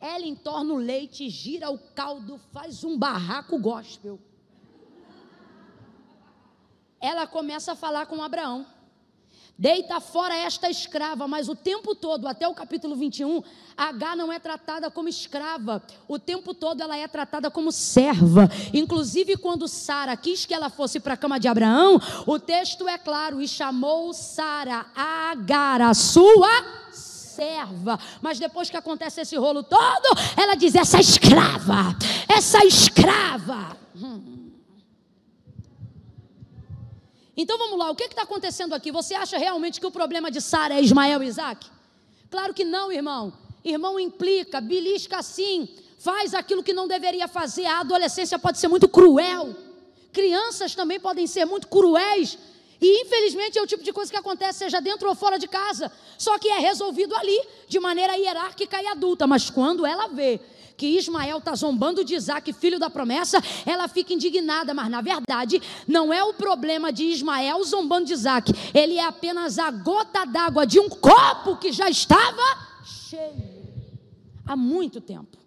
ela 0.00 0.26
entorna 0.26 0.74
o 0.74 0.78
leite, 0.78 1.28
gira 1.28 1.70
o 1.70 1.78
caldo, 1.78 2.38
faz 2.52 2.82
um 2.84 2.98
barraco 2.98 3.58
gospel. 3.58 4.18
Ela 7.00 7.26
começa 7.26 7.72
a 7.72 7.76
falar 7.76 8.06
com 8.06 8.22
Abraão. 8.22 8.66
Deita 9.60 10.00
fora 10.00 10.34
esta 10.34 10.70
escrava, 10.70 11.28
mas 11.28 11.46
o 11.46 11.54
tempo 11.54 11.94
todo, 11.94 12.26
até 12.26 12.48
o 12.48 12.54
capítulo 12.54 12.96
21, 12.96 13.42
H 13.76 14.16
não 14.16 14.32
é 14.32 14.38
tratada 14.38 14.90
como 14.90 15.06
escrava, 15.06 15.82
o 16.08 16.18
tempo 16.18 16.54
todo 16.54 16.82
ela 16.82 16.96
é 16.96 17.06
tratada 17.06 17.50
como 17.50 17.70
serva. 17.70 18.50
Inclusive, 18.72 19.36
quando 19.36 19.68
Sara 19.68 20.16
quis 20.16 20.46
que 20.46 20.54
ela 20.54 20.70
fosse 20.70 20.98
para 20.98 21.12
a 21.12 21.16
cama 21.18 21.38
de 21.38 21.46
Abraão, 21.46 22.00
o 22.26 22.38
texto 22.38 22.88
é 22.88 22.96
claro: 22.96 23.38
e 23.38 23.46
chamou 23.46 24.14
Sara 24.14 24.86
Agar, 24.96 25.82
a 25.82 25.92
sua 25.92 26.48
serva. 26.90 28.00
Mas 28.22 28.38
depois 28.38 28.70
que 28.70 28.78
acontece 28.78 29.20
esse 29.20 29.36
rolo 29.36 29.62
todo, 29.62 30.18
ela 30.38 30.54
diz: 30.54 30.74
essa 30.74 30.98
escrava, 30.98 31.94
essa 32.26 32.64
escrava. 32.64 33.76
Hum. 33.94 34.49
Então 37.40 37.56
vamos 37.56 37.78
lá, 37.78 37.90
o 37.90 37.96
que 37.96 38.04
está 38.04 38.20
acontecendo 38.20 38.74
aqui? 38.74 38.92
Você 38.92 39.14
acha 39.14 39.38
realmente 39.38 39.80
que 39.80 39.86
o 39.86 39.90
problema 39.90 40.30
de 40.30 40.42
Sara 40.42 40.74
é 40.74 40.82
Ismael 40.82 41.22
e 41.22 41.26
Isaac? 41.26 41.66
Claro 42.30 42.52
que 42.52 42.64
não, 42.64 42.92
irmão. 42.92 43.32
Irmão 43.64 43.98
implica, 43.98 44.60
belisca 44.60 45.22
sim, 45.22 45.66
faz 45.98 46.34
aquilo 46.34 46.62
que 46.62 46.74
não 46.74 46.86
deveria 46.86 47.26
fazer. 47.26 47.64
A 47.64 47.80
adolescência 47.80 48.38
pode 48.38 48.58
ser 48.58 48.68
muito 48.68 48.86
cruel. 48.86 49.56
Crianças 50.12 50.74
também 50.74 51.00
podem 51.00 51.26
ser 51.26 51.46
muito 51.46 51.66
cruéis. 51.66 52.36
E 52.78 53.04
infelizmente 53.04 53.58
é 53.58 53.62
o 53.62 53.66
tipo 53.66 53.82
de 53.82 53.92
coisa 53.92 54.10
que 54.10 54.18
acontece, 54.18 54.58
seja 54.58 54.78
dentro 54.78 55.08
ou 55.08 55.14
fora 55.14 55.38
de 55.38 55.48
casa. 55.48 55.90
Só 56.18 56.38
que 56.38 56.48
é 56.50 56.58
resolvido 56.58 57.16
ali, 57.16 57.40
de 57.66 57.80
maneira 57.80 58.18
hierárquica 58.18 58.82
e 58.82 58.86
adulta. 58.86 59.26
Mas 59.26 59.48
quando 59.48 59.86
ela 59.86 60.08
vê 60.08 60.40
que 60.80 60.96
Ismael 60.96 61.36
está 61.36 61.54
zombando 61.54 62.02
de 62.02 62.14
Isaac, 62.14 62.54
filho 62.54 62.78
da 62.78 62.88
promessa, 62.88 63.38
ela 63.66 63.86
fica 63.86 64.14
indignada, 64.14 64.72
mas 64.72 64.88
na 64.88 65.02
verdade 65.02 65.60
não 65.86 66.10
é 66.10 66.24
o 66.24 66.32
problema 66.32 66.90
de 66.90 67.04
Ismael 67.04 67.62
zombando 67.64 68.06
de 68.06 68.14
Isaac, 68.14 68.50
ele 68.72 68.94
é 68.94 69.04
apenas 69.04 69.58
a 69.58 69.70
gota 69.70 70.24
d'água 70.24 70.66
de 70.66 70.80
um 70.80 70.88
copo 70.88 71.58
que 71.58 71.70
já 71.70 71.90
estava 71.90 72.42
cheio. 72.82 73.60
Há 74.46 74.56
muito 74.56 75.02
tempo 75.02 75.39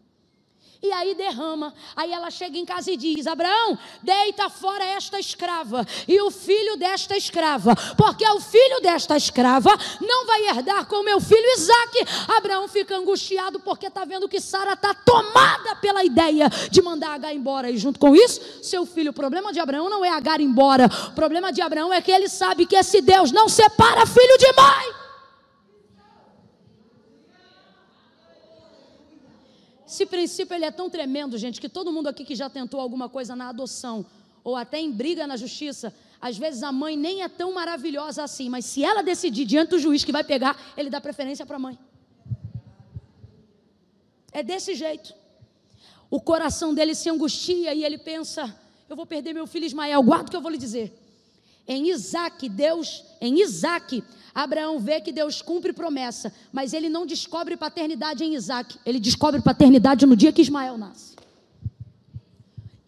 e 0.83 0.91
aí 0.91 1.15
derrama. 1.15 1.73
Aí 1.95 2.11
ela 2.11 2.29
chega 2.29 2.57
em 2.57 2.65
casa 2.65 2.91
e 2.91 2.97
diz: 2.97 3.25
Abraão, 3.25 3.79
deita 4.03 4.49
fora 4.49 4.83
esta 4.83 5.17
escrava 5.17 5.87
e 6.07 6.19
o 6.21 6.29
filho 6.29 6.75
desta 6.75 7.15
escrava, 7.15 7.73
porque 7.97 8.27
o 8.27 8.41
filho 8.41 8.81
desta 8.81 9.15
escrava 9.15 9.71
não 10.01 10.27
vai 10.27 10.49
herdar 10.49 10.85
com 10.85 11.01
meu 11.01 11.21
filho 11.21 11.47
Isaac. 11.55 12.05
Abraão 12.37 12.67
fica 12.67 12.97
angustiado 12.97 13.61
porque 13.61 13.87
está 13.87 14.03
vendo 14.03 14.27
que 14.27 14.41
Sara 14.41 14.73
está 14.73 14.93
tomada 14.93 15.75
pela 15.77 16.03
ideia 16.03 16.49
de 16.69 16.81
mandar 16.81 17.13
Agar 17.13 17.33
embora. 17.33 17.69
E 17.69 17.77
junto 17.77 17.99
com 17.99 18.15
isso, 18.15 18.41
seu 18.61 18.85
filho, 18.85 19.11
o 19.11 19.13
problema 19.13 19.53
de 19.53 19.59
Abraão 19.59 19.89
não 19.89 20.03
é 20.03 20.09
Agar 20.09 20.41
embora, 20.41 20.89
o 21.07 21.11
problema 21.11 21.53
de 21.53 21.61
Abraão 21.61 21.93
é 21.93 22.01
que 22.01 22.11
ele 22.11 22.27
sabe 22.27 22.65
que 22.65 22.75
esse 22.75 23.01
Deus 23.01 23.31
não 23.31 23.47
separa 23.47 24.05
filho 24.05 24.37
de 24.37 24.51
mãe. 24.53 25.02
Esse 29.93 30.07
princípio 30.07 30.55
ele 30.55 30.65
é 30.65 30.71
tão 30.71 30.89
tremendo, 30.89 31.37
gente, 31.37 31.61
que 31.61 31.69
todo 31.69 31.91
mundo 31.91 32.07
aqui 32.07 32.25
que 32.25 32.33
já 32.33 32.49
tentou 32.49 32.79
alguma 32.79 33.07
coisa 33.07 33.35
na 33.35 33.49
adoção 33.49 34.03
ou 34.43 34.55
até 34.55 34.79
em 34.79 34.91
briga 34.91 35.27
na 35.27 35.37
justiça, 35.37 35.93
às 36.19 36.35
vezes 36.35 36.63
a 36.63 36.71
mãe 36.71 36.97
nem 36.97 37.21
é 37.21 37.29
tão 37.29 37.53
maravilhosa 37.53 38.23
assim, 38.23 38.49
mas 38.49 38.65
se 38.65 38.83
ela 38.83 39.03
decidir 39.03 39.45
diante 39.45 39.69
do 39.69 39.77
juiz 39.77 40.03
que 40.03 40.11
vai 40.11 40.23
pegar, 40.23 40.59
ele 40.75 40.89
dá 40.89 40.99
preferência 40.99 41.45
para 41.45 41.57
a 41.57 41.59
mãe. 41.59 41.77
É 44.31 44.41
desse 44.41 44.73
jeito. 44.73 45.13
O 46.09 46.19
coração 46.19 46.73
dele 46.73 46.95
se 46.95 47.07
angustia 47.07 47.75
e 47.75 47.85
ele 47.85 47.99
pensa: 47.99 48.51
eu 48.89 48.95
vou 48.95 49.05
perder 49.05 49.31
meu 49.31 49.45
filho 49.45 49.65
Ismael. 49.65 50.01
Guarda 50.01 50.25
o 50.25 50.31
que 50.31 50.35
eu 50.35 50.41
vou 50.41 50.49
lhe 50.49 50.57
dizer. 50.57 50.91
Em 51.67 51.89
Isaac, 51.89 52.49
Deus, 52.49 53.03
em 53.21 53.41
Isaac, 53.41 54.03
Abraão 54.33 54.79
vê 54.79 54.99
que 54.99 55.11
Deus 55.11 55.41
cumpre 55.41 55.71
promessa, 55.71 56.33
mas 56.51 56.73
ele 56.73 56.89
não 56.89 57.05
descobre 57.05 57.55
paternidade 57.55 58.23
em 58.23 58.35
Isaac, 58.35 58.77
ele 58.85 58.99
descobre 58.99 59.41
paternidade 59.41 60.05
no 60.05 60.15
dia 60.15 60.31
que 60.31 60.41
Ismael 60.41 60.77
nasce. 60.77 61.13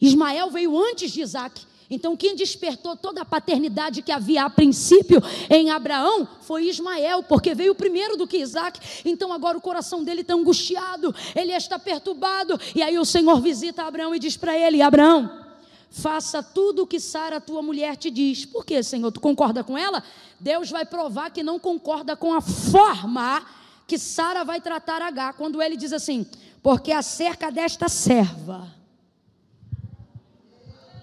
Ismael 0.01 0.49
veio 0.49 0.78
antes 0.78 1.11
de 1.11 1.21
Isaac. 1.21 1.61
Então, 1.89 2.17
quem 2.17 2.36
despertou 2.36 2.95
toda 2.97 3.21
a 3.21 3.26
paternidade 3.26 4.01
que 4.01 4.11
havia 4.11 4.43
a 4.43 4.49
princípio 4.49 5.21
em 5.49 5.69
Abraão 5.69 6.28
foi 6.41 6.67
Ismael, 6.67 7.21
porque 7.23 7.53
veio 7.53 7.76
primeiro 7.76 8.17
do 8.17 8.28
que 8.28 8.38
Isaac. 8.38 8.80
Então, 9.05 9.32
agora 9.32 9.57
o 9.57 9.61
coração 9.61 10.03
dele 10.03 10.21
está 10.21 10.34
angustiado, 10.34 11.13
ele 11.36 11.51
está 11.51 11.78
perturbado. 11.78 12.59
E 12.73 12.82
aí, 12.82 12.97
o 12.97 13.05
Senhor 13.05 13.39
visita 13.39 13.84
Abraão 13.84 14.15
e 14.15 14.19
diz 14.19 14.36
para 14.36 14.57
ele: 14.57 14.82
Abraão, 14.82 15.44
faça 15.95 16.43
tudo 16.43 16.83
o 16.83 16.87
que 16.87 16.99
Sara, 16.99 17.39
tua 17.39 17.61
mulher, 17.61 17.95
te 17.95 18.11
diz. 18.11 18.45
Por 18.45 18.65
quê, 18.65 18.83
Senhor? 18.83 19.11
Tu 19.11 19.21
concorda 19.21 19.63
com 19.63 19.77
ela? 19.77 20.03
Deus 20.39 20.69
vai 20.69 20.85
provar 20.85 21.29
que 21.31 21.41
não 21.41 21.57
concorda 21.57 22.15
com 22.17 22.33
a 22.33 22.41
forma 22.41 23.45
que 23.87 23.97
Sara 23.97 24.43
vai 24.43 24.59
tratar 24.59 25.01
H, 25.01 25.33
quando 25.33 25.61
ele 25.61 25.77
diz 25.77 25.93
assim: 25.93 26.25
porque 26.61 26.91
acerca 26.91 27.49
desta 27.49 27.87
serva. 27.87 28.67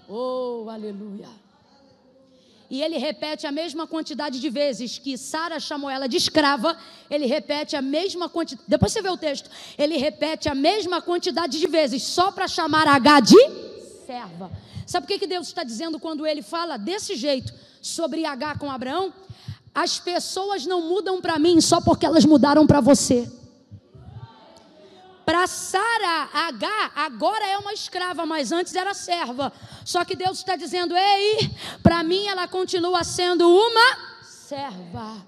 Oh, 0.07 0.67
aleluia. 0.69 1.29
E 2.69 2.81
ele 2.81 2.97
repete 2.97 3.47
a 3.47 3.51
mesma 3.51 3.87
quantidade 3.87 4.39
de 4.39 4.49
vezes 4.49 4.99
que 4.99 5.17
Sara 5.17 5.59
chamou 5.59 5.89
ela 5.89 6.07
de 6.07 6.17
escrava, 6.17 6.77
ele 7.09 7.25
repete 7.25 7.75
a 7.75 7.81
mesma 7.81 8.29
quantidade. 8.29 8.67
Depois 8.67 8.91
você 8.91 9.01
vê 9.01 9.09
o 9.09 9.17
texto. 9.17 9.49
Ele 9.77 9.97
repete 9.97 10.49
a 10.49 10.55
mesma 10.55 11.01
quantidade 11.01 11.59
de 11.59 11.67
vezes, 11.67 12.03
só 12.03 12.31
para 12.31 12.47
chamar 12.47 12.87
H 12.87 13.19
de 13.21 13.37
serva. 14.05 14.51
Sabe 14.85 15.05
o 15.05 15.07
que, 15.07 15.19
que 15.19 15.27
Deus 15.27 15.47
está 15.47 15.63
dizendo 15.63 15.99
quando 15.99 16.25
ele 16.25 16.41
fala 16.41 16.77
desse 16.77 17.15
jeito 17.15 17.53
sobre 17.81 18.25
H 18.25 18.57
com 18.57 18.71
Abraão? 18.71 19.13
As 19.73 19.99
pessoas 19.99 20.65
não 20.65 20.81
mudam 20.81 21.21
para 21.21 21.39
mim 21.39 21.59
só 21.59 21.81
porque 21.81 22.05
elas 22.05 22.25
mudaram 22.25 22.67
para 22.67 22.79
você. 22.79 23.31
Para 25.25 25.47
Sara, 25.47 26.29
H 26.33 26.91
agora 26.95 27.45
é 27.45 27.57
uma 27.57 27.73
escrava, 27.73 28.25
mas 28.25 28.51
antes 28.51 28.75
era 28.75 28.93
serva. 28.93 29.53
Só 29.85 30.03
que 30.03 30.15
Deus 30.15 30.39
está 30.39 30.55
dizendo: 30.55 30.95
ei, 30.95 31.49
para 31.81 32.03
mim 32.03 32.27
ela 32.27 32.47
continua 32.47 33.03
sendo 33.03 33.49
uma 33.49 34.23
serva. 34.23 35.25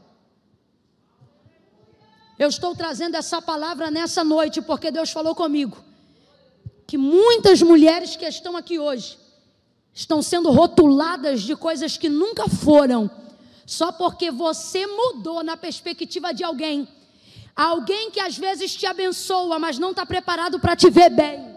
Eu 2.38 2.50
estou 2.50 2.76
trazendo 2.76 3.16
essa 3.16 3.42
palavra 3.42 3.90
nessa 3.90 4.24
noite 4.24 4.62
porque 4.62 4.92
Deus 4.92 5.10
falou 5.12 5.34
comigo 5.34 5.78
que 6.86 6.98
muitas 6.98 7.62
mulheres 7.62 8.18
que 8.18 8.26
estão 8.26 8.58
aqui 8.58 8.78
hoje 8.78 9.18
estão 9.96 10.22
sendo 10.22 10.52
rotuladas 10.52 11.42
de 11.42 11.56
coisas 11.56 11.98
que 11.98 12.10
nunca 12.10 12.50
foram, 12.50 13.10
só 13.66 13.94
porque 13.94 14.30
você 14.30 14.86
mudou 14.86 15.42
na 15.42 15.56
perspectiva 15.56 16.34
de 16.34 16.44
alguém. 16.44 16.86
Alguém 17.56 18.12
que 18.12 18.20
às 18.20 18.38
vezes 18.38 18.76
te 18.76 18.86
abençoa, 18.86 19.58
mas 19.58 19.80
não 19.80 19.92
está 19.92 20.06
preparado 20.06 20.60
para 20.60 20.76
te 20.76 20.90
ver 20.90 21.10
bem. 21.10 21.56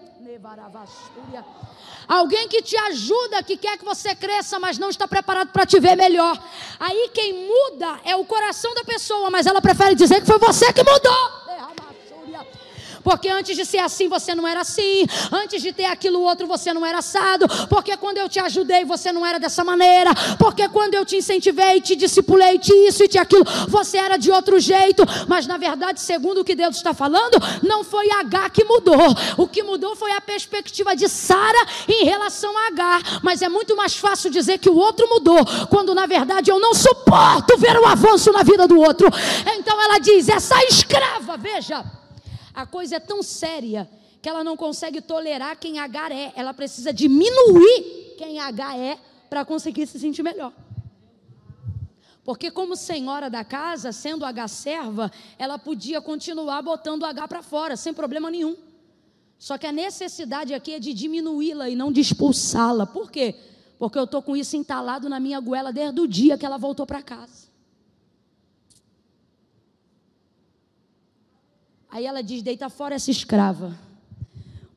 Alguém 2.06 2.48
que 2.48 2.62
te 2.62 2.76
ajuda, 2.76 3.42
que 3.42 3.56
quer 3.56 3.76
que 3.76 3.84
você 3.84 4.14
cresça, 4.14 4.58
mas 4.60 4.78
não 4.78 4.88
está 4.88 5.08
preparado 5.08 5.48
para 5.48 5.66
te 5.66 5.80
ver 5.80 5.96
melhor. 5.96 6.40
Aí 6.78 7.10
quem 7.12 7.46
muda 7.46 8.00
é 8.04 8.14
o 8.14 8.24
coração 8.24 8.72
da 8.74 8.84
pessoa, 8.84 9.28
mas 9.30 9.46
ela 9.46 9.60
prefere 9.60 9.96
dizer 9.96 10.20
que 10.20 10.26
foi 10.26 10.38
você 10.38 10.72
que 10.72 10.82
mudou. 10.82 11.47
Porque 13.02 13.28
antes 13.28 13.56
de 13.56 13.64
ser 13.64 13.78
assim, 13.78 14.08
você 14.08 14.34
não 14.34 14.46
era 14.46 14.60
assim. 14.60 15.06
Antes 15.32 15.62
de 15.62 15.72
ter 15.72 15.84
aquilo 15.84 16.20
outro, 16.20 16.46
você 16.46 16.72
não 16.72 16.84
era 16.84 16.98
assado. 16.98 17.46
Porque 17.68 17.96
quando 17.96 18.18
eu 18.18 18.28
te 18.28 18.38
ajudei, 18.40 18.84
você 18.84 19.12
não 19.12 19.24
era 19.24 19.38
dessa 19.38 19.64
maneira. 19.64 20.10
Porque 20.38 20.68
quando 20.68 20.94
eu 20.94 21.04
te 21.04 21.16
incentivei, 21.16 21.80
te 21.80 21.96
discipulei, 21.96 22.58
te 22.58 22.72
isso 22.72 23.04
e 23.04 23.08
te 23.08 23.18
aquilo, 23.18 23.44
você 23.68 23.98
era 23.98 24.16
de 24.16 24.30
outro 24.30 24.58
jeito. 24.58 25.04
Mas 25.26 25.46
na 25.46 25.56
verdade, 25.56 26.00
segundo 26.00 26.40
o 26.40 26.44
que 26.44 26.54
Deus 26.54 26.76
está 26.76 26.94
falando, 26.94 27.38
não 27.62 27.84
foi 27.84 28.10
H 28.10 28.50
que 28.50 28.64
mudou. 28.64 29.14
O 29.36 29.46
que 29.46 29.62
mudou 29.62 29.94
foi 29.96 30.12
a 30.12 30.20
perspectiva 30.20 30.94
de 30.94 31.08
Sara 31.08 31.66
em 31.88 32.04
relação 32.04 32.56
a 32.56 32.68
H. 32.68 33.20
Mas 33.22 33.42
é 33.42 33.48
muito 33.48 33.76
mais 33.76 33.96
fácil 33.96 34.30
dizer 34.30 34.58
que 34.58 34.70
o 34.70 34.76
outro 34.76 35.08
mudou, 35.08 35.44
quando 35.68 35.94
na 35.94 36.06
verdade 36.06 36.50
eu 36.50 36.60
não 36.60 36.74
suporto 36.74 37.56
ver 37.58 37.78
o 37.78 37.86
avanço 37.86 38.32
na 38.32 38.42
vida 38.42 38.66
do 38.66 38.78
outro. 38.78 39.08
Então 39.56 39.80
ela 39.80 39.98
diz: 39.98 40.28
essa 40.28 40.62
escrava, 40.64 41.36
veja, 41.36 41.84
a 42.58 42.66
coisa 42.66 42.96
é 42.96 42.98
tão 42.98 43.22
séria 43.22 43.88
que 44.20 44.28
ela 44.28 44.42
não 44.42 44.56
consegue 44.56 45.00
tolerar 45.00 45.56
quem 45.56 45.78
H 45.78 46.12
é, 46.12 46.32
ela 46.34 46.52
precisa 46.52 46.92
diminuir 46.92 48.16
quem 48.18 48.40
H 48.40 48.76
é 48.76 48.98
para 49.30 49.44
conseguir 49.44 49.86
se 49.86 49.96
sentir 50.00 50.24
melhor. 50.24 50.52
Porque, 52.24 52.50
como 52.50 52.74
senhora 52.74 53.30
da 53.30 53.44
casa, 53.44 53.92
sendo 53.92 54.24
H 54.24 54.48
serva, 54.48 55.08
ela 55.38 55.56
podia 55.56 56.02
continuar 56.02 56.60
botando 56.60 57.04
H 57.04 57.28
para 57.28 57.42
fora, 57.44 57.76
sem 57.76 57.94
problema 57.94 58.28
nenhum. 58.28 58.56
Só 59.38 59.56
que 59.56 59.64
a 59.68 59.70
necessidade 59.70 60.52
aqui 60.52 60.72
é 60.72 60.80
de 60.80 60.92
diminuí-la 60.92 61.68
e 61.68 61.76
não 61.76 61.92
de 61.92 62.00
expulsá-la. 62.00 62.84
Por 62.86 63.08
quê? 63.08 63.36
Porque 63.78 63.96
eu 63.96 64.02
estou 64.02 64.20
com 64.20 64.36
isso 64.36 64.56
entalado 64.56 65.08
na 65.08 65.20
minha 65.20 65.38
goela 65.38 65.72
desde 65.72 66.00
o 66.00 66.08
dia 66.08 66.36
que 66.36 66.44
ela 66.44 66.58
voltou 66.58 66.84
para 66.84 67.04
casa. 67.04 67.47
Aí 71.90 72.06
ela 72.06 72.22
diz: 72.22 72.42
deita 72.42 72.68
fora 72.68 72.94
essa 72.94 73.10
escrava, 73.10 73.76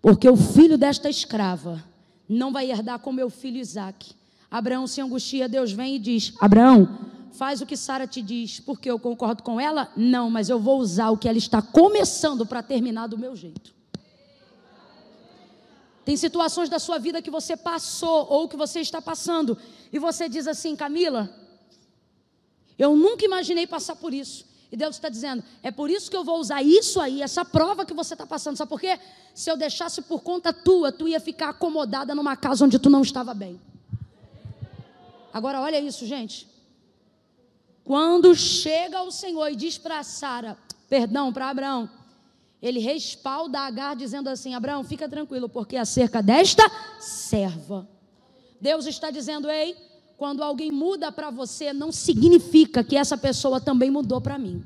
porque 0.02 0.30
o 0.30 0.36
filho 0.36 0.78
desta 0.78 1.10
escrava 1.10 1.84
não 2.28 2.52
vai 2.52 2.72
herdar 2.72 3.00
com 3.00 3.12
meu 3.12 3.30
filho 3.30 3.58
Isaac. 3.58 4.14
Abraão 4.50 4.88
se 4.88 5.02
angustia, 5.02 5.48
Deus 5.48 5.72
vem 5.72 5.96
e 5.96 6.00
diz: 6.00 6.34
Abraão, 6.40 7.00
faz 7.32 7.62
o 7.62 7.66
que 7.66 7.78
Sara 7.78 8.08
te 8.08 8.22
diz, 8.22 8.60
porque 8.60 8.90
eu 8.90 9.00
concordo 9.00 9.44
com 9.44 9.60
ela? 9.60 9.92
Não, 9.96 10.30
mas 10.30 10.50
eu 10.50 10.60
vou 10.60 10.80
usar 10.80 11.10
o 11.10 11.18
que 11.18 11.28
ela 11.28 11.38
está 11.38 11.62
começando 11.62 12.46
para 12.46 12.62
terminar 12.64 13.08
do 13.08 13.18
meu 13.18 13.36
jeito. 13.36 13.74
Tem 16.04 16.18
situações 16.18 16.68
da 16.68 16.80
sua 16.80 16.98
vida 16.98 17.22
que 17.22 17.30
você 17.30 17.56
passou 17.56 18.28
ou 18.30 18.48
que 18.48 18.58
você 18.58 18.80
está 18.80 19.02
passando, 19.02 19.58
e 19.94 20.00
você 20.00 20.28
diz 20.28 20.48
assim, 20.48 20.76
Camila, 20.76 21.30
eu 22.78 22.96
nunca 22.96 23.24
imaginei 23.24 23.68
passar 23.68 23.96
por 23.96 24.14
isso. 24.14 24.51
E 24.72 24.78
Deus 24.78 24.96
está 24.96 25.10
dizendo: 25.10 25.44
é 25.62 25.70
por 25.70 25.90
isso 25.90 26.10
que 26.10 26.16
eu 26.16 26.24
vou 26.24 26.40
usar 26.40 26.64
isso 26.64 27.02
aí, 27.02 27.22
essa 27.22 27.44
prova 27.44 27.86
que 27.86 27.94
você 27.94 28.14
está 28.14 28.26
passando. 28.26 28.56
Sabe 28.56 28.70
por 28.70 28.80
quê? 28.80 28.98
Se 29.36 29.52
eu 29.52 29.58
deixasse 29.58 30.02
por 30.02 30.22
conta 30.22 30.54
tua, 30.54 30.92
tu 30.92 31.08
ia 31.08 31.20
ficar 31.20 31.50
acomodada 31.50 32.16
numa 32.16 32.38
casa 32.38 32.64
onde 32.66 32.80
tu 32.80 32.90
não 32.90 33.02
estava 33.02 33.34
bem. 33.34 33.60
Agora, 35.34 35.60
olha 35.60 35.80
isso, 35.80 36.06
gente. 36.06 36.48
Quando 37.84 38.34
chega 38.36 39.02
o 39.02 39.12
Senhor 39.12 39.50
e 39.50 39.56
diz 39.56 39.78
para 39.78 40.04
Sara, 40.04 40.58
perdão, 40.88 41.34
para 41.34 41.50
Abraão, 41.50 41.90
ele 42.62 42.80
respalda 42.80 43.60
Agar 43.60 43.96
dizendo 43.96 44.30
assim: 44.30 44.54
Abraão, 44.54 44.84
fica 44.84 45.10
tranquilo, 45.10 45.50
porque 45.50 45.76
acerca 45.76 46.22
desta 46.22 46.64
serva. 47.00 47.90
Deus 48.62 48.86
está 48.86 49.12
dizendo: 49.12 49.50
ei, 49.50 49.76
quando 50.22 50.44
alguém 50.44 50.72
muda 50.72 51.12
para 51.12 51.32
você, 51.32 51.74
não 51.74 51.92
significa 51.92 52.84
que 52.84 52.96
essa 52.96 53.18
pessoa 53.18 53.60
também 53.60 53.90
mudou 53.90 54.22
para 54.22 54.38
mim. 54.38 54.64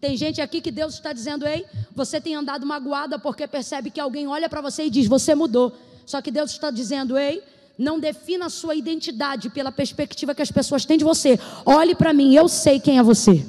Tem 0.00 0.16
gente 0.16 0.40
aqui 0.40 0.60
que 0.60 0.70
Deus 0.70 0.94
está 0.94 1.12
dizendo: 1.12 1.44
ei, 1.44 1.66
você 1.96 2.20
tem 2.20 2.36
andado 2.36 2.64
magoada 2.64 3.18
porque 3.18 3.44
percebe 3.48 3.90
que 3.90 3.98
alguém 3.98 4.28
olha 4.28 4.48
para 4.48 4.60
você 4.60 4.84
e 4.84 4.90
diz: 4.90 5.08
você 5.08 5.34
mudou. 5.34 5.76
Só 6.06 6.22
que 6.22 6.30
Deus 6.30 6.52
está 6.52 6.70
dizendo: 6.70 7.18
ei, 7.18 7.42
não 7.76 7.98
defina 7.98 8.46
a 8.46 8.50
sua 8.50 8.76
identidade 8.76 9.50
pela 9.50 9.72
perspectiva 9.72 10.32
que 10.32 10.42
as 10.42 10.52
pessoas 10.52 10.84
têm 10.84 10.96
de 10.96 11.02
você. 11.02 11.36
Olhe 11.66 11.96
para 11.96 12.12
mim, 12.12 12.32
eu 12.32 12.46
sei 12.46 12.78
quem 12.78 12.98
é 12.98 13.02
você. 13.02 13.44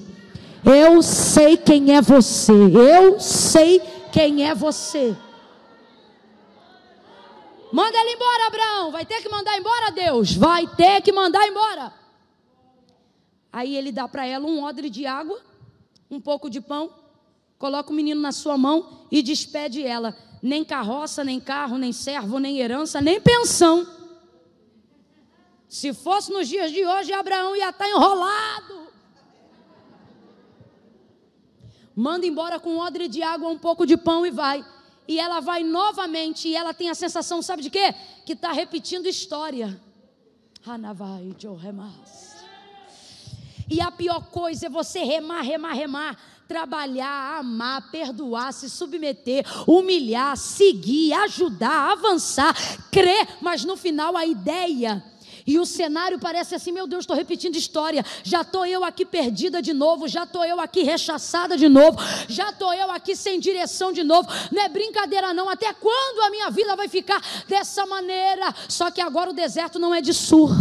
Eu 0.65 1.03
sei 1.03 1.57
quem 1.57 1.95
é 1.95 2.01
você. 2.01 2.53
Eu 2.53 3.19
sei 3.19 3.79
quem 4.11 4.49
é 4.49 4.55
você. 4.55 5.15
Manda 7.72 7.97
ele 7.97 8.11
embora, 8.11 8.47
Abraão. 8.47 8.91
Vai 8.91 9.05
ter 9.05 9.22
que 9.22 9.30
mandar 9.30 9.57
embora, 9.57 9.91
Deus. 9.91 10.36
Vai 10.36 10.67
ter 10.67 11.01
que 11.01 11.11
mandar 11.11 11.47
embora. 11.47 11.93
Aí 13.51 13.76
ele 13.76 13.91
dá 13.91 14.07
para 14.07 14.26
ela 14.26 14.45
um 14.45 14.63
odre 14.63 14.89
de 14.89 15.05
água, 15.05 15.41
um 16.09 16.19
pouco 16.19 16.49
de 16.49 16.61
pão, 16.61 16.93
coloca 17.57 17.91
o 17.91 17.93
menino 17.93 18.22
na 18.22 18.32
sua 18.32 18.57
mão 18.57 19.05
e 19.11 19.22
despede 19.22 19.86
ela. 19.86 20.15
Nem 20.41 20.63
carroça, 20.63 21.24
nem 21.24 21.39
carro, 21.39 21.78
nem 21.78 21.91
servo, 21.91 22.39
nem 22.39 22.59
herança, 22.59 23.01
nem 23.01 23.19
pensão. 23.19 23.86
Se 25.67 25.93
fosse 25.93 26.32
nos 26.32 26.47
dias 26.47 26.72
de 26.72 26.86
hoje, 26.86 27.13
Abraão 27.13 27.55
ia 27.55 27.69
estar 27.69 27.88
enrolado. 27.88 28.88
Manda 31.95 32.26
embora 32.26 32.59
com 32.59 32.72
um 32.72 32.80
odre 32.80 33.07
de 33.07 33.22
água, 33.22 33.49
um 33.49 33.59
pouco 33.59 33.86
de 33.86 33.95
pão 33.95 34.26
e 34.26 34.32
vai. 34.32 34.65
E 35.12 35.20
ela 35.20 35.41
vai 35.41 35.62
novamente 35.62 36.47
e 36.47 36.55
ela 36.55 36.74
tem 36.74 36.89
a 36.89 36.95
sensação, 36.95 37.41
sabe 37.41 37.64
de 37.64 37.70
quê? 37.70 37.93
Que 38.26 38.32
está 38.32 38.53
repetindo 38.53 39.07
história. 39.07 39.78
E 43.70 43.82
a 43.82 43.91
pior 43.91 44.28
coisa 44.28 44.68
é 44.68 44.70
você 44.70 45.03
remar, 45.03 45.41
remar, 45.41 45.74
remar 45.74 46.18
trabalhar, 46.47 47.39
amar, 47.39 47.91
perdoar, 47.91 48.53
se 48.53 48.70
submeter, 48.70 49.45
humilhar, 49.68 50.38
seguir, 50.38 51.12
ajudar, 51.14 51.91
avançar, 51.91 52.53
crer, 52.89 53.38
mas 53.41 53.66
no 53.66 53.76
final 53.76 54.16
a 54.16 54.26
ideia 54.26 55.03
e 55.45 55.59
o 55.59 55.65
cenário 55.65 56.19
parece 56.19 56.55
assim: 56.55 56.71
meu 56.71 56.87
Deus, 56.87 57.03
estou 57.03 57.15
repetindo 57.15 57.55
história. 57.55 58.05
Já 58.23 58.41
estou 58.41 58.65
eu 58.65 58.83
aqui 58.83 59.05
perdida 59.05 59.61
de 59.61 59.73
novo, 59.73 60.07
já 60.07 60.23
estou 60.23 60.45
eu 60.45 60.59
aqui 60.59 60.83
rechaçada 60.83 61.57
de 61.57 61.67
novo, 61.67 61.97
já 62.27 62.49
estou 62.49 62.73
eu 62.73 62.91
aqui 62.91 63.15
sem 63.15 63.39
direção 63.39 63.91
de 63.91 64.03
novo. 64.03 64.27
Não 64.51 64.61
é 64.61 64.69
brincadeira, 64.69 65.33
não. 65.33 65.49
Até 65.49 65.73
quando 65.73 66.21
a 66.25 66.29
minha 66.29 66.49
vida 66.49 66.75
vai 66.75 66.87
ficar 66.87 67.21
dessa 67.47 67.85
maneira? 67.85 68.53
Só 68.67 68.91
que 68.91 69.01
agora 69.01 69.29
o 69.29 69.33
deserto 69.33 69.79
não 69.79 69.93
é 69.93 70.01
de 70.01 70.13
sur, 70.13 70.51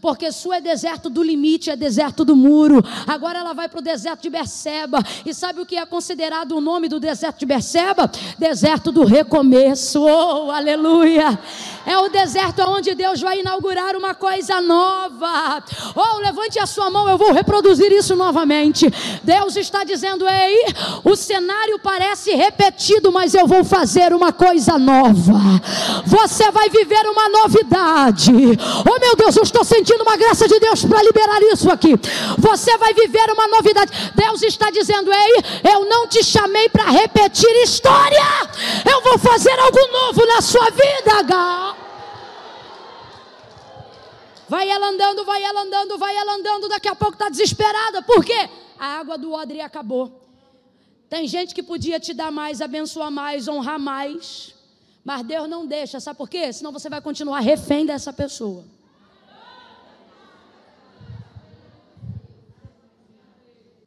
porque 0.00 0.30
Sul 0.30 0.52
é 0.52 0.60
deserto 0.60 1.08
do 1.08 1.22
limite, 1.22 1.70
é 1.70 1.76
deserto 1.76 2.24
do 2.24 2.36
muro. 2.36 2.82
Agora 3.06 3.38
ela 3.38 3.52
vai 3.52 3.68
para 3.68 3.80
o 3.80 3.82
deserto 3.82 4.22
de 4.22 4.30
Berseba. 4.30 4.98
E 5.24 5.32
sabe 5.32 5.60
o 5.60 5.66
que 5.66 5.76
é 5.76 5.86
considerado 5.86 6.52
o 6.52 6.60
nome 6.60 6.88
do 6.88 7.00
deserto 7.00 7.40
de 7.40 7.46
Berseba? 7.46 8.10
Deserto 8.38 8.92
do 8.92 9.04
recomeço. 9.04 10.02
Oh, 10.02 10.50
aleluia! 10.50 11.38
É 11.86 11.96
o 11.98 12.08
deserto 12.08 12.62
onde 12.68 12.94
Deus 12.94 13.20
vai 13.20 13.40
inaugurar 13.40 13.96
uma 13.96 14.14
coisa 14.14 14.25
nova. 14.60 15.62
Oh, 15.94 16.18
levante 16.18 16.58
a 16.58 16.66
sua 16.66 16.90
mão, 16.90 17.08
eu 17.08 17.16
vou 17.16 17.32
reproduzir 17.32 17.90
isso 17.92 18.14
novamente. 18.16 18.92
Deus 19.22 19.56
está 19.56 19.84
dizendo: 19.84 20.28
ei, 20.28 20.66
o 21.04 21.16
cenário 21.16 21.78
parece 21.78 22.34
repetido, 22.34 23.12
mas 23.12 23.34
eu 23.34 23.46
vou 23.46 23.64
fazer 23.64 24.12
uma 24.12 24.32
coisa 24.32 24.78
nova. 24.78 25.32
Você 26.04 26.50
vai 26.50 26.68
viver 26.68 27.06
uma 27.06 27.28
novidade. 27.28 28.32
Oh, 28.88 29.00
meu 29.00 29.16
Deus, 29.16 29.36
eu 29.36 29.42
estou 29.42 29.64
sentindo 29.64 30.02
uma 30.02 30.16
graça 30.16 30.46
de 30.48 30.58
Deus 30.58 30.84
para 30.84 31.02
liberar 31.02 31.40
isso 31.42 31.70
aqui. 31.70 31.94
Você 32.38 32.76
vai 32.78 32.92
viver 32.94 33.30
uma 33.30 33.48
novidade. 33.48 33.92
Deus 34.14 34.42
está 34.42 34.70
dizendo: 34.70 35.10
ei, 35.12 35.72
eu 35.72 35.84
não 35.88 36.06
te 36.06 36.22
chamei 36.24 36.68
para 36.68 36.90
repetir 36.90 37.50
história. 37.62 38.24
Eu 38.90 39.02
vou 39.02 39.18
fazer 39.18 39.58
algo 39.58 39.80
novo 39.92 40.26
na 40.26 40.40
sua 40.40 40.68
vida, 40.70 41.22
Gal. 41.22 41.85
Vai 44.48 44.68
ela 44.68 44.88
andando, 44.88 45.24
vai 45.24 45.42
ela 45.42 45.62
andando, 45.62 45.98
vai 45.98 46.16
ela 46.16 46.34
andando, 46.34 46.68
daqui 46.68 46.88
a 46.88 46.94
pouco 46.94 47.14
está 47.14 47.28
desesperada. 47.28 48.02
Por 48.02 48.24
quê? 48.24 48.48
A 48.78 48.98
água 48.98 49.18
do 49.18 49.32
odre 49.32 49.60
acabou. 49.60 50.22
Tem 51.08 51.26
gente 51.26 51.54
que 51.54 51.62
podia 51.62 51.98
te 51.98 52.12
dar 52.12 52.30
mais, 52.30 52.60
abençoar 52.60 53.10
mais, 53.10 53.48
honrar 53.48 53.78
mais. 53.78 54.54
Mas 55.04 55.22
Deus 55.22 55.48
não 55.48 55.66
deixa, 55.66 56.00
sabe 56.00 56.18
por 56.18 56.28
quê? 56.28 56.52
Senão 56.52 56.72
você 56.72 56.88
vai 56.88 57.00
continuar 57.00 57.40
refém 57.40 57.86
dessa 57.86 58.12
pessoa. 58.12 58.64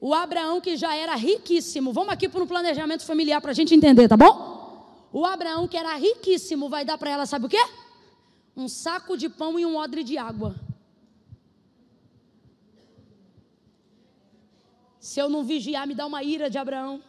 O 0.02 0.14
Abraão, 0.14 0.62
que 0.62 0.78
já 0.78 0.96
era 0.96 1.14
riquíssimo, 1.16 1.92
vamos 1.92 2.14
aqui 2.14 2.30
para 2.30 2.42
um 2.42 2.48
planejamento 2.48 3.06
familiar 3.06 3.42
para 3.42 3.52
a 3.52 3.54
gente 3.54 3.76
entender, 3.76 4.08
tá 4.08 4.16
bom? 4.16 5.08
O 5.12 5.26
Abraão, 5.26 5.68
que 5.68 5.76
era 5.76 5.94
riquíssimo, 5.96 6.70
vai 6.70 6.86
dar 6.86 6.98
para 6.98 7.12
ela, 7.12 7.26
sabe 7.26 7.48
o 7.48 7.50
quê? 7.50 7.62
Um 8.60 8.68
saco 8.68 9.16
de 9.16 9.30
pão 9.30 9.58
e 9.58 9.66
um 9.66 9.78
odre 9.78 10.04
de 10.04 10.18
água. 10.18 10.56
Se 15.00 15.20
eu 15.20 15.30
não 15.30 15.44
vigiar, 15.44 15.88
me 15.88 15.96
dá 15.96 16.06
uma 16.06 16.22
ira 16.22 16.50
de 16.50 16.58
Abraão. 16.58 17.02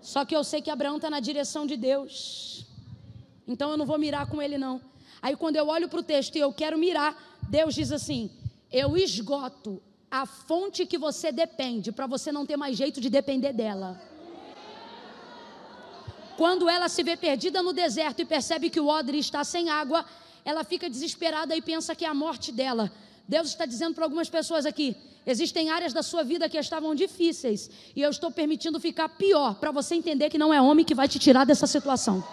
Só 0.00 0.24
que 0.24 0.34
eu 0.34 0.44
sei 0.44 0.62
que 0.62 0.70
Abraão 0.70 0.96
está 0.96 1.10
na 1.10 1.20
direção 1.20 1.66
de 1.66 1.76
Deus. 1.76 2.66
Então 3.46 3.70
eu 3.70 3.76
não 3.76 3.84
vou 3.84 3.98
mirar 3.98 4.26
com 4.30 4.40
ele, 4.40 4.56
não. 4.56 4.80
Aí 5.20 5.36
quando 5.36 5.56
eu 5.56 5.66
olho 5.66 5.88
para 5.88 6.00
o 6.00 6.02
texto 6.02 6.36
e 6.36 6.40
eu 6.40 6.52
quero 6.52 6.78
mirar, 6.78 7.40
Deus 7.48 7.74
diz 7.74 7.90
assim: 7.90 8.30
Eu 8.70 8.96
esgoto 8.96 9.82
a 10.10 10.26
fonte 10.26 10.86
que 10.86 10.98
você 10.98 11.32
depende, 11.32 11.90
para 11.90 12.06
você 12.06 12.30
não 12.30 12.46
ter 12.46 12.56
mais 12.56 12.76
jeito 12.76 13.00
de 13.00 13.10
depender 13.10 13.52
dela. 13.52 14.00
Quando 16.36 16.68
ela 16.68 16.88
se 16.88 17.02
vê 17.02 17.16
perdida 17.16 17.62
no 17.62 17.72
deserto 17.72 18.20
e 18.20 18.24
percebe 18.24 18.70
que 18.70 18.80
o 18.80 18.86
odre 18.86 19.18
está 19.18 19.44
sem 19.44 19.70
água, 19.70 20.04
ela 20.44 20.64
fica 20.64 20.88
desesperada 20.88 21.56
e 21.56 21.62
pensa 21.62 21.94
que 21.94 22.04
é 22.04 22.08
a 22.08 22.14
morte 22.14 22.50
dela. 22.50 22.90
Deus 23.28 23.48
está 23.48 23.64
dizendo 23.64 23.94
para 23.94 24.04
algumas 24.04 24.28
pessoas 24.28 24.66
aqui: 24.66 24.96
existem 25.26 25.70
áreas 25.70 25.92
da 25.92 26.02
sua 26.02 26.22
vida 26.22 26.48
que 26.48 26.58
estavam 26.58 26.94
difíceis 26.94 27.70
e 27.94 28.02
eu 28.02 28.10
estou 28.10 28.30
permitindo 28.30 28.80
ficar 28.80 29.08
pior 29.08 29.54
para 29.54 29.70
você 29.70 29.94
entender 29.94 30.30
que 30.30 30.38
não 30.38 30.52
é 30.52 30.60
homem 30.60 30.84
que 30.84 30.94
vai 30.94 31.08
te 31.08 31.18
tirar 31.18 31.44
dessa 31.44 31.66
situação. 31.66 32.24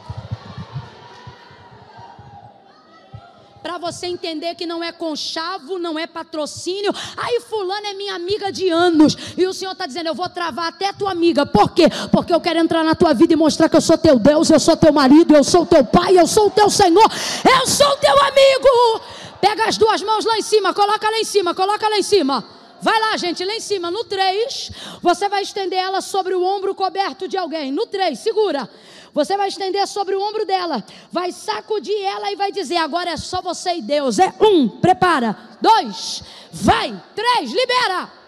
Para 3.61 3.77
você 3.77 4.07
entender 4.07 4.55
que 4.55 4.65
não 4.65 4.83
é 4.83 4.91
conchavo, 4.91 5.77
não 5.77 5.97
é 5.97 6.07
patrocínio. 6.07 6.93
Aí 7.17 7.41
fulano 7.41 7.87
é 7.87 7.93
minha 7.93 8.15
amiga 8.15 8.51
de 8.51 8.69
anos. 8.69 9.17
E 9.37 9.45
o 9.45 9.53
Senhor 9.53 9.71
está 9.71 9.85
dizendo, 9.85 10.07
eu 10.07 10.15
vou 10.15 10.29
travar 10.29 10.67
até 10.67 10.91
tua 10.93 11.11
amiga. 11.11 11.45
Por 11.45 11.71
quê? 11.71 11.87
Porque 12.11 12.33
eu 12.33 12.39
quero 12.39 12.59
entrar 12.59 12.83
na 12.83 12.95
tua 12.95 13.13
vida 13.13 13.33
e 13.33 13.35
mostrar 13.35 13.69
que 13.69 13.75
eu 13.75 13.81
sou 13.81 13.97
teu 13.97 14.17
Deus, 14.17 14.49
eu 14.49 14.59
sou 14.59 14.77
teu 14.77 14.93
marido, 14.93 15.35
eu 15.35 15.43
sou 15.43 15.65
teu 15.65 15.83
pai, 15.83 16.17
eu 16.17 16.27
sou 16.27 16.49
teu 16.49 16.69
Senhor, 16.69 17.11
eu 17.59 17.67
sou 17.67 17.97
teu 17.97 18.15
amigo. 18.23 19.01
Pega 19.41 19.65
as 19.65 19.77
duas 19.77 20.01
mãos 20.01 20.25
lá 20.25 20.37
em 20.37 20.41
cima, 20.41 20.73
coloca 20.73 21.09
lá 21.09 21.17
em 21.17 21.23
cima, 21.23 21.53
coloca 21.53 21.87
lá 21.87 21.97
em 21.97 22.03
cima. 22.03 22.58
Vai 22.81 22.99
lá, 22.99 23.17
gente, 23.17 23.43
lá 23.43 23.53
em 23.53 23.59
cima, 23.59 23.91
no 23.91 24.03
3, 24.03 24.71
você 25.01 25.27
vai 25.27 25.41
estender 25.41 25.79
ela 25.79 26.01
sobre 26.01 26.33
o 26.33 26.43
ombro 26.43 26.73
coberto 26.73 27.27
de 27.27 27.37
alguém. 27.37 27.71
No 27.71 27.85
3, 27.85 28.17
segura. 28.17 28.69
Você 29.13 29.35
vai 29.35 29.47
estender 29.47 29.87
sobre 29.87 30.15
o 30.15 30.21
ombro 30.21 30.45
dela, 30.45 30.83
vai 31.11 31.31
sacudir 31.31 31.99
ela 32.03 32.31
e 32.31 32.35
vai 32.35 32.51
dizer: 32.51 32.77
agora 32.77 33.09
é 33.09 33.17
só 33.17 33.41
você 33.41 33.75
e 33.75 33.81
Deus. 33.81 34.19
É 34.19 34.33
um, 34.39 34.67
prepara. 34.67 35.35
Dois, 35.59 36.23
vai. 36.51 36.95
Três, 37.15 37.51
libera. 37.51 38.18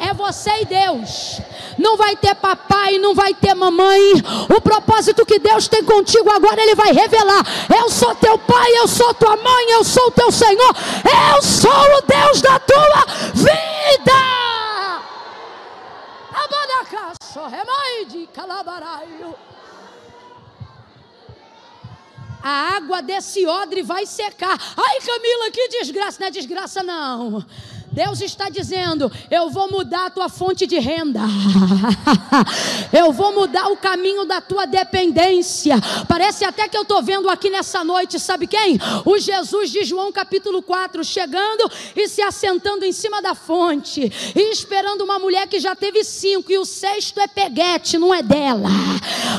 É 0.00 0.14
você 0.14 0.50
e 0.62 0.64
Deus. 0.64 1.42
Não 1.76 1.94
vai 1.94 2.16
ter 2.16 2.34
papai, 2.34 2.98
não 2.98 3.14
vai 3.14 3.34
ter 3.34 3.52
mamãe. 3.54 4.00
O 4.48 4.60
propósito 4.62 5.26
que 5.26 5.38
Deus 5.38 5.68
tem 5.68 5.84
contigo 5.84 6.30
agora, 6.30 6.62
Ele 6.62 6.74
vai 6.74 6.90
revelar. 6.90 7.44
Eu 7.78 7.90
sou 7.90 8.14
teu 8.14 8.38
pai, 8.38 8.70
eu 8.78 8.88
sou 8.88 9.12
tua 9.12 9.36
mãe, 9.36 9.72
eu 9.72 9.84
sou 9.84 10.10
teu 10.10 10.32
Senhor. 10.32 10.74
Eu 11.34 11.42
sou 11.42 11.70
o 11.70 12.00
Deus 12.00 12.40
da 12.40 12.58
tua 12.58 13.04
vida. 13.34 14.30
A 22.42 22.76
água 22.76 23.02
desse 23.02 23.46
odre 23.46 23.82
vai 23.82 24.06
secar. 24.06 24.58
Ai, 24.76 24.98
Camila, 25.00 25.50
que 25.52 25.68
desgraça! 25.68 26.18
Não 26.20 26.26
é 26.26 26.30
desgraça, 26.30 26.82
não. 26.82 27.44
Deus 27.92 28.20
está 28.20 28.48
dizendo: 28.48 29.10
eu 29.30 29.50
vou 29.50 29.70
mudar 29.70 30.06
a 30.06 30.10
tua 30.10 30.28
fonte 30.28 30.66
de 30.66 30.78
renda, 30.78 31.20
eu 32.92 33.12
vou 33.12 33.32
mudar 33.32 33.68
o 33.68 33.76
caminho 33.76 34.24
da 34.24 34.40
tua 34.40 34.66
dependência. 34.66 35.76
Parece 36.06 36.44
até 36.44 36.68
que 36.68 36.76
eu 36.76 36.82
estou 36.82 37.02
vendo 37.02 37.28
aqui 37.28 37.50
nessa 37.50 37.82
noite, 37.82 38.20
sabe 38.20 38.46
quem? 38.46 38.78
O 39.04 39.18
Jesus 39.18 39.70
de 39.70 39.84
João 39.84 40.12
capítulo 40.12 40.62
4, 40.62 41.02
chegando 41.02 41.70
e 41.96 42.08
se 42.08 42.22
assentando 42.22 42.84
em 42.84 42.92
cima 42.92 43.20
da 43.20 43.34
fonte, 43.34 44.00
e 44.34 44.52
esperando 44.52 45.02
uma 45.02 45.18
mulher 45.18 45.48
que 45.48 45.58
já 45.58 45.74
teve 45.74 46.04
cinco, 46.04 46.52
e 46.52 46.58
o 46.58 46.64
sexto 46.64 47.18
é 47.18 47.26
peguete, 47.26 47.98
não 47.98 48.14
é 48.14 48.22
dela. 48.22 48.68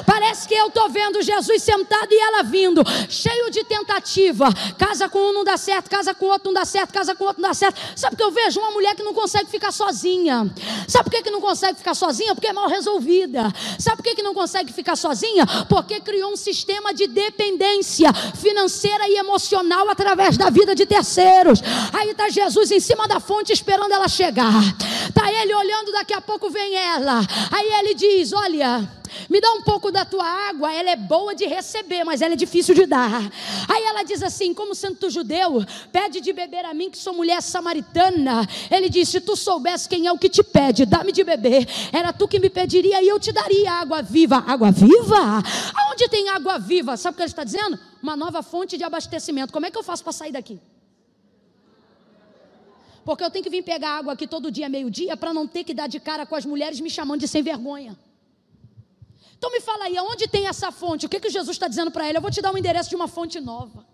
Parece 0.06 0.48
que 0.48 0.54
eu 0.54 0.68
estou 0.68 0.90
vendo 0.90 1.22
Jesus 1.22 1.64
sentado 1.64 2.12
e 2.12 2.20
ela 2.20 2.44
vindo, 2.44 2.84
cheio 3.10 3.50
de 3.50 3.64
tentativa. 3.64 4.50
Casa 4.78 5.08
com 5.08 5.20
um 5.20 5.34
não 5.34 5.44
dá 5.44 5.56
certo, 5.56 5.90
casa 5.90 6.14
com 6.14 6.26
outro 6.26 6.48
não 6.48 6.54
dá 6.54 6.66
certo, 6.66 6.94
casa 6.94 7.16
com 7.16 7.24
outro 7.26 7.42
não 7.42 7.50
dá 7.50 7.54
certo. 7.54 7.80
Sabe 7.96 8.16
o 8.16 8.18
que 8.18 8.24
eu 8.24 8.32
vejo? 8.32 8.41
Vejo 8.46 8.60
uma 8.60 8.72
mulher 8.72 8.96
que 8.96 9.04
não 9.04 9.14
consegue 9.14 9.50
ficar 9.50 9.72
sozinha. 9.72 10.52
Sabe 10.88 11.06
por 11.06 11.12
que, 11.12 11.24
que 11.24 11.32
não 11.32 11.42
consegue 11.42 11.78
ficar 11.78 11.94
sozinha? 11.94 12.34
Porque 12.34 12.48
é 12.48 12.54
mal 12.54 12.68
resolvida. 12.68 13.52
Sabe 13.80 13.98
por 13.98 14.04
que, 14.04 14.16
que 14.16 14.24
não 14.24 14.34
consegue 14.34 14.74
ficar 14.74 14.96
sozinha? 14.96 15.46
Porque 15.70 16.00
criou 16.00 16.32
um 16.32 16.36
sistema 16.36 16.94
de 16.94 17.08
dependência 17.08 18.12
financeira 18.14 19.08
e 19.08 19.18
emocional 19.18 19.90
através 19.90 20.38
da 20.38 20.50
vida 20.50 20.74
de 20.74 20.86
terceiros. 20.86 21.62
Aí 21.94 22.10
está 22.10 22.30
Jesus 22.30 22.72
em 22.72 22.80
cima 22.80 23.08
da 23.08 23.20
fonte 23.20 23.54
esperando 23.54 23.94
ela 23.94 24.08
chegar. 24.08 24.62
Está 25.08 25.32
ele 25.32 25.54
olhando, 25.54 25.92
daqui 25.92 26.14
a 26.14 26.22
pouco 26.22 26.50
vem 26.50 26.76
ela. 26.76 27.20
Aí 27.52 27.68
ele 27.80 27.94
diz: 27.94 28.34
Olha. 28.34 29.02
Me 29.30 29.42
dá 29.42 29.52
um 29.54 29.62
pouco 29.62 29.92
da 29.92 30.06
tua 30.06 30.26
água, 30.26 30.74
ela 30.74 30.90
é 30.90 30.96
boa 30.96 31.36
de 31.36 31.46
receber, 31.46 32.04
mas 32.04 32.22
ela 32.22 32.34
é 32.34 32.38
difícil 32.38 32.74
de 32.74 32.86
dar. 32.86 33.22
Aí 33.68 33.84
ela 33.84 34.04
diz 34.04 34.24
assim: 34.24 34.54
Como 34.54 34.74
santo 34.74 35.10
judeu, 35.10 35.66
pede 35.92 36.22
de 36.22 36.32
beber 36.32 36.66
a 36.66 36.74
mim, 36.74 36.90
que 36.90 36.98
sou 36.98 37.14
mulher 37.14 37.42
samaritana. 37.42 38.31
Ele 38.70 38.90
disse: 38.90 39.14
Se 39.14 39.22
tu 39.22 39.36
soubesse 39.36 39.88
quem 39.88 40.08
é 40.08 40.12
o 40.12 40.18
que 40.18 40.30
te 40.30 40.44
pede, 40.44 40.86
dá-me 40.86 41.12
de 41.12 41.24
beber. 41.24 41.68
Era 41.92 42.12
tu 42.14 42.28
que 42.28 42.40
me 42.40 42.50
pediria 42.50 43.02
e 43.02 43.08
eu 43.08 43.20
te 43.20 43.32
daria 43.32 43.72
água 43.74 44.02
viva. 44.02 44.38
Água 44.38 44.72
viva? 44.72 45.44
Aonde 45.76 46.08
tem 46.10 46.30
água 46.30 46.58
viva? 46.58 46.98
Sabe 46.98 47.14
o 47.14 47.18
que 47.18 47.24
ele 47.24 47.30
está 47.30 47.44
dizendo? 47.44 47.80
Uma 48.02 48.16
nova 48.16 48.42
fonte 48.42 48.78
de 48.78 48.84
abastecimento. 48.84 49.54
Como 49.54 49.66
é 49.66 49.72
que 49.72 49.78
eu 49.78 49.84
faço 49.84 50.04
para 50.04 50.14
sair 50.14 50.32
daqui? 50.32 50.60
Porque 53.04 53.24
eu 53.24 53.30
tenho 53.32 53.44
que 53.44 53.50
vir 53.50 53.64
pegar 53.64 53.98
água 53.98 54.14
aqui 54.14 54.28
todo 54.28 54.52
dia, 54.52 54.70
meio-dia, 54.70 55.18
para 55.18 55.34
não 55.34 55.48
ter 55.48 55.64
que 55.64 55.74
dar 55.74 55.88
de 55.88 56.00
cara 56.00 56.26
com 56.26 56.36
as 56.36 56.46
mulheres 56.46 56.80
me 56.80 56.90
chamando 56.90 57.22
de 57.22 57.28
sem 57.28 57.42
vergonha. 57.42 57.98
Então 59.38 59.52
me 59.52 59.60
fala 59.60 59.86
aí, 59.86 59.98
aonde 59.98 60.28
tem 60.28 60.48
essa 60.48 60.72
fonte? 60.72 61.08
O 61.08 61.10
que, 61.10 61.20
que 61.20 61.30
Jesus 61.30 61.56
está 61.56 61.68
dizendo 61.68 61.90
para 61.90 62.08
ele? 62.08 62.18
Eu 62.18 62.22
vou 62.22 62.30
te 62.30 62.42
dar 62.42 62.54
um 62.54 62.58
endereço 62.58 62.90
de 62.90 62.96
uma 62.96 63.08
fonte 63.08 63.40
nova. 63.40 63.91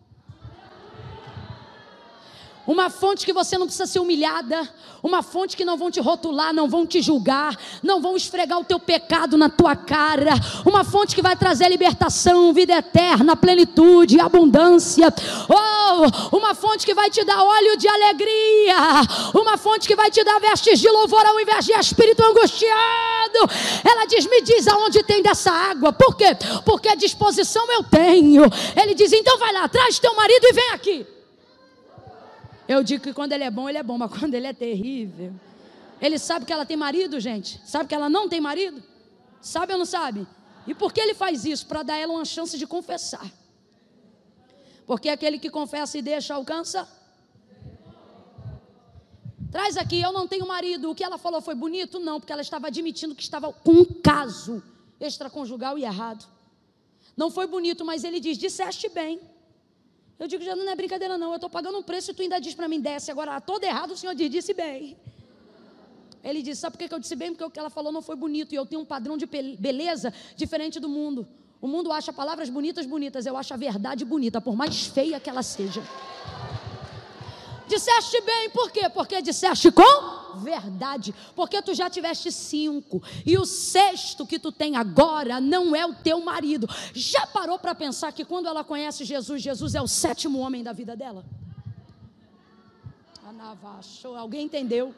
Uma 2.68 2.90
fonte 2.90 3.26
que 3.26 3.32
você 3.32 3.58
não 3.58 3.66
precisa 3.66 3.86
ser 3.86 4.00
humilhada, 4.00 4.68
uma 5.02 5.24
fonte 5.24 5.56
que 5.56 5.64
não 5.64 5.78
vão 5.78 5.90
te 5.90 6.02
rotular, 6.02 6.54
não 6.54 6.68
vão 6.68 6.86
te 6.86 7.02
julgar, 7.02 7.58
não 7.82 8.02
vão 8.02 8.18
esfregar 8.18 8.60
o 8.60 8.64
teu 8.66 8.78
pecado 8.78 9.38
na 9.38 9.48
tua 9.48 9.74
cara, 9.74 10.34
uma 10.66 10.84
fonte 10.84 11.16
que 11.16 11.22
vai 11.22 11.34
trazer 11.38 11.70
libertação, 11.70 12.54
vida 12.54 12.74
eterna, 12.74 13.38
plenitude, 13.38 14.20
abundância. 14.20 15.08
Oh, 15.48 16.36
uma 16.36 16.54
fonte 16.54 16.86
que 16.86 16.94
vai 16.94 17.10
te 17.10 17.24
dar 17.24 17.42
óleo 17.42 17.78
de 17.78 17.88
alegria, 17.88 18.76
uma 19.34 19.58
fonte 19.58 19.88
que 19.88 19.96
vai 19.96 20.12
te 20.12 20.22
dar 20.26 20.38
vestes 20.42 20.78
de 20.78 20.90
louvor 20.90 21.26
ao 21.26 21.40
invés 21.40 21.66
de 21.66 21.72
espírito 21.72 22.22
angustiado. 22.22 23.50
Ela 23.82 24.06
diz: 24.08 24.28
"Me 24.28 24.42
diz 24.42 24.68
aonde 24.68 25.02
tem 25.04 25.24
dessa 25.24 25.52
água". 25.52 25.94
Por 25.94 26.18
quê? 26.18 26.36
Porque 26.66 26.90
a 26.90 26.96
disposição 26.96 27.66
eu 27.72 27.84
tenho. 27.84 28.44
Ele 28.76 28.94
diz: 28.94 29.14
"Então 29.14 29.38
vai 29.38 29.54
lá, 29.54 29.70
traz 29.70 30.00
teu 30.00 30.14
marido 30.14 30.48
e 30.48 30.54
vem 30.54 30.72
aqui". 30.72 31.17
Eu 32.68 32.84
digo 32.84 33.04
que 33.04 33.14
quando 33.14 33.32
ele 33.32 33.44
é 33.44 33.52
bom, 33.52 33.70
ele 33.70 33.78
é 33.78 33.84
bom, 33.84 33.98
mas 33.98 34.12
quando 34.18 34.34
ele 34.34 34.48
é 34.48 34.54
terrível. 34.54 35.34
Ele 36.02 36.20
sabe 36.20 36.46
que 36.46 36.54
ela 36.54 36.66
tem 36.66 36.78
marido, 36.78 37.20
gente? 37.20 37.62
Sabe 37.66 37.88
que 37.90 37.96
ela 37.96 38.10
não 38.10 38.30
tem 38.30 38.40
marido? 38.40 38.84
Sabe 39.42 39.74
ou 39.74 39.80
não 39.80 39.86
sabe? 39.86 40.28
E 40.68 40.76
por 40.76 40.92
que 40.92 41.00
ele 41.00 41.14
faz 41.14 41.46
isso? 41.46 41.66
Para 41.66 41.82
dar 41.82 41.98
ela 41.98 42.14
uma 42.14 42.26
chance 42.26 42.58
de 42.58 42.68
confessar. 42.68 43.26
Porque 44.86 45.10
aquele 45.10 45.40
que 45.40 45.50
confessa 45.50 45.98
e 45.98 46.02
deixa 46.02 46.36
alcança. 46.36 46.88
Traz 49.52 49.78
aqui, 49.78 50.02
eu 50.02 50.12
não 50.12 50.28
tenho 50.28 50.48
marido. 50.48 50.92
O 50.92 50.96
que 50.96 51.04
ela 51.04 51.18
falou 51.18 51.42
foi 51.42 51.56
bonito? 51.56 52.00
Não, 52.00 52.20
porque 52.20 52.34
ela 52.34 52.42
estava 52.42 52.68
admitindo 52.68 53.16
que 53.16 53.24
estava 53.24 53.52
com 53.52 53.72
um 53.72 53.86
caso 53.86 54.62
extraconjugal 55.00 55.78
e 55.78 55.84
errado. 55.84 56.28
Não 57.16 57.32
foi 57.32 57.48
bonito, 57.48 57.84
mas 57.86 58.04
ele 58.04 58.20
diz: 58.20 58.38
disseste 58.38 58.90
bem. 58.90 59.20
Eu 60.20 60.28
digo, 60.28 60.44
não 60.44 60.70
é 60.70 60.76
brincadeira, 60.76 61.18
não. 61.18 61.30
Eu 61.30 61.36
estou 61.36 61.50
pagando 61.50 61.78
um 61.78 61.84
preço 61.84 62.12
e 62.12 62.14
tu 62.14 62.22
ainda 62.22 62.40
diz 62.40 62.56
para 62.56 62.68
mim, 62.68 62.80
desce. 62.80 63.12
Agora, 63.12 63.40
todo 63.40 63.64
errado, 63.64 63.92
o 63.92 63.98
Senhor 63.98 64.16
diz, 64.16 64.30
disse 64.30 64.54
bem. 64.54 64.98
Ele 66.24 66.42
disse, 66.42 66.62
sabe 66.62 66.78
por 66.78 66.88
que 66.88 66.94
eu 66.94 67.00
disse 67.00 67.16
bem? 67.16 67.32
Porque 67.32 67.44
o 67.44 67.50
que 67.50 67.60
ela 67.60 67.70
falou 67.70 67.92
não 67.92 68.02
foi 68.02 68.16
bonito. 68.16 68.54
E 68.54 68.56
eu 68.56 68.66
tenho 68.66 68.82
um 68.82 68.86
padrão 68.86 69.16
de 69.16 69.26
beleza 69.26 70.14
diferente 70.36 70.80
do 70.80 70.90
mundo. 70.90 71.28
O 71.62 71.68
mundo 71.68 71.92
acha 71.92 72.12
palavras 72.12 72.50
bonitas, 72.50 72.86
bonitas. 72.86 73.26
Eu 73.26 73.38
acho 73.38 73.54
a 73.54 73.58
verdade 73.58 74.04
bonita, 74.04 74.42
por 74.42 74.56
mais 74.56 74.88
feia 74.88 75.20
que 75.20 75.30
ela 75.30 75.44
seja. 75.44 75.84
Disseste 77.68 78.20
bem, 78.22 78.50
por 78.50 78.72
quê? 78.72 78.90
Porque 78.90 79.22
disseste 79.22 79.72
com 79.72 80.17
verdade. 80.38 81.14
Porque 81.36 81.62
tu 81.62 81.74
já 81.74 81.90
tiveste 81.90 82.32
cinco. 82.32 83.04
E 83.26 83.38
o 83.38 83.46
sexto 83.46 84.26
que 84.26 84.40
tu 84.40 84.52
tem 84.52 84.76
agora 84.76 85.42
não 85.42 85.76
é 85.76 85.86
o 85.86 85.94
teu 85.94 86.24
marido. 86.24 86.68
Já 86.94 87.28
parou 87.28 87.60
para 87.60 87.76
pensar 87.76 88.12
que 88.14 88.24
quando 88.24 88.48
ela 88.48 88.64
conhece 88.64 89.04
Jesus, 89.04 89.42
Jesus 89.42 89.76
é 89.76 89.82
o 89.82 89.88
sétimo 89.88 90.40
homem 90.40 90.64
da 90.64 90.72
vida 90.72 90.96
dela? 90.96 91.26
Alguém 94.18 94.46
entendeu? 94.46 94.96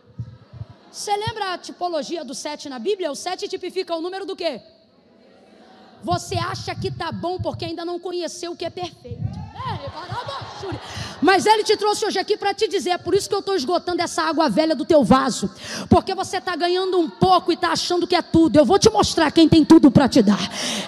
Você 0.92 1.16
lembra 1.16 1.54
a 1.54 1.58
tipologia 1.58 2.24
do 2.24 2.34
sete 2.34 2.68
na 2.68 2.80
Bíblia? 2.80 3.12
O 3.12 3.16
sete 3.16 3.48
tipifica 3.48 3.96
o 3.96 4.02
número 4.02 4.26
do 4.26 4.36
quê? 4.36 4.62
Você 6.04 6.36
acha 6.36 6.74
que 6.74 6.92
tá 6.92 7.12
bom 7.12 7.38
porque 7.40 7.66
ainda 7.66 7.84
não 7.84 8.00
conheceu 8.00 8.54
o 8.54 8.56
que 8.56 8.66
é 8.66 8.70
perfeito. 8.70 9.40
Mas 11.22 11.46
ele 11.46 11.64
te 11.64 11.76
trouxe 11.76 12.06
hoje 12.06 12.18
aqui 12.18 12.38
para 12.38 12.54
te 12.54 12.68
dizer, 12.68 12.92
é 12.92 12.98
por 12.98 13.14
isso 13.14 13.28
que 13.28 13.36
eu 13.36 13.40
estou 13.40 13.56
esgotando 13.56 14.02
essa 14.02 14.24
água 14.24 14.50
velha 14.50 14.76
do 14.76 14.86
teu 14.86 15.04
vaso. 15.04 15.50
Porque 15.90 16.16
você 16.16 16.38
está 16.38 16.56
ganhando 16.56 16.98
um 16.98 17.10
pouco 17.10 17.52
e 17.52 17.56
está 17.56 17.72
achando 17.72 18.08
que 18.08 18.16
é 18.16 18.22
tudo. 18.22 18.58
Eu 18.58 18.66
vou 18.66 18.80
te 18.80 18.90
mostrar 18.90 19.32
quem 19.32 19.48
tem 19.48 19.66
tudo 19.66 19.92
para 19.92 20.08
te 20.08 20.22
dar. 20.22 20.40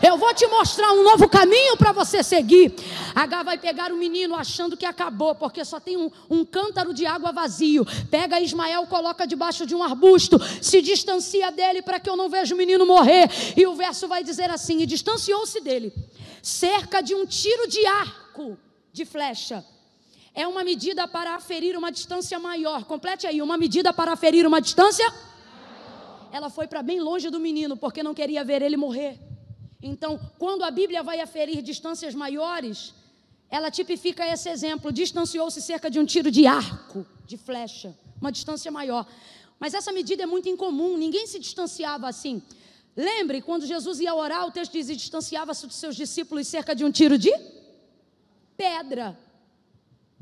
Eu 0.02 0.18
vou 0.18 0.34
te 0.34 0.48
mostrar 0.48 0.94
um 0.94 1.04
novo 1.04 1.28
caminho 1.28 1.76
para 1.78 1.92
você 1.92 2.24
seguir. 2.24 2.74
H 3.14 3.44
vai 3.44 3.58
pegar 3.58 3.92
o 3.92 3.98
menino 3.98 4.36
achando 4.36 4.78
que 4.78 4.86
acabou, 4.86 5.36
porque 5.36 5.64
só 5.66 5.80
tem 5.80 5.98
um, 5.98 6.10
um 6.30 6.46
cântaro 6.46 6.94
de 6.94 7.06
água 7.06 7.32
vazio. 7.32 7.86
Pega 8.10 8.40
Ismael, 8.40 8.88
coloca 8.88 9.28
debaixo 9.28 9.66
de 9.66 9.76
um 9.76 9.84
arbusto, 9.84 10.40
se 10.62 10.82
distancia 10.82 11.52
dele 11.52 11.82
para 11.82 12.00
que 12.00 12.10
eu 12.10 12.16
não 12.16 12.30
veja 12.30 12.56
o 12.56 12.58
menino 12.58 12.86
morrer. 12.86 13.30
E 13.56 13.66
o 13.68 13.76
verso 13.76 14.08
vai 14.08 14.24
dizer 14.24 14.50
assim: 14.50 14.82
e 14.82 14.86
distanciou-se 14.86 15.60
dele, 15.62 15.94
cerca 16.42 17.02
de 17.02 17.14
um 17.14 17.26
tiro 17.26 17.68
de 17.68 17.86
arco 18.32 18.58
de 18.94 19.04
flecha 19.04 19.64
é 20.34 20.48
uma 20.48 20.64
medida 20.64 21.06
para 21.08 21.36
aferir 21.36 21.78
uma 21.78 21.92
distância 21.92 22.40
maior. 22.40 22.86
Complete 22.86 23.28
aí, 23.28 23.42
uma 23.42 23.58
medida 23.58 23.92
para 23.92 24.14
aferir 24.14 24.48
uma 24.48 24.62
distância. 24.62 25.06
Ela 26.32 26.50
foi 26.50 26.68
para 26.68 26.82
bem 26.82 27.02
longe 27.02 27.30
do 27.30 27.38
menino, 27.38 27.76
porque 27.76 28.02
não 28.02 28.14
queria 28.14 28.42
ver 28.46 28.62
ele 28.62 28.78
morrer. 28.78 29.20
Então, 29.84 30.18
quando 30.40 30.64
a 30.64 30.72
Bíblia 30.72 31.04
vai 31.04 31.20
aferir 31.20 31.62
distâncias 31.62 32.16
maiores, 32.16 32.94
ela 33.50 33.70
tipifica 33.70 34.26
esse 34.26 34.48
exemplo: 34.48 34.90
distanciou-se 34.94 35.62
cerca 35.62 35.90
de 35.92 36.00
um 36.00 36.06
tiro 36.06 36.32
de 36.32 36.48
arco, 36.48 37.06
de 37.26 37.36
flecha, 37.36 37.94
uma 38.22 38.32
distância 38.32 38.72
maior. 38.72 39.06
Mas 39.60 39.74
essa 39.74 39.92
medida 39.92 40.24
é 40.24 40.26
muito 40.26 40.48
incomum, 40.48 40.98
ninguém 40.98 41.28
se 41.28 41.40
distanciava 41.40 42.08
assim. 42.08 42.42
Lembre, 42.96 43.42
quando 43.42 43.66
Jesus 43.66 44.00
ia 44.00 44.16
orar, 44.16 44.48
o 44.48 44.52
texto 44.52 44.72
diz: 44.72 44.88
distanciava-se 44.88 45.68
dos 45.68 45.76
seus 45.76 45.98
discípulos 45.98 46.48
cerca 46.48 46.74
de 46.74 46.86
um 46.86 46.92
tiro 46.92 47.18
de 47.18 47.34
pedra. 48.62 49.18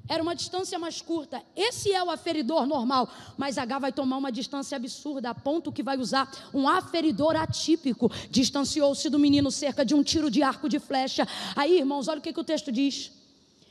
Era 0.07 0.23
uma 0.23 0.33
distância 0.33 0.79
mais 0.79 1.01
curta. 1.01 1.43
Esse 1.55 1.91
é 1.91 2.01
o 2.01 2.09
aferidor 2.09 2.65
normal. 2.65 3.07
Mas 3.37 3.57
H 3.57 3.77
vai 3.77 3.91
tomar 3.91 4.17
uma 4.17 4.31
distância 4.31 4.75
absurda, 4.75 5.29
a 5.29 5.35
ponto 5.35 5.71
que 5.71 5.83
vai 5.83 5.97
usar 5.97 6.31
um 6.53 6.67
aferidor 6.67 7.35
atípico. 7.35 8.09
Distanciou-se 8.31 9.07
do 9.09 9.19
menino 9.19 9.51
cerca 9.51 9.85
de 9.85 9.93
um 9.93 10.01
tiro 10.01 10.31
de 10.31 10.41
arco 10.41 10.67
de 10.67 10.79
flecha. 10.79 11.27
Aí, 11.55 11.77
irmãos, 11.77 12.07
olha 12.07 12.19
o 12.19 12.21
que, 12.21 12.33
que 12.33 12.39
o 12.39 12.43
texto 12.43 12.71
diz: 12.71 13.11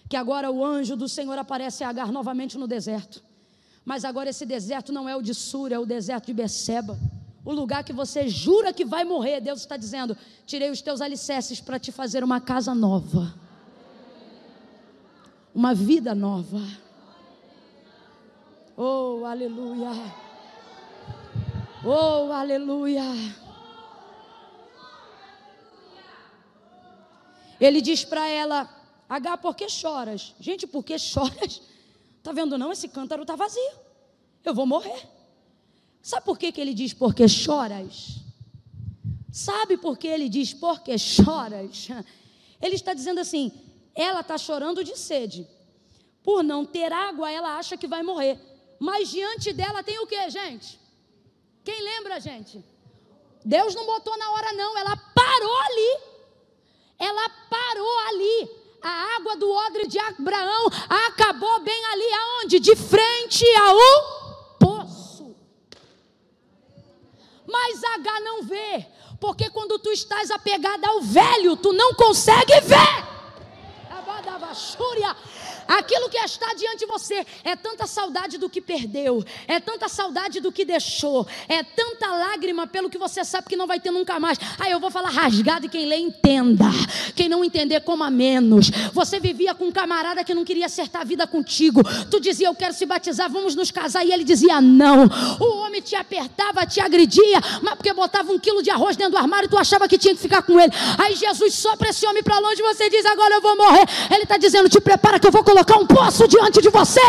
que 0.09 0.16
agora 0.16 0.51
o 0.51 0.64
anjo 0.64 0.95
do 0.95 1.09
Senhor 1.09 1.37
aparece 1.39 1.83
a 1.83 1.89
Agar 1.89 2.12
novamente 2.12 2.57
no 2.57 2.69
deserto. 2.69 3.25
Mas 3.85 4.05
agora 4.05 4.31
esse 4.31 4.45
deserto 4.45 4.93
não 4.93 5.09
é 5.09 5.16
o 5.16 5.23
de 5.23 5.35
Sur, 5.35 5.73
é 5.73 5.79
o 5.79 5.87
deserto 5.87 6.27
de 6.27 6.35
Beceba. 6.35 6.97
O 7.45 7.53
lugar 7.53 7.83
que 7.83 7.93
você 7.93 8.29
jura 8.29 8.73
que 8.73 8.85
vai 8.85 9.03
morrer. 9.03 9.41
Deus 9.41 9.61
está 9.61 9.77
dizendo: 9.77 10.16
tirei 10.47 10.71
os 10.71 10.83
teus 10.83 11.01
alicerces 11.01 11.59
para 11.59 11.81
te 11.81 11.91
fazer 11.91 12.23
uma 12.23 12.41
casa 12.41 12.75
nova 12.77 13.47
uma 15.59 15.74
vida 15.74 16.14
nova. 16.14 16.62
Oh, 18.76 19.24
aleluia. 19.24 19.90
Oh, 21.84 22.30
aleluia. 22.30 23.02
Ele 27.61 27.80
diz 27.80 28.04
para 28.04 28.28
ela: 28.28 28.70
H, 29.09 29.38
por 29.38 29.56
que 29.56 29.68
choras? 29.68 30.32
Gente, 30.38 30.64
por 30.64 30.84
que 30.84 30.96
choras? 30.96 31.61
Tá 32.22 32.30
vendo 32.30 32.56
não? 32.56 32.70
Esse 32.70 32.86
cântaro 32.86 33.26
tá 33.26 33.34
vazio. 33.34 33.72
Eu 34.44 34.54
vou 34.54 34.64
morrer. 34.64 35.09
Sabe 36.00 36.24
por 36.24 36.38
que, 36.38 36.52
que 36.52 36.61
ele 36.61 36.72
diz 36.72 36.94
por 36.94 37.12
que 37.12 37.26
choras? 37.26 38.20
Sabe 39.32 39.76
por 39.76 39.98
que 39.98 40.06
ele 40.06 40.28
diz 40.28 40.54
por 40.54 40.82
que 40.82 40.96
choras? 40.96 41.88
Ele 42.62 42.76
está 42.76 42.94
dizendo 42.94 43.18
assim: 43.18 43.50
ela 43.99 44.20
está 44.20 44.38
chorando 44.38 44.84
de 44.84 44.96
sede. 44.96 45.44
Por 46.22 46.44
não 46.44 46.64
ter 46.64 46.92
água, 46.92 47.28
ela 47.28 47.59
acha 47.59 47.76
que 47.76 47.88
vai 47.88 48.01
morrer. 48.01 48.38
Mas 48.78 49.09
diante 49.09 49.53
dela 49.53 49.82
tem 49.82 49.99
o 49.99 50.07
que, 50.07 50.30
gente? 50.30 50.78
Quem 51.64 51.82
lembra, 51.82 52.20
gente? 52.20 52.64
Deus 53.44 53.74
não 53.74 53.84
botou 53.84 54.16
na 54.16 54.30
hora, 54.30 54.53
não. 54.53 54.78
Ela 54.78 54.96
parou 54.96 55.57
ali. 55.62 55.99
Ela 56.96 57.28
parou 57.51 57.99
ali. 58.07 58.51
A 58.80 59.16
água 59.16 59.36
do 59.36 59.51
odre 59.51 59.88
de 59.88 59.99
Abraão 59.99 60.66
acabou 61.09 61.59
bem 61.61 61.84
ali, 61.86 62.12
aonde? 62.12 62.61
De 62.61 62.76
frente 62.76 63.44
ao 63.57 64.59
poço. 64.61 65.34
Mas 67.44 67.82
H 67.82 68.20
não 68.20 68.44
vê, 68.44 68.86
porque 69.18 69.51
quando 69.51 69.80
tu 69.80 69.90
estás 69.90 70.30
apegada 70.30 70.86
ao 70.86 71.01
velho, 71.01 71.57
tu 71.57 71.72
não 71.72 71.94
consegue 71.94 72.61
ver. 72.61 73.18
Xúria. 74.55 75.14
Aquilo 75.69 76.09
que 76.09 76.16
está 76.16 76.55
diante 76.55 76.79
de 76.79 76.87
você 76.87 77.27
é 77.45 77.55
tanta 77.55 77.87
saudade 77.87 78.39
do 78.39 78.49
que 78.49 78.59
perdeu, 78.59 79.23
é 79.47 79.61
tanta 79.61 79.87
saudade 79.87 80.41
do 80.41 80.51
que 80.51 80.64
deixou, 80.64 81.27
é 81.47 81.62
tanta 81.62 82.07
lágrima 82.09 82.66
pelo 82.66 82.89
que 82.89 82.97
você 82.97 83.23
sabe 83.23 83.49
que 83.49 83.57
não 83.57 83.66
vai 83.66 83.79
ter 83.79 83.91
nunca 83.91 84.19
mais. 84.19 84.39
Aí 84.59 84.73
eu 84.73 84.81
vou 84.81 84.91
falar 84.91 85.11
rasgado 85.11 85.66
e 85.66 85.69
quem 85.69 85.85
lê 85.85 85.97
entenda. 85.97 86.64
Quem 87.14 87.29
não 87.29 87.45
entender, 87.45 87.81
coma 87.81 88.11
menos. 88.11 88.71
Você 88.95 89.21
vivia 89.21 89.55
com 89.55 89.66
um 89.66 89.73
camarada 89.73 90.25
que 90.25 90.33
não 90.33 90.43
queria 90.43 90.64
acertar 90.64 91.03
a 91.03 91.05
vida 91.05 91.27
contigo. 91.27 91.83
Tu 92.11 92.19
dizia, 92.19 92.47
eu 92.47 92.55
quero 92.55 92.73
se 92.73 92.87
batizar, 92.87 93.31
vamos 93.31 93.55
nos 93.55 93.71
casar. 93.71 94.07
E 94.07 94.12
ele 94.12 94.25
dizia, 94.25 94.62
não. 94.62 95.05
O 95.39 95.59
homem 95.59 95.83
te 95.83 95.95
apertava, 95.95 96.64
te 96.64 96.81
agredia, 96.81 97.41
mas 97.61 97.75
porque 97.75 97.93
botava 97.93 98.33
um 98.33 98.39
quilo 98.39 98.62
de 98.62 98.71
arroz 98.71 98.97
dentro 98.97 99.12
do 99.12 99.19
armário, 99.19 99.51
tu 99.51 99.59
achava 99.59 99.87
que 99.87 99.99
tinha 99.99 100.14
que 100.14 100.21
ficar 100.21 100.41
com 100.41 100.59
ele. 100.59 100.73
Aí 100.99 101.14
Jesus 101.14 101.55
sopra 101.55 101.91
esse 101.91 102.07
homem 102.07 102.23
para 102.23 102.39
longe 102.39 102.61
e 102.61 102.62
você 102.62 102.89
diz, 102.89 103.05
agora 103.05 103.35
eu 103.35 103.43
vou 103.43 103.55
morrer. 103.55 103.85
Ele 104.11 104.23
está 104.23 104.39
dizendo, 104.39 104.69
te 104.69 104.81
prepara 104.81 105.21
que 105.21 105.27
eu 105.27 105.33
vou 105.33 105.45
colocar 105.45 105.57
colocar 105.64 105.78
um 105.78 105.86
poço 105.86 106.28
diante 106.28 106.61
de 106.61 106.70
você. 106.70 107.00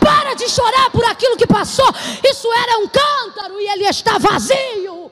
Para 0.00 0.34
de 0.34 0.48
chorar 0.48 0.90
por 0.90 1.04
aquilo 1.04 1.36
que 1.36 1.46
passou. 1.46 1.88
Isso 2.24 2.48
era 2.52 2.78
um 2.78 2.88
cântaro 2.88 3.60
e 3.60 3.68
ele 3.68 3.84
está 3.84 4.18
vazio. 4.18 5.05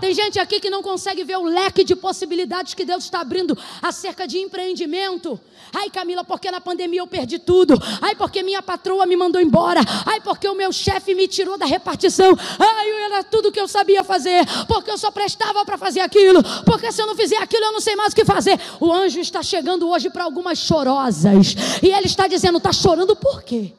Tem 0.00 0.14
gente 0.14 0.38
aqui 0.38 0.60
que 0.60 0.70
não 0.70 0.82
consegue 0.82 1.24
ver 1.24 1.36
o 1.36 1.44
leque 1.44 1.82
de 1.82 1.96
possibilidades 1.96 2.74
que 2.74 2.84
Deus 2.84 3.04
está 3.04 3.20
abrindo 3.20 3.56
acerca 3.82 4.26
de 4.26 4.38
empreendimento. 4.38 5.40
Ai, 5.74 5.90
Camila, 5.90 6.24
porque 6.24 6.50
na 6.50 6.60
pandemia 6.60 7.00
eu 7.00 7.06
perdi 7.06 7.38
tudo. 7.38 7.74
Ai, 8.00 8.14
porque 8.14 8.42
minha 8.42 8.62
patroa 8.62 9.04
me 9.06 9.16
mandou 9.16 9.40
embora. 9.40 9.80
Ai, 10.06 10.20
porque 10.20 10.48
o 10.48 10.54
meu 10.54 10.72
chefe 10.72 11.14
me 11.14 11.26
tirou 11.26 11.58
da 11.58 11.66
repartição. 11.66 12.36
Ai, 12.58 12.90
era 13.06 13.24
tudo 13.24 13.50
que 13.50 13.60
eu 13.60 13.66
sabia 13.66 14.04
fazer. 14.04 14.46
Porque 14.66 14.90
eu 14.90 14.96
só 14.96 15.10
prestava 15.10 15.64
para 15.64 15.76
fazer 15.76 16.00
aquilo. 16.00 16.42
Porque 16.64 16.92
se 16.92 17.02
eu 17.02 17.06
não 17.06 17.16
fizer 17.16 17.38
aquilo, 17.38 17.64
eu 17.64 17.72
não 17.72 17.80
sei 17.80 17.96
mais 17.96 18.12
o 18.12 18.16
que 18.16 18.24
fazer. 18.24 18.58
O 18.80 18.92
anjo 18.92 19.20
está 19.20 19.42
chegando 19.42 19.88
hoje 19.88 20.10
para 20.10 20.24
algumas 20.24 20.58
chorosas. 20.58 21.54
E 21.82 21.88
ele 21.88 22.06
está 22.06 22.28
dizendo: 22.28 22.58
está 22.58 22.72
chorando 22.72 23.16
por 23.16 23.42
quê? 23.42 23.72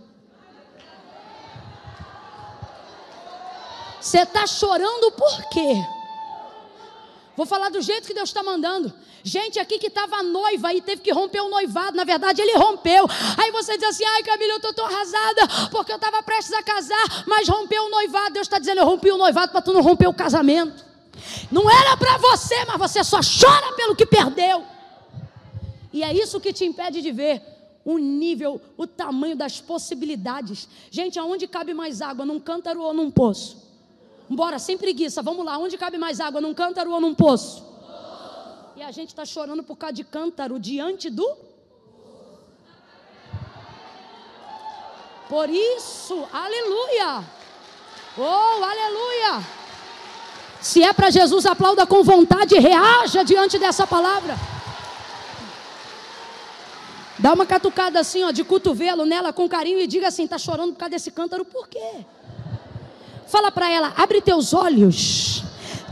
Você 4.02 4.20
está 4.20 4.48
chorando 4.48 5.12
por 5.12 5.50
quê? 5.50 5.99
Vou 7.40 7.46
falar 7.46 7.70
do 7.70 7.82
jeito 7.82 8.06
que 8.06 8.14
Deus 8.14 8.28
está 8.28 8.44
mandando. 8.44 8.94
Gente 9.24 9.60
aqui 9.60 9.80
que 9.80 9.88
estava 9.88 10.22
noiva 10.22 10.74
e 10.74 10.82
teve 10.82 11.02
que 11.02 11.10
romper 11.10 11.40
o 11.40 11.48
noivado. 11.48 11.96
Na 11.96 12.04
verdade, 12.04 12.42
ele 12.42 12.52
rompeu. 12.58 13.06
Aí 13.38 13.50
você 13.54 13.78
diz 13.78 13.88
assim: 13.88 14.04
ai, 14.04 14.24
Camila, 14.24 14.52
eu 14.52 14.58
estou 14.58 14.74
tão 14.74 14.86
arrasada 14.86 15.48
porque 15.72 15.90
eu 15.90 15.96
estava 15.96 16.22
prestes 16.22 16.52
a 16.52 16.62
casar, 16.62 17.24
mas 17.26 17.48
rompeu 17.48 17.86
o 17.86 17.90
noivado. 17.90 18.34
Deus 18.34 18.46
está 18.46 18.60
dizendo: 18.60 18.82
eu 18.82 18.86
rompi 18.86 19.10
o 19.10 19.16
noivado 19.16 19.54
para 19.54 19.62
tu 19.62 19.72
não 19.72 19.82
romper 19.82 20.08
o 20.08 20.14
casamento. 20.14 20.84
Não 21.50 21.72
era 21.72 21.96
para 21.96 22.18
você, 22.18 22.66
mas 22.66 22.78
você 22.78 23.06
só 23.06 23.22
chora 23.22 23.72
pelo 23.72 23.96
que 23.96 24.06
perdeu. 24.06 24.66
E 25.94 26.04
é 26.04 26.14
isso 26.14 26.42
que 26.42 26.52
te 26.52 26.66
impede 26.66 27.02
de 27.02 27.14
ver 27.14 27.42
o 27.86 27.98
nível, 27.98 28.60
o 28.76 28.86
tamanho 28.86 29.38
das 29.38 29.62
possibilidades. 29.62 30.68
Gente, 30.92 31.18
aonde 31.18 31.48
cabe 31.48 31.74
mais 31.74 32.02
água? 32.02 32.26
Num 32.26 32.38
cântaro 32.38 32.82
ou 32.82 32.94
num 32.94 33.10
poço? 33.10 33.69
Bora, 34.30 34.60
sem 34.60 34.78
preguiça, 34.78 35.22
vamos 35.24 35.44
lá. 35.44 35.58
Onde 35.58 35.78
cabe 35.78 35.98
mais 35.98 36.20
água? 36.20 36.40
Num 36.40 36.54
cântaro 36.54 36.92
ou 36.92 37.02
num 37.02 37.16
poço? 37.16 37.66
E 38.76 38.84
a 38.84 38.92
gente 38.92 39.10
está 39.10 39.26
chorando 39.26 39.64
por 39.64 39.76
causa 39.76 39.94
de 39.94 40.04
cântaro 40.04 40.60
diante 40.60 41.10
do. 41.10 41.28
Por 45.28 45.50
isso, 45.50 46.28
aleluia! 46.32 47.24
Oh, 48.18 48.64
aleluia! 48.64 49.46
Se 50.62 50.84
é 50.84 50.92
para 50.92 51.10
Jesus, 51.10 51.46
aplauda 51.46 51.86
com 51.86 52.04
vontade 52.04 52.56
e 52.56 52.60
reaja 52.60 53.24
diante 53.24 53.58
dessa 53.58 53.86
palavra. 53.86 54.36
Dá 57.18 57.34
uma 57.34 57.46
catucada 57.46 58.00
assim, 58.00 58.24
ó, 58.24 58.32
de 58.32 58.44
cotovelo 58.44 59.06
nela 59.06 59.34
com 59.34 59.48
carinho 59.48 59.80
e 59.80 59.88
diga 59.88 60.08
assim: 60.08 60.24
está 60.24 60.38
chorando 60.38 60.74
por 60.74 60.80
causa 60.80 60.92
desse 60.92 61.12
cântaro, 61.12 61.44
por 61.44 61.68
quê? 61.68 62.06
Fala 63.30 63.52
para 63.52 63.72
ela: 63.72 63.94
abre 63.96 64.22
teus 64.22 64.54
olhos, 64.54 65.44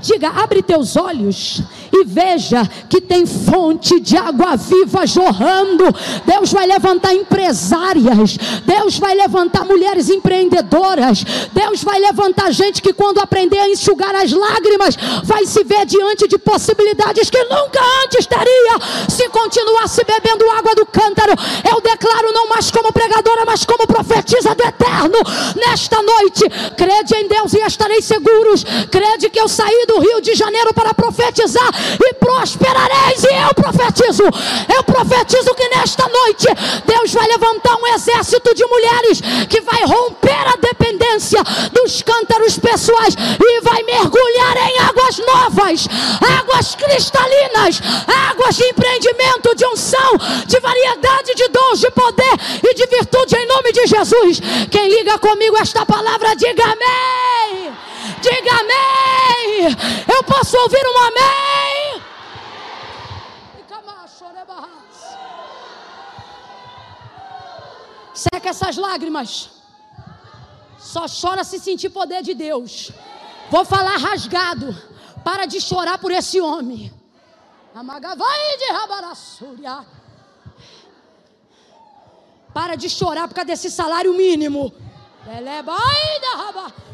Diga, 0.01 0.29
abre 0.29 0.61
teus 0.61 0.95
olhos 0.95 1.61
e 1.91 2.03
veja 2.05 2.67
que 2.89 3.01
tem 3.01 3.25
fonte 3.25 3.99
de 3.99 4.15
água 4.15 4.55
viva 4.55 5.05
jorrando. 5.07 5.85
Deus 6.25 6.51
vai 6.51 6.67
levantar 6.67 7.13
empresárias, 7.13 8.37
Deus 8.65 8.99
vai 8.99 9.15
levantar 9.15 9.65
mulheres 9.65 10.09
empreendedoras, 10.09 11.23
Deus 11.53 11.83
vai 11.83 11.99
levantar 11.99 12.51
gente 12.51 12.81
que, 12.81 12.93
quando 12.93 13.19
aprender 13.19 13.59
a 13.59 13.69
enxugar 13.69 14.15
as 14.15 14.31
lágrimas, 14.31 14.95
vai 15.23 15.45
se 15.45 15.63
ver 15.63 15.85
diante 15.85 16.27
de 16.27 16.37
possibilidades 16.37 17.29
que 17.29 17.43
nunca 17.43 17.79
antes 18.03 18.25
teria 18.25 19.07
se 19.09 19.27
continuasse 19.29 20.03
bebendo 20.03 20.49
água 20.51 20.75
do 20.75 20.85
cântaro. 20.85 21.33
Eu 21.69 21.81
declaro, 21.81 22.31
não 22.33 22.49
mais 22.49 22.69
como 22.69 22.93
pregadora, 22.93 23.43
mas 23.45 23.65
como 23.65 23.87
profetisa 23.87 24.53
do 24.53 24.63
eterno, 24.63 25.17
nesta 25.55 26.01
noite, 26.01 26.43
crede 26.75 27.15
em 27.15 27.27
Deus 27.27 27.53
e 27.53 27.59
estareis 27.59 28.05
seguros, 28.05 28.63
crede 28.91 29.29
que 29.29 29.39
eu 29.39 29.47
saí 29.47 29.85
do 29.87 29.99
Rio 29.99 30.21
de 30.21 30.35
Janeiro 30.35 30.73
para 30.73 30.93
profetizar 30.93 31.69
e 31.99 32.13
prosperareis. 32.13 33.23
E 33.23 33.33
eu 33.33 33.53
profetizo, 33.55 34.23
eu 34.75 34.83
profetizo 34.83 35.55
que 35.55 35.67
nesta 35.69 36.07
noite 36.07 36.47
Deus 36.85 37.13
vai 37.13 37.27
levantar 37.27 37.75
um 37.77 37.87
exército 37.95 38.53
de 38.53 38.65
mulheres 38.65 39.21
que 39.49 39.61
vai 39.61 39.83
romper 39.85 40.47
a 40.47 40.57
dependência 40.61 41.41
dos 41.71 42.01
cântaros 42.01 42.59
pessoais 42.59 43.15
e 43.15 43.61
vai 43.61 43.81
mergulhar 43.83 44.57
em 44.69 44.79
águas 44.79 45.17
novas, 45.19 45.87
águas 46.39 46.75
cristalinas, 46.75 47.81
águas 48.29 48.55
de 48.55 48.65
empreendimento, 48.65 49.55
de 49.55 49.65
unção, 49.65 50.11
de 50.45 50.59
variedade 50.59 51.33
de 51.35 51.47
dons, 51.47 51.79
de 51.79 51.91
poder 51.91 52.33
e 52.63 52.73
de 52.73 52.85
virtude 52.87 53.35
em 53.35 53.47
nome 53.47 53.71
de 53.71 53.87
Jesus. 53.87 54.41
Quem 54.69 54.89
liga 54.89 55.17
comigo 55.19 55.57
esta 55.57 55.85
palavra, 55.85 56.35
diga 56.35 56.63
amém. 56.63 57.73
Diga 58.21 58.51
amém. 58.51 59.36
Eu 59.59 60.23
posso 60.23 60.57
ouvir 60.57 60.85
um 60.85 60.97
amém? 60.99 62.03
Seca 68.13 68.49
essas 68.49 68.77
lágrimas. 68.77 69.49
Só 70.79 71.05
chora 71.07 71.43
se 71.43 71.59
sentir 71.59 71.89
poder 71.89 72.23
de 72.23 72.33
Deus. 72.33 72.91
Vou 73.49 73.63
falar 73.65 73.97
rasgado. 73.97 74.75
Para 75.23 75.45
de 75.45 75.59
chorar 75.59 75.97
por 75.97 76.11
esse 76.11 76.39
homem. 76.39 76.91
Amagavai 77.75 78.57
de 78.57 78.71
Rabarassúria. 78.71 79.85
Para 82.53 82.75
de 82.75 82.89
chorar 82.89 83.27
por 83.27 83.35
causa 83.35 83.47
desse 83.47 83.69
salário 83.69 84.13
mínimo. 84.13 84.73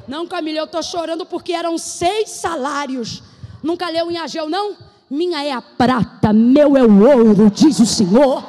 Não, 0.08 0.28
Camila, 0.28 0.60
eu 0.60 0.66
estou 0.66 0.84
chorando 0.84 1.26
porque 1.26 1.54
eram 1.54 1.78
seis 1.78 2.30
salários. 2.30 3.24
Nunca 3.62 3.90
leu 3.90 4.12
em 4.12 4.18
Ageu, 4.18 4.50
não? 4.50 4.76
Minha 5.10 5.44
é 5.44 5.52
a 5.52 5.62
prata, 5.62 6.34
meu 6.34 6.76
é 6.76 6.84
o 6.84 7.04
ouro, 7.04 7.50
diz 7.50 7.80
o 7.80 7.86
Senhor. 7.86 8.44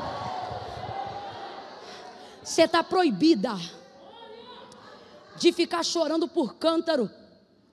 Você 2.43 2.63
está 2.63 2.83
proibida 2.83 3.55
de 5.37 5.53
ficar 5.53 5.85
chorando 5.85 6.27
por 6.29 6.55
cântaro, 6.57 7.11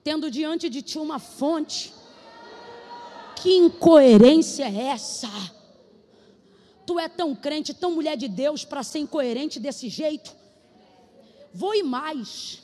tendo 0.03 0.29
diante 0.29 0.69
de 0.69 0.81
ti 0.81 0.97
uma 0.97 1.19
fonte. 1.19 1.93
Que 3.35 3.57
incoerência 3.57 4.65
é 4.65 4.87
essa? 4.87 5.29
Tu 6.85 6.99
é 6.99 7.07
tão 7.07 7.33
crente, 7.33 7.73
tão 7.73 7.91
mulher 7.91 8.15
de 8.15 8.27
Deus 8.27 8.63
para 8.63 8.83
ser 8.83 8.99
incoerente 8.99 9.59
desse 9.59 9.89
jeito? 9.89 10.35
Vou 11.53 11.73
ir 11.75 11.83
mais. 11.83 12.60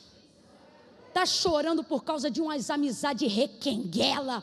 Tá 1.18 1.26
chorando 1.26 1.82
por 1.82 2.04
causa 2.04 2.30
de 2.30 2.40
umas 2.40 2.70
amizades 2.70 3.32
requenguela. 3.32 4.40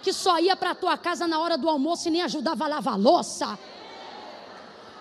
Que 0.00 0.12
só 0.12 0.38
ia 0.38 0.54
para 0.54 0.76
tua 0.76 0.96
casa 0.96 1.26
na 1.26 1.40
hora 1.40 1.58
do 1.58 1.68
almoço 1.68 2.06
e 2.06 2.10
nem 2.12 2.22
ajudava 2.22 2.66
a 2.66 2.68
lavar 2.68 2.96
louça. 2.96 3.58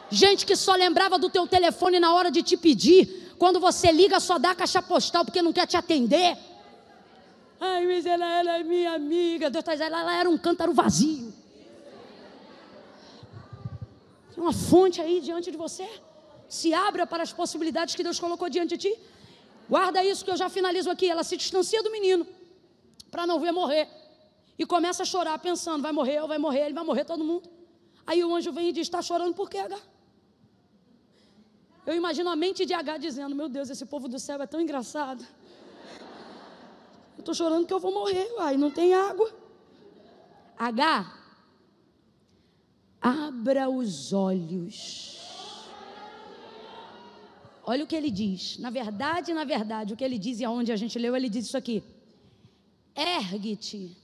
Gente 0.09 0.43
que 0.43 0.55
só 0.55 0.73
lembrava 0.73 1.19
do 1.19 1.29
teu 1.29 1.45
telefone 1.45 1.99
na 1.99 2.11
hora 2.15 2.31
de 2.31 2.41
te 2.41 2.57
pedir. 2.57 3.31
Quando 3.37 3.59
você 3.59 3.91
liga, 3.91 4.19
só 4.19 4.39
dá 4.39 4.49
a 4.49 4.55
caixa 4.55 4.81
postal 4.81 5.23
porque 5.23 5.39
não 5.39 5.53
quer 5.53 5.67
te 5.67 5.77
atender. 5.77 6.35
Ai, 7.59 7.85
mas 7.85 8.07
ela 8.07 8.25
era 8.25 8.63
minha 8.63 8.93
amiga. 8.93 9.51
Deus 9.51 9.61
está 9.61 9.73
dizendo, 9.73 9.95
ela 9.95 10.15
era 10.15 10.27
um 10.27 10.37
cântaro 10.39 10.73
vazio. 10.73 11.31
Tem 14.33 14.43
uma 14.43 14.51
fonte 14.51 14.99
aí 14.99 15.21
diante 15.21 15.51
de 15.51 15.57
você. 15.57 15.87
Se 16.47 16.73
abra 16.73 17.05
para 17.05 17.21
as 17.21 17.31
possibilidades 17.31 17.93
que 17.93 18.01
Deus 18.01 18.19
colocou 18.19 18.49
diante 18.49 18.75
de 18.75 18.89
ti. 18.89 18.99
Guarda 19.69 20.03
isso 20.03 20.25
que 20.25 20.31
eu 20.31 20.37
já 20.37 20.49
finalizo 20.49 20.89
aqui. 20.89 21.07
Ela 21.09 21.23
se 21.23 21.37
distancia 21.37 21.81
do 21.83 21.91
menino 21.91 22.25
para 23.11 23.27
não 23.27 23.39
ver 23.39 23.51
morrer. 23.51 23.87
E 24.57 24.65
começa 24.65 25.03
a 25.03 25.05
chorar, 25.05 25.37
pensando: 25.39 25.81
vai 25.81 25.91
morrer, 25.91 26.21
ou 26.21 26.27
vai 26.27 26.37
morrer, 26.37 26.65
ele 26.65 26.73
vai 26.73 26.83
morrer 26.83 27.05
todo 27.05 27.23
mundo. 27.23 27.47
Aí 28.05 28.23
o 28.23 28.35
anjo 28.35 28.51
vem 28.51 28.69
e 28.69 28.71
diz: 28.71 28.87
está 28.87 29.01
chorando 29.01 29.35
por 29.35 29.49
quê, 29.49 29.59
H? 29.59 29.77
Eu 31.85 31.95
imagino 31.95 32.29
a 32.29 32.35
mente 32.35 32.65
de 32.65 32.73
H 32.73 32.97
dizendo: 32.97 33.35
Meu 33.35 33.47
Deus, 33.47 33.69
esse 33.69 33.85
povo 33.85 34.07
do 34.07 34.19
céu 34.19 34.41
é 34.41 34.47
tão 34.47 34.59
engraçado. 34.59 35.25
Eu 37.17 37.21
estou 37.21 37.33
chorando 37.33 37.67
que 37.67 37.73
eu 37.73 37.79
vou 37.79 37.93
morrer, 37.93 38.27
uai, 38.37 38.57
não 38.57 38.71
tem 38.71 38.93
água. 38.93 39.29
H, 40.57 41.13
abra 43.01 43.69
os 43.69 44.13
olhos. 44.13 45.08
Olha 47.63 47.83
o 47.83 47.87
que 47.87 47.95
ele 47.95 48.11
diz. 48.11 48.57
Na 48.57 48.69
verdade, 48.69 49.33
na 49.33 49.43
verdade, 49.43 49.93
o 49.93 49.97
que 49.97 50.03
ele 50.03 50.17
diz 50.17 50.39
e 50.39 50.45
aonde 50.45 50.71
a 50.71 50.75
gente 50.75 50.97
leu, 50.97 51.15
ele 51.15 51.29
diz 51.29 51.45
isso 51.45 51.57
aqui. 51.57 51.83
Ergue-te. 52.95 53.95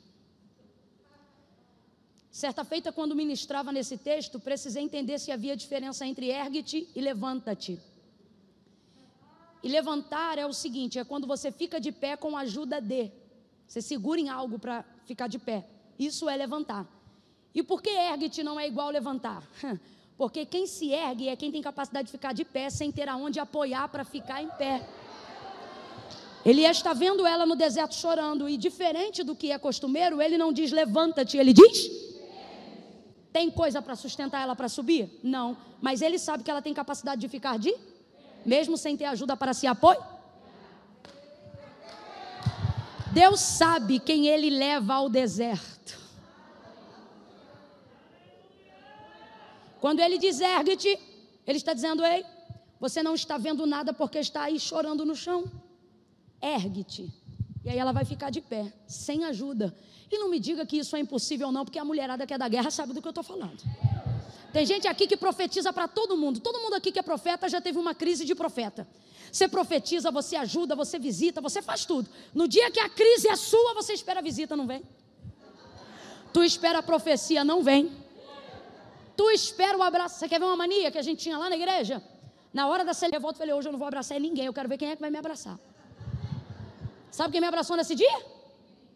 Certa 2.31 2.65
feita, 2.65 2.91
quando 2.91 3.15
ministrava 3.15 3.71
nesse 3.71 3.97
texto, 3.97 4.39
precisei 4.39 4.83
entender 4.83 5.19
se 5.19 5.31
havia 5.31 5.55
diferença 5.55 6.05
entre 6.05 6.29
ergue-te 6.29 6.89
e 6.93 7.01
levanta-te. 7.01 7.79
E 9.63 9.69
levantar 9.69 10.37
é 10.37 10.45
o 10.45 10.53
seguinte: 10.53 10.99
é 10.99 11.03
quando 11.03 11.25
você 11.25 11.51
fica 11.51 11.79
de 11.79 11.91
pé 11.91 12.15
com 12.17 12.35
a 12.37 12.41
ajuda 12.41 12.81
de. 12.81 13.11
Você 13.67 13.81
segura 13.81 14.19
em 14.19 14.29
algo 14.29 14.59
para 14.59 14.83
ficar 15.05 15.27
de 15.27 15.39
pé. 15.39 15.65
Isso 15.97 16.29
é 16.29 16.35
levantar. 16.35 16.85
E 17.53 17.63
por 17.63 17.81
que 17.81 17.89
ergue-te 17.89 18.43
não 18.43 18.59
é 18.59 18.67
igual 18.67 18.89
levantar? 18.89 19.41
Porque 20.17 20.45
quem 20.45 20.65
se 20.65 20.91
ergue 20.91 21.27
é 21.27 21.35
quem 21.35 21.51
tem 21.51 21.61
capacidade 21.61 22.05
de 22.07 22.11
ficar 22.11 22.33
de 22.33 22.45
pé 22.45 22.69
sem 22.69 22.91
ter 22.91 23.09
aonde 23.09 23.39
apoiar 23.39 23.87
para 23.89 24.05
ficar 24.05 24.41
em 24.41 24.47
pé. 24.49 24.87
Ele 26.45 26.61
está 26.61 26.93
vendo 26.93 27.25
ela 27.25 27.45
no 27.45 27.55
deserto 27.55 27.95
chorando 27.95 28.47
e 28.47 28.55
diferente 28.55 29.23
do 29.23 29.35
que 29.35 29.51
é 29.51 29.57
costumeiro, 29.57 30.21
ele 30.21 30.37
não 30.37 30.53
diz 30.53 30.71
levanta-te, 30.71 31.37
ele 31.37 31.51
diz 31.53 32.05
tem 33.35 33.51
coisa 33.51 33.81
para 33.81 33.97
sustentar 33.97 34.41
ela 34.41 34.55
para 34.55 34.69
subir? 34.69 35.19
Não, 35.21 35.57
mas 35.81 36.01
ele 36.01 36.17
sabe 36.17 36.41
que 36.41 36.49
ela 36.49 36.61
tem 36.61 36.73
capacidade 36.73 37.19
de 37.19 37.27
ficar 37.27 37.59
de 37.59 37.75
mesmo 38.45 38.77
sem 38.77 38.95
ter 38.95 39.03
ajuda 39.03 39.35
para 39.35 39.53
se 39.53 39.67
apoiar. 39.67 39.99
Deus 43.11 43.41
sabe 43.41 43.99
quem 43.99 44.27
ele 44.27 44.49
leva 44.49 44.93
ao 44.93 45.09
deserto. 45.09 45.74
Quando 49.85 49.99
ele 49.99 50.17
diz 50.17 50.41
ergue-te, 50.41 50.97
ele 51.45 51.59
está 51.59 51.71
dizendo: 51.71 52.03
Ei, 52.03 52.25
você 52.79 53.03
não 53.03 53.13
está 53.13 53.37
vendo 53.37 53.67
nada 53.67 53.93
porque 53.93 54.17
está 54.17 54.41
aí 54.45 54.59
chorando 54.59 55.05
no 55.05 55.15
chão. 55.15 55.45
Ergue-te. 56.41 57.13
E 57.63 57.69
aí 57.69 57.77
ela 57.77 57.91
vai 57.91 58.03
ficar 58.03 58.31
de 58.31 58.41
pé, 58.41 58.73
sem 58.87 59.25
ajuda. 59.25 59.77
E 60.11 60.17
não 60.17 60.27
me 60.27 60.39
diga 60.39 60.65
que 60.65 60.79
isso 60.79 60.95
é 60.95 60.99
impossível, 60.99 61.51
não, 61.51 61.63
porque 61.63 61.77
a 61.77 61.85
mulherada 61.85 62.25
que 62.25 62.33
é 62.33 62.37
da 62.39 62.47
guerra 62.47 62.71
sabe 62.71 62.93
do 62.93 62.99
que 62.99 63.07
eu 63.07 63.11
estou 63.11 63.23
falando. 63.23 63.61
Tem 64.51 64.65
gente 64.65 64.87
aqui 64.87 65.05
que 65.05 65.15
profetiza 65.15 65.71
para 65.71 65.87
todo 65.87 66.17
mundo. 66.17 66.39
Todo 66.39 66.59
mundo 66.61 66.73
aqui 66.73 66.91
que 66.91 66.97
é 66.97 67.03
profeta 67.03 67.47
já 67.47 67.61
teve 67.61 67.77
uma 67.77 67.93
crise 67.93 68.25
de 68.25 68.33
profeta. 68.33 68.87
Você 69.31 69.47
profetiza, 69.47 70.09
você 70.09 70.35
ajuda, 70.35 70.75
você 70.75 70.97
visita, 70.97 71.39
você 71.41 71.61
faz 71.61 71.85
tudo. 71.85 72.09
No 72.33 72.47
dia 72.47 72.71
que 72.71 72.79
a 72.79 72.89
crise 72.89 73.27
é 73.27 73.35
sua, 73.35 73.75
você 73.75 73.93
espera 73.93 74.19
a 74.19 74.23
visita, 74.23 74.57
não 74.57 74.65
vem? 74.65 74.81
Tu 76.33 76.43
espera 76.43 76.79
a 76.79 76.83
profecia, 76.83 77.43
não 77.43 77.61
vem. 77.61 78.03
Tu 79.15 79.29
espera 79.31 79.77
o 79.77 79.83
abraço. 79.83 80.19
Você 80.19 80.27
quer 80.27 80.39
ver 80.39 80.45
uma 80.45 80.57
mania 80.57 80.91
que 80.91 80.97
a 80.97 81.01
gente 81.01 81.19
tinha 81.23 81.37
lá 81.37 81.49
na 81.49 81.55
igreja? 81.55 82.01
Na 82.53 82.67
hora 82.67 82.83
da 82.85 82.93
ceia, 82.93 83.15
eu 83.15 83.21
volto 83.21 83.35
e 83.35 83.39
falei: 83.39 83.53
hoje 83.53 83.67
eu 83.67 83.71
não 83.71 83.79
vou 83.79 83.87
abraçar 83.87 84.19
ninguém, 84.19 84.45
eu 84.45 84.53
quero 84.53 84.69
ver 84.69 84.77
quem 84.77 84.89
é 84.89 84.95
que 84.95 85.01
vai 85.01 85.09
me 85.09 85.17
abraçar. 85.17 85.59
Sabe 87.11 87.31
quem 87.31 87.41
me 87.41 87.47
abraçou 87.47 87.77
nesse 87.77 87.95
dia? 87.95 88.25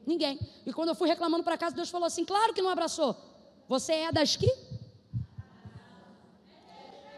Ninguém. 0.06 0.40
E 0.66 0.74
quando 0.74 0.90
eu 0.90 0.96
fui 0.96 1.08
reclamando 1.08 1.44
para 1.44 1.58
casa, 1.58 1.76
Deus 1.76 1.90
falou 1.90 2.08
assim: 2.08 2.26
claro 2.26 2.54
que 2.54 2.62
não 2.62 2.70
abraçou. 2.70 3.16
Você 3.68 3.94
é 3.94 4.12
das 4.12 4.36
que? 4.36 4.52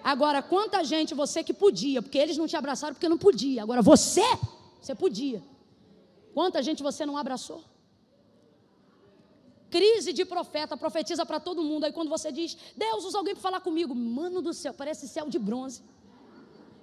Agora, 0.03 0.41
quanta 0.41 0.83
gente 0.83 1.13
você 1.13 1.43
que 1.43 1.53
podia, 1.53 2.01
porque 2.01 2.17
eles 2.17 2.37
não 2.37 2.47
te 2.47 2.55
abraçaram 2.55 2.93
porque 2.95 3.07
não 3.07 3.17
podia. 3.17 3.61
Agora, 3.61 3.81
você, 3.81 4.25
você 4.81 4.95
podia. 4.95 5.41
Quanta 6.33 6.61
gente 6.63 6.81
você 6.81 7.05
não 7.05 7.17
abraçou? 7.17 7.63
Crise 9.71 10.11
de 10.11 10.25
profeta, 10.25 10.75
profetiza 10.75 11.25
para 11.25 11.39
todo 11.39 11.63
mundo. 11.63 11.85
Aí 11.85 11.93
quando 11.93 12.09
você 12.09 12.29
diz, 12.29 12.57
Deus, 12.75 13.05
usa 13.05 13.17
alguém 13.17 13.33
para 13.33 13.41
falar 13.41 13.61
comigo. 13.61 13.95
Mano 13.95 14.41
do 14.41 14.53
céu, 14.53 14.73
parece 14.73 15.07
céu 15.07 15.29
de 15.29 15.39
bronze. 15.39 15.81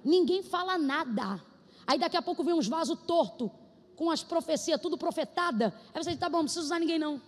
Ninguém 0.03 0.41
fala 0.41 0.75
nada. 0.75 1.39
Aí 1.85 1.99
daqui 1.99 2.17
a 2.17 2.21
pouco 2.21 2.43
vem 2.43 2.55
uns 2.55 2.67
vasos 2.67 2.97
torto, 3.05 3.51
com 3.95 4.09
as 4.09 4.23
profecias, 4.23 4.81
tudo 4.81 4.97
profetada. 4.97 5.71
Aí 5.93 6.03
você 6.03 6.09
diz, 6.09 6.19
tá 6.19 6.27
bom, 6.27 6.39
não 6.39 6.45
precisa 6.45 6.65
usar 6.65 6.79
ninguém 6.79 6.97
não. 6.97 7.21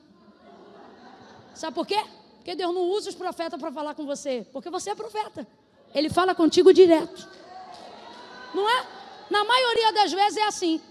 Sabe 1.53 1.75
por 1.75 1.85
quê? 1.85 2.03
Porque 2.37 2.55
Deus 2.55 2.73
não 2.73 2.89
usa 2.89 3.09
os 3.09 3.15
profetas 3.15 3.59
para 3.59 3.71
falar 3.71 3.93
com 3.93 4.03
você. 4.03 4.47
Porque 4.51 4.69
você 4.71 4.89
é 4.89 4.95
profeta. 4.95 5.47
Ele 5.93 6.09
fala 6.09 6.33
contigo 6.33 6.73
direto. 6.73 7.29
Não 8.55 8.67
é? 8.67 8.87
Na 9.29 9.43
maioria 9.43 9.93
das 9.93 10.11
vezes 10.11 10.37
é 10.37 10.47
assim. 10.47 10.81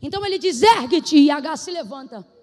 Então 0.00 0.24
ele 0.24 0.38
diz: 0.38 0.62
ergue-te, 0.62 1.18
e 1.18 1.30
H 1.30 1.56
se 1.58 1.70
levanta. 1.70 2.37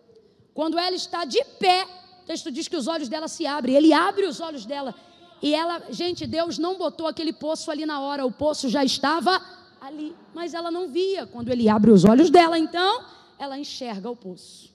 Quando 0.55 0.79
ela 0.79 0.95
está 0.95 1.25
de 1.25 1.43
pé, 1.59 1.85
o 2.23 2.25
texto 2.25 2.49
diz 2.49 2.69
que 2.69 2.77
os 2.77 2.87
olhos 2.87 3.09
dela 3.09 3.27
se 3.27 3.45
abrem. 3.45 3.75
Ele 3.75 3.91
abre 3.91 4.25
os 4.25 4.39
olhos 4.39 4.65
dela. 4.65 4.95
E 5.41 5.53
ela, 5.53 5.83
gente, 5.89 6.25
Deus 6.25 6.57
não 6.57 6.77
botou 6.77 7.07
aquele 7.07 7.33
poço 7.33 7.69
ali 7.69 7.85
na 7.85 7.99
hora, 7.99 8.25
o 8.25 8.31
poço 8.31 8.69
já 8.69 8.83
estava 8.83 9.41
ali, 9.81 10.15
mas 10.33 10.53
ela 10.53 10.71
não 10.71 10.87
via. 10.87 11.27
Quando 11.27 11.49
ele 11.49 11.67
abre 11.67 11.91
os 11.91 12.05
olhos 12.05 12.29
dela, 12.29 12.57
então, 12.57 13.03
ela 13.37 13.59
enxerga 13.59 14.09
o 14.09 14.15
poço. 14.15 14.73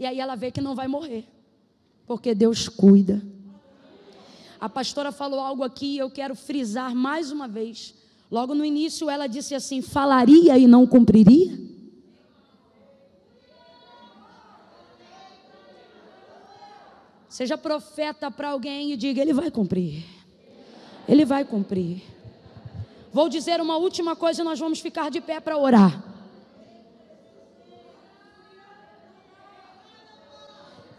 E 0.00 0.04
aí 0.04 0.18
ela 0.18 0.34
vê 0.34 0.50
que 0.50 0.60
não 0.60 0.74
vai 0.74 0.88
morrer, 0.88 1.28
porque 2.04 2.34
Deus 2.34 2.68
cuida. 2.68 3.22
A 4.60 4.68
pastora 4.68 5.12
falou 5.12 5.38
algo 5.38 5.62
aqui, 5.62 5.96
eu 5.96 6.10
quero 6.10 6.34
frisar 6.34 6.92
mais 6.92 7.30
uma 7.30 7.46
vez. 7.46 7.94
Logo 8.28 8.52
no 8.52 8.64
início 8.64 9.08
ela 9.08 9.28
disse 9.28 9.54
assim: 9.54 9.80
falaria 9.80 10.58
e 10.58 10.66
não 10.66 10.88
cumpriria? 10.88 11.71
Seja 17.32 17.56
profeta 17.56 18.30
para 18.30 18.50
alguém 18.50 18.92
e 18.92 18.96
diga: 18.96 19.22
Ele 19.22 19.32
vai 19.32 19.50
cumprir. 19.50 20.04
Ele 21.08 21.24
vai 21.24 21.46
cumprir. 21.46 22.02
Vou 23.10 23.26
dizer 23.26 23.58
uma 23.58 23.78
última 23.78 24.14
coisa 24.14 24.42
e 24.42 24.44
nós 24.44 24.58
vamos 24.58 24.80
ficar 24.80 25.10
de 25.10 25.18
pé 25.18 25.40
para 25.40 25.56
orar. 25.56 26.04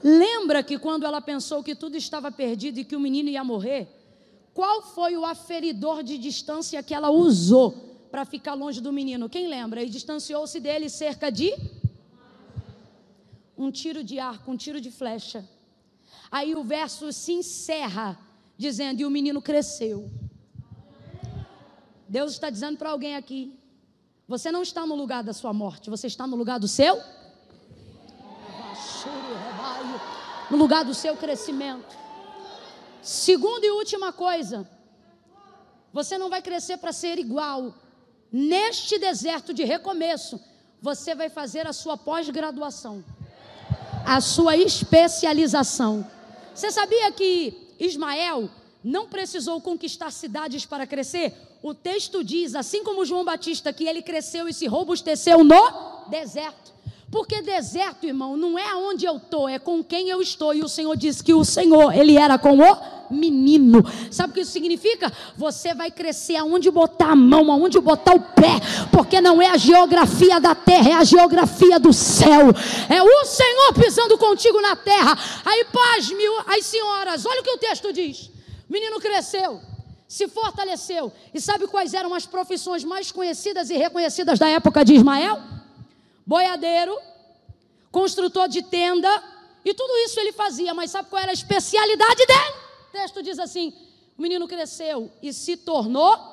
Lembra 0.04 0.64
que 0.64 0.80
quando 0.80 1.06
ela 1.06 1.22
pensou 1.22 1.62
que 1.62 1.76
tudo 1.76 1.98
estava 1.98 2.32
perdido 2.32 2.80
e 2.80 2.84
que 2.84 2.96
o 2.96 3.00
menino 3.00 3.30
ia 3.30 3.44
morrer, 3.44 3.88
qual 4.56 4.82
foi 4.82 5.16
o 5.16 5.24
aferidor 5.24 6.02
de 6.02 6.18
distância 6.18 6.82
que 6.82 6.96
ela 6.96 7.12
usou 7.12 8.08
para 8.10 8.26
ficar 8.26 8.56
longe 8.56 8.82
do 8.82 8.92
menino? 8.92 9.30
Quem 9.30 9.48
lembra? 9.48 9.84
E 9.84 9.88
distanciou-se 9.88 10.60
dele 10.60 10.90
cerca 10.90 11.32
de 11.32 11.54
um 13.56 13.70
tiro 13.70 14.04
de 14.04 14.18
arco, 14.18 14.52
um 14.52 14.58
tiro 14.58 14.82
de 14.82 14.90
flecha. 14.90 15.48
Aí 16.34 16.56
o 16.56 16.64
verso 16.64 17.14
se 17.14 17.32
encerra 17.32 18.18
dizendo: 18.58 19.00
E 19.02 19.06
o 19.06 19.10
menino 19.12 19.40
cresceu. 19.40 20.10
Deus 22.10 22.32
está 22.32 22.50
dizendo 22.50 22.76
para 22.76 22.90
alguém 22.90 23.16
aqui: 23.16 23.56
Você 24.28 24.52
não 24.52 24.64
está 24.64 24.84
no 24.84 24.96
lugar 24.96 25.24
da 25.24 25.32
sua 25.32 25.54
morte, 25.54 25.92
você 25.92 26.08
está 26.08 26.26
no 26.26 26.36
lugar 26.36 26.60
do 26.60 26.68
seu. 26.68 27.00
No 30.50 30.58
lugar 30.58 30.84
do 30.84 30.96
seu 30.96 31.16
crescimento. 31.16 31.96
Segunda 33.04 33.64
e 33.64 33.70
última 33.70 34.12
coisa: 34.12 34.68
Você 35.94 36.18
não 36.18 36.32
vai 36.32 36.42
crescer 36.42 36.78
para 36.78 36.92
ser 36.92 37.20
igual. 37.20 37.76
Neste 38.32 38.98
deserto 38.98 39.54
de 39.54 39.64
recomeço, 39.64 40.42
você 40.82 41.14
vai 41.14 41.30
fazer 41.30 41.68
a 41.68 41.74
sua 41.74 41.96
pós-graduação, 41.96 43.06
a 44.04 44.20
sua 44.20 44.58
especialização. 44.58 46.04
Você 46.54 46.72
sabia 46.72 47.12
que 47.12 47.54
Ismael 47.80 48.49
não 48.84 49.08
precisou 49.08 49.62
conquistar 49.62 50.12
cidades 50.12 50.66
para 50.66 50.86
crescer? 50.86 51.34
O 51.62 51.74
texto 51.74 52.24
diz, 52.24 52.56
assim 52.56 52.84
como 52.84 53.06
João 53.06 53.24
Batista, 53.24 53.72
que 53.72 53.86
ele 53.88 54.01
cresceu 54.01 54.47
e 54.47 54.54
se 54.54 54.68
robusteceu 54.68 55.43
no 55.43 56.10
deserto. 56.10 56.72
Porque 57.14 57.43
deserto, 57.43 58.07
irmão, 58.07 58.36
não 58.36 58.57
é 58.57 58.68
aonde 58.72 59.05
eu 59.05 59.18
estou, 59.18 59.47
é 59.47 59.59
com 59.59 59.84
quem 59.84 60.09
eu 60.09 60.20
estou. 60.20 60.51
E 60.51 60.64
o 60.64 60.68
Senhor 60.68 60.97
disse 60.97 61.24
que 61.24 61.32
o 61.32 61.45
Senhor, 61.45 61.95
ele 61.95 62.18
era 62.18 62.39
com 62.39 62.57
o 62.57 63.14
menino. 63.14 63.86
Sabe 64.09 64.32
o 64.32 64.34
que 64.34 64.41
isso 64.41 64.51
significa? 64.51 65.14
Você 65.38 65.76
vai 65.76 65.91
crescer 65.91 66.38
aonde 66.38 66.72
botar 66.72 67.11
a 67.11 67.16
mão, 67.16 67.51
aonde 67.51 67.80
botar 67.80 68.16
o 68.16 68.20
pé, 68.20 68.59
porque 68.91 69.22
não 69.22 69.39
é 69.39 69.51
a 69.51 69.57
geografia 69.57 70.39
da 70.39 70.55
terra, 70.55 70.89
é 70.89 70.93
a 70.93 71.03
geografia 71.03 71.80
do 71.80 71.93
céu. 71.93 72.47
É 72.89 73.03
o 73.03 73.26
Senhor 73.26 73.74
pisando 73.76 74.18
contigo 74.18 74.59
na 74.59 74.76
terra. 74.76 75.16
Aí, 75.45 75.66
pasme, 75.66 76.24
as 76.47 76.66
senhoras, 76.66 77.28
olha 77.28 77.41
o 77.41 77.43
que 77.43 77.51
o 77.51 77.59
texto 77.59 77.93
diz. 77.93 78.32
O 78.68 78.74
menino 78.74 78.99
cresceu, 78.99 79.61
se 80.07 80.28
fortaleceu. 80.28 81.11
E 81.32 81.39
sabe 81.39 81.68
quais 81.68 81.93
eram 81.93 82.11
as 82.16 82.26
profissões 82.26 82.84
mais 82.84 83.11
conhecidas 83.11 83.70
e 83.70 83.78
reconhecidas 83.78 84.39
da 84.39 84.47
época 84.47 84.84
de 84.84 84.95
Ismael? 84.95 85.61
Boiadeiro, 86.26 86.97
construtor 87.91 88.47
de 88.47 88.61
tenda, 88.63 89.09
e 89.65 89.74
tudo 89.74 89.95
isso 90.05 90.19
ele 90.19 90.32
fazia, 90.32 90.74
mas 90.74 90.91
sabe 90.91 91.09
qual 91.09 91.21
era 91.21 91.32
a 91.32 91.34
especialidade 91.34 92.26
dele? 92.26 92.63
texto 92.93 93.24
diz 93.24 93.39
assim: 93.39 93.74
o 94.17 94.21
menino 94.21 94.47
cresceu 94.47 95.11
e 95.21 95.34
se 95.34 95.57
tornou. 95.57 96.32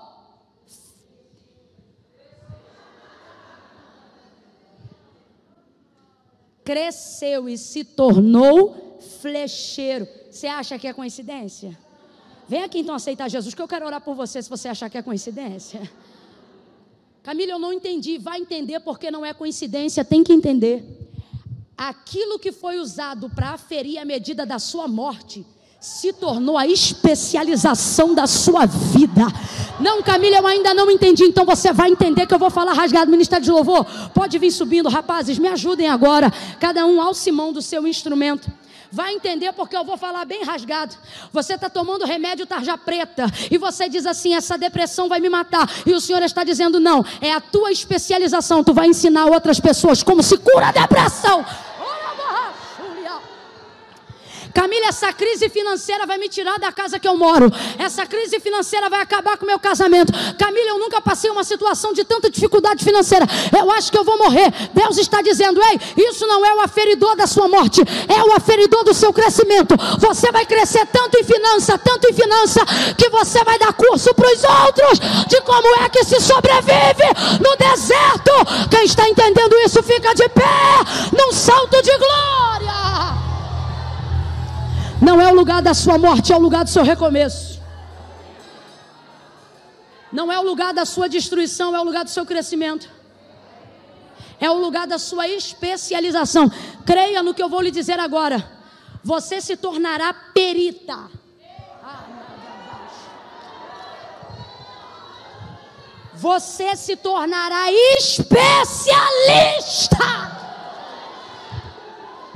Cresceu 6.63 7.49
e 7.49 7.57
se 7.57 7.83
tornou 7.83 8.99
flecheiro. 9.21 10.07
Você 10.31 10.47
acha 10.47 10.79
que 10.79 10.87
é 10.87 10.93
coincidência? 10.93 11.77
Vem 12.47 12.63
aqui 12.63 12.81
então 12.81 12.95
aceitar 12.95 13.29
Jesus, 13.29 13.55
que 13.55 13.63
eu 13.63 13.67
quero 13.67 13.87
orar 13.87 14.01
por 14.01 14.15
você 14.15 14.43
se 14.43 14.51
você 14.51 14.69
achar 14.69 14.91
que 14.91 14.99
é 14.99 15.03
coincidência. 15.03 15.81
Camila, 17.23 17.53
eu 17.53 17.59
não 17.59 17.73
entendi. 17.73 18.19
Vai 18.19 18.41
entender 18.41 18.81
porque 18.81 19.11
não 19.11 19.25
é 19.25 19.35
coincidência, 19.35 20.05
tem 20.05 20.25
que 20.25 20.33
entender. 20.33 20.85
Aquilo 21.77 22.39
que 22.39 22.53
foi 22.53 22.79
usado 22.79 23.31
para 23.31 23.51
aferir 23.51 23.99
a 23.99 24.05
medida 24.05 24.47
da 24.47 24.59
sua 24.59 24.89
morte 24.89 25.45
se 25.81 26.13
tornou 26.13 26.59
a 26.59 26.67
especialização 26.67 28.15
da 28.15 28.27
sua 28.27 28.67
vida. 28.67 29.27
Não, 29.81 30.03
Camila, 30.03 30.37
eu 30.37 30.47
ainda 30.47 30.75
não 30.75 30.91
entendi, 30.91 31.25
então 31.25 31.47
você 31.47 31.73
vai 31.73 31.91
entender 31.91 32.27
que 32.27 32.35
eu 32.35 32.39
vou 32.39 32.51
falar 32.51 32.75
rasgado. 32.75 33.11
Ministério 33.11 33.45
de 33.45 33.51
louvor, 33.51 33.87
pode 34.15 34.39
vir 34.39 34.51
subindo, 34.51 34.91
rapazes, 34.91 35.39
me 35.39 35.49
ajudem 35.49 35.89
agora. 35.89 36.31
Cada 36.59 36.85
um 36.85 37.01
ao 37.01 37.15
Simão 37.15 37.51
do 37.51 37.63
seu 37.63 37.87
instrumento. 37.87 38.53
Vai 38.93 39.15
entender 39.15 39.53
porque 39.53 39.77
eu 39.77 39.85
vou 39.85 39.97
falar 39.97 40.25
bem 40.25 40.45
rasgado. 40.45 40.97
Você 41.33 41.55
está 41.55 41.71
tomando 41.71 42.05
remédio 42.05 42.45
tarja 42.45 42.77
preta 42.77 43.27
e 43.51 43.57
você 43.57 43.89
diz 43.89 44.05
assim: 44.05 44.35
essa 44.35 44.59
depressão 44.59 45.09
vai 45.09 45.21
me 45.21 45.29
matar. 45.29 45.71
E 45.87 45.93
o 45.93 46.01
Senhor 46.01 46.23
está 46.23 46.43
dizendo: 46.43 46.81
não, 46.81 47.05
é 47.21 47.33
a 47.33 47.41
tua 47.41 47.71
especialização. 47.71 48.65
Tu 48.65 48.75
vai 48.75 48.89
ensinar 48.89 49.27
outras 49.27 49.61
pessoas 49.61 50.03
como 50.03 50.23
se 50.23 50.37
cura 50.39 50.69
a 50.69 50.73
depressão. 50.73 51.45
Camila, 54.53 54.87
essa 54.87 55.13
crise 55.13 55.49
financeira 55.49 56.07
vai 56.07 56.19
me 56.19 56.29
tirar 56.29 56.59
da 56.59 56.73
casa 56.73 56.99
que 56.99 57.07
eu 57.07 57.17
moro. 57.17 57.51
Essa 57.79 58.07
crise 58.07 58.41
financeira 58.41 58.89
vai 58.89 59.01
acabar 59.01 59.37
com 59.37 59.45
o 59.45 59.47
meu 59.47 59.59
casamento. 59.59 60.13
Camila, 60.39 60.71
eu 60.71 60.79
nunca 60.79 61.01
passei 61.01 61.31
uma 61.31 61.45
situação 61.45 61.93
de 61.93 62.05
tanta 62.05 62.31
dificuldade 62.31 62.85
financeira. 62.85 63.27
Eu 63.57 63.71
acho 63.71 63.91
que 63.91 63.99
eu 63.99 64.05
vou 64.05 64.19
morrer. 64.19 64.53
Deus 64.75 64.99
está 64.99 65.23
dizendo: 65.23 65.61
ei, 65.63 66.05
isso 66.05 66.27
não 66.27 66.45
é 66.45 66.55
o 66.55 66.61
aferidor 66.61 67.17
da 67.17 67.27
sua 67.27 67.49
morte, 67.49 67.81
é 68.09 68.23
o 68.23 68.33
aferidor 68.33 68.85
do 68.85 68.95
seu 68.95 69.13
crescimento. 69.13 69.75
Você 69.99 70.31
vai 70.33 70.45
crescer 70.45 70.87
tanto 70.87 71.19
em 71.19 71.25
finança, 71.25 71.79
tanto 71.79 72.09
em 72.09 72.13
finança, 72.13 72.61
que 72.97 73.09
você 73.09 73.43
vai 73.45 73.59
dar 73.59 73.73
curso 73.73 74.13
para 74.15 74.33
os 74.33 74.45
outros 74.45 74.99
de 75.29 75.41
como 75.43 75.85
é 75.85 75.89
que 75.89 76.05
se 76.05 76.21
sobrevive 76.21 77.07
no 77.41 77.57
deserto. 77.57 78.33
Quem 78.71 78.85
está 78.85 79.09
entendendo 79.09 79.57
isso, 79.65 79.83
fica 79.83 80.15
de 80.15 80.29
pé, 80.29 80.43
num 81.17 81.33
salto 81.33 81.81
de 81.83 81.97
glória. 81.97 82.50
Não 85.01 85.21
é 85.21 85.29
o 85.29 85.35
lugar 85.35 85.63
da 85.63 85.73
sua 85.73 85.97
morte, 85.97 86.33
é 86.33 86.37
o 86.37 86.41
lugar 86.41 86.63
do 86.65 86.71
seu 86.71 86.83
recomeço. 86.83 87.59
Não 90.13 90.31
é 90.31 90.39
o 90.39 90.43
lugar 90.43 90.75
da 90.75 90.85
sua 90.85 91.09
destruição, 91.09 91.75
é 91.75 91.81
o 91.81 91.85
lugar 91.85 92.05
do 92.05 92.11
seu 92.11 92.27
crescimento. 92.27 92.91
É 94.39 94.51
o 94.51 94.59
lugar 94.59 94.87
da 94.87 94.99
sua 94.99 95.27
especialização. 95.29 96.51
Creia 96.85 97.23
no 97.23 97.33
que 97.33 97.43
eu 97.43 97.49
vou 97.49 97.63
lhe 97.63 97.71
dizer 97.71 97.99
agora. 97.99 98.47
Você 99.03 99.41
se 99.41 99.57
tornará 99.57 100.13
perita. 100.13 101.09
Você 106.15 106.77
se 106.77 106.97
tornará 106.97 107.73
especialista 107.73 108.91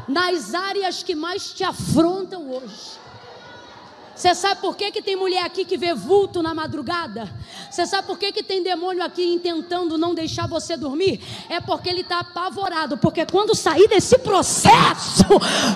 nas 0.08 0.54
áreas 0.54 1.02
que 1.02 1.14
mais 1.14 1.52
te 1.52 1.64
afrontam 1.64 2.50
hoje. 2.50 3.04
Você 4.14 4.32
sabe 4.32 4.60
por 4.60 4.76
que, 4.76 4.92
que 4.92 5.02
tem 5.02 5.16
mulher 5.16 5.42
aqui 5.42 5.64
que 5.64 5.76
vê 5.76 5.92
vulto 5.92 6.40
na 6.40 6.54
madrugada? 6.54 7.28
Você 7.68 7.84
sabe 7.84 8.06
por 8.06 8.16
que, 8.16 8.30
que 8.30 8.44
tem 8.44 8.62
demônio 8.62 9.02
aqui 9.02 9.40
tentando 9.42 9.98
não 9.98 10.14
deixar 10.14 10.46
você 10.46 10.76
dormir? 10.76 11.20
É 11.48 11.60
porque 11.60 11.88
ele 11.88 12.02
está 12.02 12.20
apavorado. 12.20 12.96
Porque 12.96 13.26
quando 13.26 13.56
sair 13.56 13.88
desse 13.88 14.16
processo, 14.18 15.24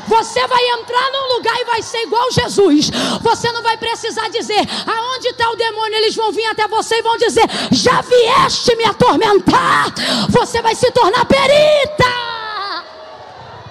você 0.06 0.46
vai 0.46 0.68
entrar 0.68 1.10
num 1.10 1.36
lugar 1.36 1.60
e 1.60 1.64
vai 1.64 1.82
ser 1.82 2.02
igual 2.04 2.30
Jesus. 2.30 2.90
Você 3.20 3.50
não 3.50 3.62
vai 3.62 3.76
precisar 3.76 4.28
dizer 4.28 4.60
aonde 4.86 5.28
está 5.28 5.50
o 5.50 5.56
demônio. 5.56 5.96
Eles 5.96 6.14
vão 6.14 6.30
vir 6.30 6.46
até 6.46 6.68
você 6.68 6.94
e 6.94 7.02
vão 7.02 7.16
dizer: 7.16 7.44
Já 7.72 8.00
vieste 8.02 8.76
me 8.76 8.84
atormentar. 8.84 9.92
Você 10.28 10.62
vai 10.62 10.76
se 10.76 10.92
tornar 10.92 11.24
perita 11.24 12.37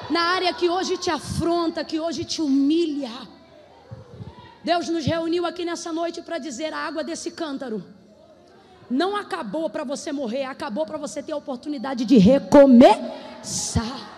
na 0.09 0.21
área 0.21 0.53
que 0.53 0.69
hoje 0.69 0.97
te 0.97 1.09
afronta, 1.09 1.83
que 1.83 1.99
hoje 1.99 2.23
te 2.23 2.41
humilha. 2.41 3.11
Deus 4.63 4.89
nos 4.89 5.05
reuniu 5.05 5.45
aqui 5.45 5.65
nessa 5.65 5.91
noite 5.93 6.21
para 6.21 6.37
dizer: 6.37 6.73
a 6.73 6.77
água 6.77 7.03
desse 7.03 7.31
cântaro 7.31 7.83
não 8.89 9.15
acabou 9.15 9.69
para 9.69 9.83
você 9.83 10.11
morrer, 10.11 10.45
acabou 10.45 10.85
para 10.85 10.97
você 10.97 11.21
ter 11.21 11.33
a 11.33 11.37
oportunidade 11.37 12.05
de 12.05 12.17
recomeçar. 12.17 14.16